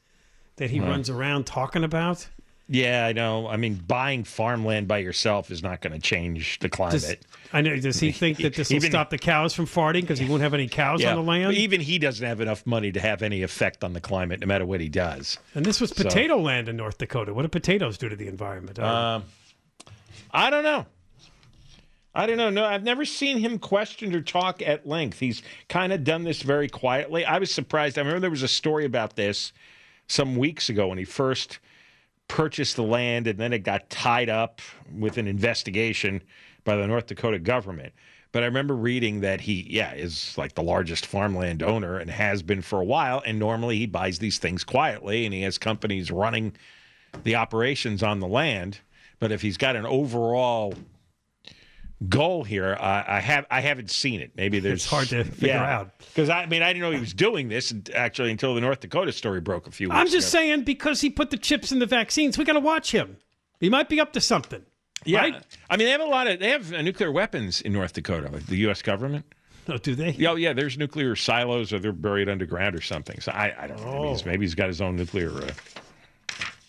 that 0.57 0.71
he 0.71 0.81
Right. 0.81 0.89
runs 0.89 1.09
around 1.11 1.47
talking 1.47 1.85
about. 1.85 2.29
Yeah, 2.73 3.05
I 3.07 3.13
know. 3.13 3.49
I 3.49 3.57
mean, 3.57 3.75
buying 3.75 4.23
farmland 4.23 4.87
by 4.87 4.99
yourself 4.99 5.51
is 5.51 5.61
not 5.61 5.81
going 5.81 5.93
to 5.93 5.99
change 5.99 6.61
the 6.61 6.69
climate. 6.69 7.01
Does, 7.01 7.17
I 7.53 7.63
know. 7.63 7.75
Does 7.77 7.99
he 7.99 8.13
think 8.13 8.39
that 8.39 8.55
this 8.55 8.71
will 8.71 8.81
stop 8.81 9.11
the 9.11 9.19
cows 9.19 9.53
from 9.53 9.67
farting 9.67 10.03
because 10.03 10.21
he 10.21 10.27
won't 10.29 10.43
have 10.43 10.55
any 10.55 10.69
cows 10.69 11.05
on 11.05 11.17
the 11.17 11.23
land? 11.23 11.55
even 11.57 11.81
he 11.81 11.99
doesn't 11.99 12.25
have 12.25 12.41
enough 12.41 12.65
money 12.67 12.93
to 12.93 13.01
have 13.01 13.23
any 13.23 13.43
effect 13.43 13.83
on 13.83 13.93
the 13.93 14.01
climate, 14.01 14.39
no 14.39 14.47
matter 14.47 14.65
what 14.65 14.81
he 14.81 14.89
does. 14.89 15.37
and 15.57 15.67
this 15.67 15.81
was 15.81 15.91
So- 15.91 16.05
potato 16.05 16.37
land 16.39 16.69
in 16.69 16.77
North 16.77 16.99
Dakota. 16.99 17.35
What 17.35 17.43
do 17.43 17.49
potatoes 17.49 17.99
do 17.99 18.09
to 18.09 18.15
the 18.15 18.29
environment? 18.29 18.79
Um, 18.79 19.25
I 20.31 20.49
don't 20.51 20.63
know. 20.63 20.87
I 22.15 22.27
don't 22.27 22.39
know. 22.39 22.51
No, 22.51 22.65
I've 22.65 22.83
never 22.83 23.05
seen 23.05 23.39
him 23.39 23.59
questioned 23.59 24.15
or 24.15 24.21
talk 24.21 24.63
at 24.63 24.87
length. 24.87 25.21
He's 25.21 25.43
kind 25.69 25.93
of 25.93 26.03
done 26.03 26.25
this 26.25 26.43
very 26.43 26.69
quietly. 26.69 27.25
I 27.25 27.39
was 27.39 27.53
surprised. 27.53 27.99
I 27.99 28.01
remember 28.01 28.21
there 28.21 28.31
was 28.31 28.43
a 28.43 28.49
story 28.49 28.85
about 28.85 29.15
this 29.15 29.53
some 30.09 30.35
weeks 30.37 30.69
ago 30.69 30.89
when 30.89 30.99
he 30.99 31.05
first 31.05 31.61
purchased 32.27 32.77
the 32.77 32.83
land 32.83 33.27
and 33.27 33.39
then 33.39 33.53
it 33.53 33.61
got 33.61 33.91
tied 33.91 34.29
up 34.29 34.61
with 34.99 35.19
an 35.19 35.29
investigation 35.29 36.23
by 36.65 36.77
the 36.77 36.87
North 36.87 37.07
Dakota 37.07 37.39
government. 37.39 37.93
But 38.33 38.43
I 38.43 38.47
remember 38.47 38.75
reading 38.77 39.21
that 39.21 39.41
he, 39.41 39.67
yeah, 39.69 39.93
is 39.95 40.37
like 40.39 40.55
the 40.55 40.63
largest 40.63 41.07
farmland 41.07 41.63
owner 41.63 41.99
and 41.99 42.11
has 42.11 42.43
been 42.43 42.63
for 42.63 42.81
a 42.81 42.85
while. 42.85 43.23
And 43.25 43.39
normally 43.39 43.79
he 43.79 43.87
buys 43.87 44.19
these 44.19 44.39
things 44.39 44.63
quietly 44.63 45.25
and 45.25 45.35
he 45.35 45.43
has 45.43 45.59
companies 45.59 46.11
running 46.11 46.57
the 47.25 47.37
operations 47.37 48.03
on 48.03 48.21
the 48.21 48.29
land. 48.29 48.81
But 49.19 49.33
if 49.33 49.43
he's 49.43 49.57
got 49.57 49.77
an 49.77 49.87
overall 49.87 50.75
goal 52.09 52.45
here, 52.45 52.77
I, 52.81 53.05
I 53.07 53.21
have 53.21 53.47
I 53.51 53.61
haven't 53.61 53.91
seen 53.91 54.21
it. 54.21 54.33
Maybe 54.37 54.59
there's 54.59 54.81
It's 54.83 54.87
hard 54.91 55.09
to 55.09 55.25
figure 55.41 55.55
out. 55.57 55.99
because 55.99 56.29
I 56.31 56.47
mean 56.47 56.63
I 56.63 56.73
didn't 56.73 56.83
know 56.83 56.91
he 56.93 57.01
was 57.01 57.13
doing 57.15 57.49
this 57.49 57.75
actually 57.95 58.31
until 58.31 58.55
the 58.55 58.61
North 58.61 58.81
Dakota 58.81 59.13
story 59.13 59.41
broke 59.41 59.67
a 59.67 59.71
few 59.71 59.89
weeks. 59.89 59.95
Ago. 59.95 60.01
I'm 60.01 60.07
just 60.09 60.33
ago. 60.33 60.41
saying 60.41 60.65
because 60.65 61.01
he 61.01 61.11
put 61.11 61.31
the 61.31 61.37
chips 61.37 61.73
in 61.73 61.79
the 61.79 61.87
vaccines, 61.87 62.39
we 62.39 62.45
got 62.45 62.55
to 62.55 62.61
watch 62.61 62.91
him. 62.93 63.17
He 63.61 63.69
might 63.69 63.89
be 63.89 64.01
up 64.01 64.13
to 64.15 64.21
something. 64.21 64.63
Yeah, 65.05 65.21
Right? 65.21 65.43
I 65.69 65.77
mean 65.77 65.87
they 65.87 65.93
have 65.93 66.01
a 66.01 66.05
lot 66.05 66.27
of 66.27 66.41
they 66.41 66.51
have 66.51 66.71
nuclear 66.71 67.13
weapons 67.13 67.61
in 67.61 67.73
North 67.73 67.93
Dakota, 67.93 68.31
like 68.31 68.47
the 68.47 68.57
U.S. 68.59 68.83
government. 68.83 69.25
Oh, 69.69 69.77
do 69.77 69.95
they? 69.95 70.11
Yeah, 70.13 70.31
oh, 70.31 70.35
yeah. 70.37 70.53
There's 70.55 70.79
nuclear 70.79 71.15
silos, 71.15 71.73
or 71.73 71.79
they're 71.79 71.93
buried 71.93 72.29
underground 72.29 72.75
or 72.75 72.81
something. 72.81 73.21
So 73.21 73.31
I, 73.31 73.55
I 73.63 73.67
don't 73.69 73.77
know. 73.81 73.93
Maybe, 73.93 73.99
Oh. 74.09 74.11
he's, 74.13 74.25
maybe 74.27 74.45
he's 74.45 74.55
got 74.57 74.69
his 74.69 74.81
own 74.81 74.97
nuclear. 74.97 75.31
Uh, 75.31 75.51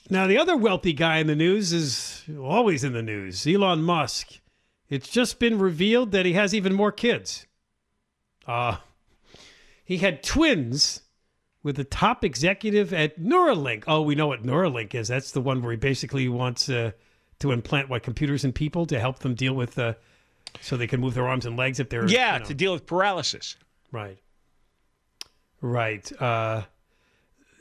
Now, 0.09 0.27
the 0.27 0.37
other 0.37 0.57
wealthy 0.57 0.93
guy 0.93 1.17
in 1.17 1.27
the 1.27 1.35
news 1.35 1.71
is 1.71 2.23
always 2.37 2.83
in 2.83 2.91
the 2.93 3.01
news 3.01 3.47
Elon 3.47 3.81
Musk. 3.81 4.40
It's 4.91 5.07
just 5.07 5.39
been 5.39 5.57
revealed 5.57 6.11
that 6.11 6.25
he 6.25 6.33
has 6.33 6.53
even 6.53 6.73
more 6.73 6.91
kids. 6.91 7.47
Uh, 8.45 8.77
he 9.85 9.97
had 9.97 10.21
twins 10.21 11.01
with 11.63 11.77
the 11.77 11.85
top 11.85 12.25
executive 12.25 12.93
at 12.93 13.17
Neuralink. 13.17 13.85
Oh, 13.87 14.01
we 14.01 14.15
know 14.15 14.27
what 14.27 14.43
Neuralink 14.43 14.93
is. 14.93 15.07
That's 15.07 15.31
the 15.31 15.39
one 15.39 15.61
where 15.61 15.71
he 15.71 15.77
basically 15.77 16.27
wants 16.27 16.67
uh, 16.67 16.91
to 17.39 17.51
implant 17.51 17.87
what 17.87 18.03
computers 18.03 18.43
in 18.43 18.51
people 18.51 18.85
to 18.87 18.99
help 18.99 19.19
them 19.19 19.33
deal 19.33 19.53
with, 19.53 19.79
uh, 19.79 19.93
so 20.59 20.75
they 20.75 20.87
can 20.87 20.99
move 20.99 21.13
their 21.13 21.27
arms 21.27 21.45
and 21.45 21.55
legs 21.55 21.79
if 21.79 21.87
they're 21.87 22.07
yeah, 22.09 22.33
you 22.33 22.39
know. 22.39 22.45
to 22.47 22.53
deal 22.53 22.73
with 22.73 22.85
paralysis. 22.85 23.55
Right. 23.93 24.17
Right. 25.61 26.11
Uh, 26.21 26.63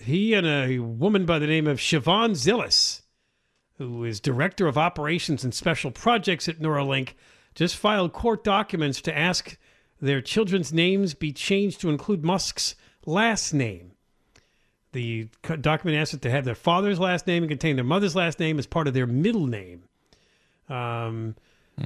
he 0.01 0.35
and 0.35 0.47
a 0.47 0.81
woman 0.81 1.27
by 1.27 1.39
the 1.39 1.47
name 1.47 1.69
of 1.69 1.79
Siobhan 1.79 2.31
Zillis, 2.31 3.00
who 3.81 4.05
is 4.05 4.21
director 4.21 4.67
of 4.67 4.77
operations 4.77 5.43
and 5.43 5.55
special 5.55 5.91
projects 5.91 6.51
at 6.51 6.59
Neuralink, 6.59 7.15
just 7.55 7.77
filed 7.77 8.13
court 8.13 8.45
documents 8.45 9.01
to 9.01 9.17
ask 9.17 9.57
their 10.03 10.21
children's 10.21 10.71
names 10.71 11.15
be 11.15 11.33
changed 11.33 11.81
to 11.81 11.89
include 11.89 12.23
Musk's 12.23 12.75
last 13.07 13.55
name. 13.55 13.93
The 14.93 15.29
document 15.63 15.99
asks 15.99 16.13
that 16.13 16.21
they 16.21 16.29
have 16.29 16.45
their 16.45 16.55
father's 16.55 17.01
last 17.01 17.27
name 17.27 17.43
and 17.43 17.51
contain 17.51 17.77
their 17.77 17.85
mother's 17.85 18.15
last 18.15 18.39
name 18.39 18.59
as 18.59 18.67
part 18.67 18.87
of 18.87 18.93
their 18.93 19.07
middle 19.07 19.47
name. 19.47 19.85
Um, 20.69 21.37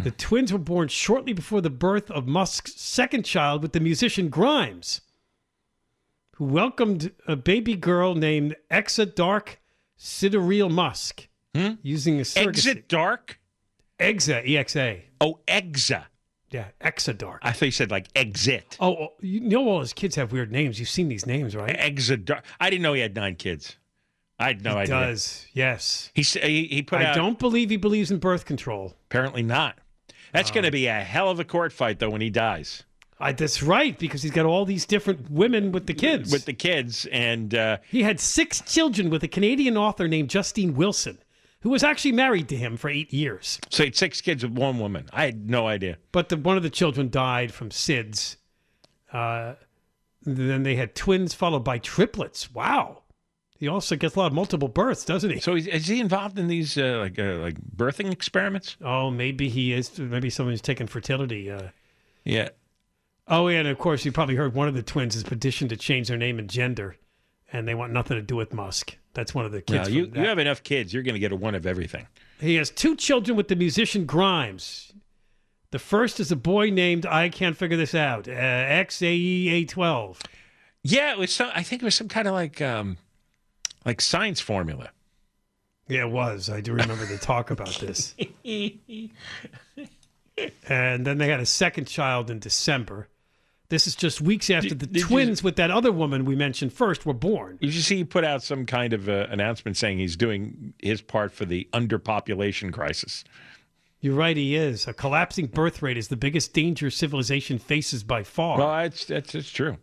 The 0.02 0.10
twins 0.10 0.52
were 0.52 0.58
born 0.58 0.88
shortly 0.88 1.32
before 1.32 1.60
the 1.60 1.70
birth 1.70 2.10
of 2.10 2.26
Musk's 2.26 2.74
second 2.74 3.24
child 3.24 3.62
with 3.62 3.72
the 3.72 3.78
musician 3.78 4.30
Grimes, 4.30 5.00
who 6.36 6.44
welcomed 6.44 7.12
a 7.28 7.36
baby 7.36 7.76
girl 7.76 8.16
named 8.16 8.56
Exa 8.68 9.14
Dark 9.14 9.60
Sidereal 9.96 10.70
Musk 10.70 11.28
using 11.82 12.20
a 12.20 12.24
surrogate. 12.24 12.48
Exit 12.66 12.88
dark. 12.88 13.38
Exa, 14.00 14.44
E 14.46 14.58
X 14.58 14.76
A. 14.76 15.04
Oh, 15.20 15.38
Exa. 15.46 16.04
Yeah, 16.50 16.66
Exa 16.80 17.16
Dark. 17.18 17.40
I 17.42 17.50
thought 17.50 17.64
you 17.64 17.70
said 17.72 17.90
like 17.90 18.06
exit. 18.14 18.76
Oh, 18.78 18.94
oh, 18.94 19.08
you 19.20 19.40
know 19.40 19.68
all 19.68 19.80
his 19.80 19.92
kids 19.92 20.14
have 20.14 20.30
weird 20.30 20.52
names. 20.52 20.78
You've 20.78 20.88
seen 20.88 21.08
these 21.08 21.26
names, 21.26 21.56
right? 21.56 21.74
Exit 21.76 22.24
dark. 22.24 22.44
I 22.60 22.70
didn't 22.70 22.82
know 22.82 22.92
he 22.92 23.00
had 23.00 23.16
nine 23.16 23.34
kids. 23.34 23.76
I 24.38 24.48
had 24.48 24.62
no 24.62 24.72
he 24.72 24.76
idea. 24.82 24.94
does, 24.94 25.46
yes. 25.52 26.10
He 26.14 26.22
he, 26.22 26.66
he 26.66 26.82
put 26.82 27.00
I 27.00 27.06
out. 27.06 27.16
don't 27.16 27.38
believe 27.40 27.70
he 27.70 27.76
believes 27.76 28.12
in 28.12 28.18
birth 28.18 28.44
control. 28.44 28.94
Apparently 29.10 29.42
not. 29.42 29.78
That's 30.32 30.52
going 30.52 30.64
to 30.64 30.70
be 30.70 30.86
a 30.86 30.94
hell 31.00 31.28
of 31.28 31.40
a 31.40 31.44
court 31.44 31.72
fight 31.72 31.98
though 32.00 32.10
when 32.10 32.20
he 32.20 32.30
dies 32.30 32.82
I, 33.20 33.32
that's 33.32 33.62
right, 33.62 33.96
because 33.96 34.22
he's 34.22 34.32
got 34.32 34.44
all 34.44 34.64
these 34.64 34.86
different 34.86 35.30
women 35.30 35.70
with 35.72 35.86
the 35.86 35.94
kids. 35.94 36.30
with 36.32 36.44
the 36.44 36.52
kids 36.52 37.06
and. 37.10 37.54
Uh, 37.54 37.78
He 37.88 38.02
had 38.02 38.18
six 38.20 38.60
children 38.60 39.08
with 39.10 39.22
a 39.22 39.28
Canadian 39.28 39.76
author 39.76 40.06
named 40.08 40.30
Justine 40.30 40.74
Wilson, 40.74 41.18
who 41.64 41.70
was 41.70 41.82
actually 41.82 42.12
married 42.12 42.48
to 42.50 42.56
him 42.56 42.76
for 42.76 42.88
eight 42.90 43.12
years. 43.12 43.58
So 43.70 43.82
he 43.82 43.86
had 43.88 43.96
six 43.96 44.20
kids 44.20 44.44
with 44.44 44.52
one 44.52 44.78
woman. 44.78 45.08
I 45.12 45.24
had 45.24 45.50
no 45.50 45.66
idea. 45.66 45.96
But 46.12 46.28
the, 46.28 46.36
one 46.36 46.56
of 46.56 46.62
the 46.62 46.70
children 46.70 47.08
died 47.10 47.52
from 47.52 47.70
SIDS. 47.70 48.36
Uh, 49.12 49.54
then 50.22 50.62
they 50.62 50.76
had 50.76 50.94
twins 50.94 51.32
followed 51.34 51.64
by 51.64 51.78
triplets. 51.78 52.52
Wow. 52.54 53.02
He 53.58 53.66
also 53.66 53.96
gets 53.96 54.14
a 54.14 54.18
lot 54.18 54.26
of 54.26 54.32
multiple 54.34 54.68
births, 54.68 55.04
doesn't 55.06 55.30
he? 55.30 55.40
So 55.40 55.54
is, 55.56 55.66
is 55.66 55.86
he 55.86 56.00
involved 56.00 56.38
in 56.38 56.48
these 56.48 56.76
uh, 56.76 56.98
like 56.98 57.18
uh, 57.18 57.36
like 57.36 57.56
birthing 57.74 58.12
experiments? 58.12 58.76
Oh, 58.82 59.10
maybe 59.10 59.48
he 59.48 59.72
is. 59.72 59.98
Maybe 59.98 60.28
someone's 60.28 60.60
taking 60.60 60.86
fertility. 60.86 61.50
Uh, 61.50 61.68
Yeah. 62.24 62.50
oh, 63.26 63.48
yeah, 63.48 63.60
and 63.60 63.68
of 63.68 63.78
course, 63.78 64.04
you 64.04 64.12
probably 64.12 64.34
heard 64.34 64.54
one 64.54 64.68
of 64.68 64.74
the 64.74 64.82
twins 64.82 65.14
has 65.14 65.22
petitioned 65.22 65.70
to 65.70 65.76
change 65.76 66.08
their 66.08 66.18
name 66.18 66.38
and 66.38 66.50
gender, 66.50 66.96
and 67.52 67.66
they 67.66 67.74
want 67.74 67.92
nothing 67.92 68.16
to 68.18 68.22
do 68.22 68.36
with 68.36 68.52
Musk. 68.52 68.98
That's 69.14 69.34
one 69.34 69.44
of 69.46 69.52
the 69.52 69.58
No, 69.68 69.78
kids. 69.78 69.90
you 69.90 70.10
you 70.14 70.22
have 70.26 70.38
enough 70.38 70.62
kids. 70.62 70.92
You're 70.92 71.02
going 71.02 71.14
to 71.14 71.20
get 71.20 71.32
a 71.32 71.36
one 71.36 71.54
of 71.54 71.66
everything. 71.66 72.06
He 72.40 72.56
has 72.56 72.68
two 72.70 72.96
children 72.96 73.36
with 73.36 73.48
the 73.48 73.56
musician 73.56 74.04
Grimes. 74.06 74.92
The 75.70 75.78
first 75.78 76.20
is 76.20 76.30
a 76.30 76.36
boy 76.36 76.70
named 76.70 77.06
I 77.06 77.28
can't 77.28 77.56
figure 77.56 77.76
this 77.76 77.94
out. 77.94 78.28
Uh, 78.28 78.32
XAEA12. 78.32 80.20
Yeah, 80.82 81.12
it 81.12 81.18
was. 81.18 81.32
Some, 81.32 81.50
I 81.54 81.62
think 81.62 81.82
it 81.82 81.84
was 81.84 81.94
some 81.94 82.08
kind 82.08 82.28
of 82.28 82.34
like 82.34 82.60
um, 82.60 82.98
like 83.86 84.00
science 84.00 84.40
formula. 84.40 84.90
Yeah, 85.88 86.02
it 86.06 86.10
was. 86.10 86.48
I 86.50 86.60
do 86.60 86.72
remember 86.72 87.06
the 87.06 87.18
talk 87.18 87.50
about 87.50 87.74
this. 87.80 88.14
And 90.68 91.06
then 91.06 91.18
they 91.18 91.28
had 91.28 91.40
a 91.40 91.46
second 91.46 91.86
child 91.86 92.30
in 92.30 92.38
December. 92.38 93.08
This 93.70 93.86
is 93.86 93.94
just 93.96 94.20
weeks 94.20 94.50
after 94.50 94.68
Did- 94.70 94.80
the 94.80 94.86
did 94.86 94.96
you- 94.96 95.06
twins 95.06 95.42
with 95.42 95.56
that 95.56 95.70
other 95.70 95.90
woman 95.90 96.24
we 96.24 96.36
mentioned 96.36 96.72
first 96.72 97.06
were 97.06 97.14
born. 97.14 97.56
Did 97.60 97.74
you 97.74 97.80
see 97.80 97.96
he 97.96 98.04
put 98.04 98.24
out 98.24 98.42
some 98.42 98.66
kind 98.66 98.92
of 98.92 99.08
uh, 99.08 99.26
announcement 99.30 99.76
saying 99.76 99.98
he's 99.98 100.16
doing 100.16 100.74
his 100.82 101.00
part 101.00 101.32
for 101.32 101.44
the 101.46 101.66
underpopulation 101.72 102.72
crisis? 102.72 103.24
You're 104.00 104.14
right, 104.14 104.36
he 104.36 104.54
is. 104.54 104.86
A 104.86 104.92
collapsing 104.92 105.46
birth 105.46 105.80
rate 105.80 105.96
is 105.96 106.08
the 106.08 106.16
biggest 106.16 106.52
danger 106.52 106.90
civilization 106.90 107.58
faces 107.58 108.04
by 108.04 108.22
far. 108.22 108.58
Well, 108.58 108.78
it's 108.80 109.06
that's 109.06 109.34
it's 109.34 109.50
true. 109.50 109.78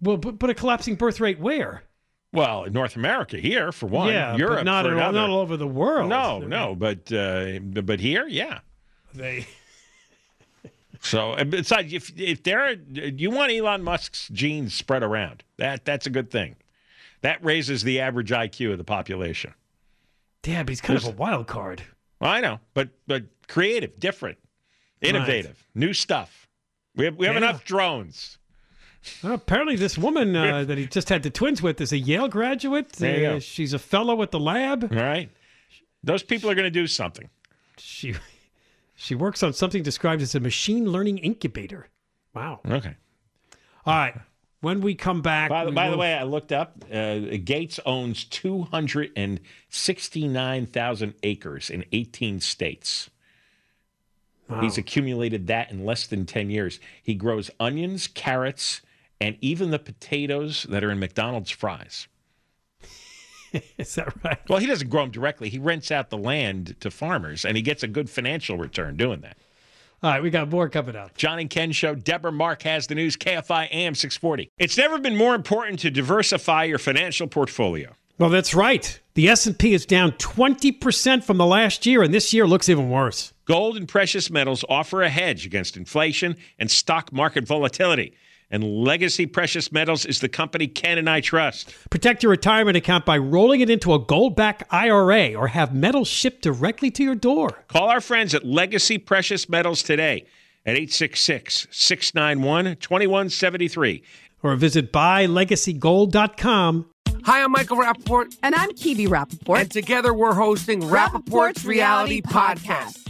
Well, 0.00 0.16
but, 0.16 0.38
but 0.40 0.50
a 0.50 0.54
collapsing 0.54 0.96
birth 0.96 1.20
rate 1.20 1.38
where? 1.38 1.84
Well, 2.32 2.64
in 2.64 2.72
North 2.72 2.96
America 2.96 3.36
here 3.38 3.70
for 3.70 3.86
one, 3.86 4.08
yeah, 4.12 4.34
Europe 4.36 4.64
not, 4.64 4.84
for 4.86 4.90
at- 4.90 4.96
another. 4.96 5.12
not 5.20 5.30
all 5.30 5.38
over 5.38 5.56
the 5.56 5.66
world. 5.68 6.08
No, 6.08 6.40
no, 6.40 6.74
but 6.74 7.12
uh, 7.12 7.60
but 7.60 8.00
here, 8.00 8.26
yeah. 8.26 8.60
They 9.14 9.46
So 11.00 11.32
and 11.32 11.50
besides, 11.50 11.92
if 11.92 12.12
if 12.18 12.42
there, 12.42 12.72
you 12.72 13.30
want 13.30 13.52
Elon 13.52 13.82
Musk's 13.82 14.28
genes 14.28 14.74
spread 14.74 15.02
around, 15.02 15.42
that 15.56 15.84
that's 15.84 16.06
a 16.06 16.10
good 16.10 16.30
thing. 16.30 16.56
That 17.22 17.42
raises 17.44 17.82
the 17.82 18.00
average 18.00 18.30
IQ 18.30 18.72
of 18.72 18.78
the 18.78 18.84
population. 18.84 19.54
Yeah, 20.44 20.62
but 20.62 20.70
he's 20.70 20.80
kind 20.80 20.98
of 20.98 21.04
a 21.06 21.10
wild 21.10 21.46
card. 21.46 21.82
Well, 22.20 22.30
I 22.30 22.40
know, 22.40 22.60
but 22.74 22.90
but 23.06 23.24
creative, 23.48 23.98
different, 23.98 24.38
innovative, 25.00 25.66
new 25.74 25.92
stuff. 25.94 26.46
We 26.96 27.06
have 27.06 27.16
we 27.16 27.26
have 27.26 27.34
Yeah. 27.34 27.38
enough 27.48 27.64
drones. 27.64 28.36
Well, 29.22 29.32
apparently, 29.32 29.76
this 29.76 29.96
woman 29.96 30.36
uh, 30.36 30.64
that 30.64 30.76
he 30.76 30.86
just 30.86 31.08
had 31.08 31.22
the 31.22 31.30
twins 31.30 31.62
with 31.62 31.80
is 31.80 31.92
a 31.92 31.98
Yale 31.98 32.28
graduate. 32.28 32.90
There 32.92 33.18
you 33.20 33.26
Uh, 33.26 33.32
go. 33.34 33.38
She's 33.38 33.72
a 33.72 33.78
fellow 33.78 34.20
at 34.22 34.30
the 34.30 34.40
lab. 34.40 34.84
All 34.92 34.98
right, 34.98 35.30
those 36.04 36.22
people 36.22 36.50
are 36.50 36.54
going 36.54 36.66
to 36.66 36.70
do 36.70 36.86
something. 36.86 37.30
She 37.78 38.14
she 39.02 39.14
works 39.14 39.42
on 39.42 39.52
something 39.54 39.82
described 39.82 40.20
as 40.20 40.34
a 40.34 40.40
machine 40.40 40.92
learning 40.92 41.16
incubator. 41.18 41.88
Wow. 42.34 42.60
Okay. 42.68 42.94
All 43.86 43.94
right. 43.96 44.14
When 44.60 44.82
we 44.82 44.94
come 44.94 45.22
back, 45.22 45.48
By, 45.48 45.64
the- 45.64 45.72
by 45.72 45.88
the 45.88 45.96
way, 45.96 46.12
I 46.12 46.24
looked 46.24 46.52
up. 46.52 46.84
Uh, 46.92 47.18
Gates 47.42 47.80
owns 47.86 48.24
two 48.24 48.64
hundred 48.64 49.10
and 49.16 49.40
sixty-nine 49.70 50.66
thousand 50.66 51.14
acres 51.22 51.70
in 51.70 51.86
eighteen 51.92 52.40
states. 52.40 53.08
He's 54.60 54.76
accumulated 54.78 55.46
that 55.46 55.70
in 55.70 55.86
less 55.86 56.08
than 56.08 56.26
ten 56.26 56.50
years. 56.50 56.80
He 57.02 57.14
grows 57.14 57.50
onions, 57.60 58.08
carrots, 58.08 58.80
and 59.20 59.36
even 59.40 59.70
the 59.70 59.78
potatoes 59.78 60.64
that 60.68 60.82
are 60.82 60.90
in 60.90 60.98
McDonald's 60.98 61.52
fries. 61.52 62.08
is 63.78 63.94
that 63.94 64.12
right? 64.24 64.38
Well, 64.48 64.58
he 64.58 64.66
doesn't 64.66 64.88
grow 64.88 65.02
them 65.02 65.10
directly. 65.10 65.48
He 65.48 65.58
rents 65.58 65.90
out 65.90 66.10
the 66.10 66.18
land 66.18 66.76
to 66.80 66.90
farmers, 66.90 67.44
and 67.44 67.56
he 67.56 67.62
gets 67.62 67.82
a 67.82 67.88
good 67.88 68.08
financial 68.08 68.56
return 68.56 68.96
doing 68.96 69.20
that. 69.20 69.36
All 70.02 70.10
right, 70.10 70.22
we 70.22 70.30
got 70.30 70.48
more 70.48 70.68
coming 70.70 70.96
up. 70.96 71.16
John 71.16 71.38
and 71.38 71.50
Ken 71.50 71.72
Show. 71.72 71.94
Deborah 71.94 72.32
Mark 72.32 72.62
has 72.62 72.86
the 72.86 72.94
news. 72.94 73.16
KFI 73.16 73.68
AM 73.70 73.94
640. 73.94 74.50
It's 74.56 74.78
never 74.78 74.98
been 74.98 75.16
more 75.16 75.34
important 75.34 75.78
to 75.80 75.90
diversify 75.90 76.64
your 76.64 76.78
financial 76.78 77.26
portfolio. 77.26 77.92
Well, 78.16 78.30
that's 78.30 78.54
right. 78.54 78.98
The 79.14 79.28
S&P 79.28 79.74
is 79.74 79.84
down 79.84 80.12
20% 80.12 81.24
from 81.24 81.36
the 81.36 81.46
last 81.46 81.84
year 81.84 82.02
and 82.02 82.12
this 82.14 82.32
year 82.32 82.46
looks 82.46 82.68
even 82.68 82.90
worse. 82.90 83.32
Gold 83.44 83.76
and 83.76 83.88
precious 83.88 84.30
metals 84.30 84.64
offer 84.68 85.02
a 85.02 85.08
hedge 85.10 85.44
against 85.44 85.76
inflation 85.76 86.36
and 86.58 86.70
stock 86.70 87.12
market 87.12 87.46
volatility. 87.46 88.14
And 88.50 88.64
Legacy 88.64 89.26
Precious 89.26 89.70
Metals 89.70 90.04
is 90.04 90.18
the 90.20 90.28
company 90.28 90.66
Ken 90.66 90.98
and 90.98 91.08
I 91.08 91.20
trust. 91.20 91.72
Protect 91.88 92.22
your 92.22 92.30
retirement 92.30 92.76
account 92.76 93.06
by 93.06 93.16
rolling 93.16 93.60
it 93.60 93.70
into 93.70 93.94
a 93.94 93.98
gold-backed 93.98 94.64
IRA 94.70 95.34
or 95.34 95.48
have 95.48 95.72
metals 95.72 96.08
shipped 96.08 96.42
directly 96.42 96.90
to 96.90 97.04
your 97.04 97.14
door. 97.14 97.64
Call 97.68 97.88
our 97.88 98.00
friends 98.00 98.34
at 98.34 98.44
Legacy 98.44 98.98
Precious 98.98 99.48
Metals 99.48 99.82
today 99.84 100.26
at 100.66 100.74
866 100.74 101.68
691 101.70 102.76
2173. 102.76 104.02
Or 104.42 104.56
visit 104.56 104.92
buylegacygold.com. 104.92 106.86
Hi, 107.24 107.42
I'm 107.42 107.52
Michael 107.52 107.76
Rapaport. 107.76 108.34
And 108.42 108.54
I'm 108.54 108.70
Kibi 108.70 109.06
Rapaport. 109.06 109.60
And 109.60 109.70
together 109.70 110.14
we're 110.14 110.34
hosting 110.34 110.80
Rapaport's 110.80 111.64
Reality 111.64 112.22
Podcast. 112.22 113.09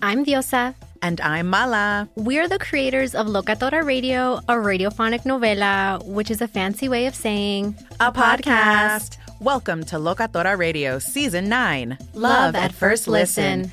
I'm 0.00 0.24
Diosa. 0.24 0.76
And 1.02 1.20
I'm 1.20 1.48
Mala. 1.48 2.08
We're 2.14 2.48
the 2.48 2.58
creators 2.60 3.16
of 3.16 3.26
Locatora 3.26 3.84
Radio, 3.84 4.36
a 4.48 4.54
radiophonic 4.54 5.24
novela, 5.24 6.04
which 6.06 6.30
is 6.30 6.40
a 6.40 6.46
fancy 6.46 6.88
way 6.88 7.06
of 7.06 7.16
saying 7.16 7.74
A 7.98 8.12
podcast. 8.12 9.16
Welcome 9.40 9.82
to 9.86 9.96
Locatora 9.96 10.56
Radio 10.56 11.00
Season 11.00 11.48
9 11.48 11.98
Love 12.14 12.54
at 12.54 12.72
First 12.72 13.08
Listen. 13.08 13.72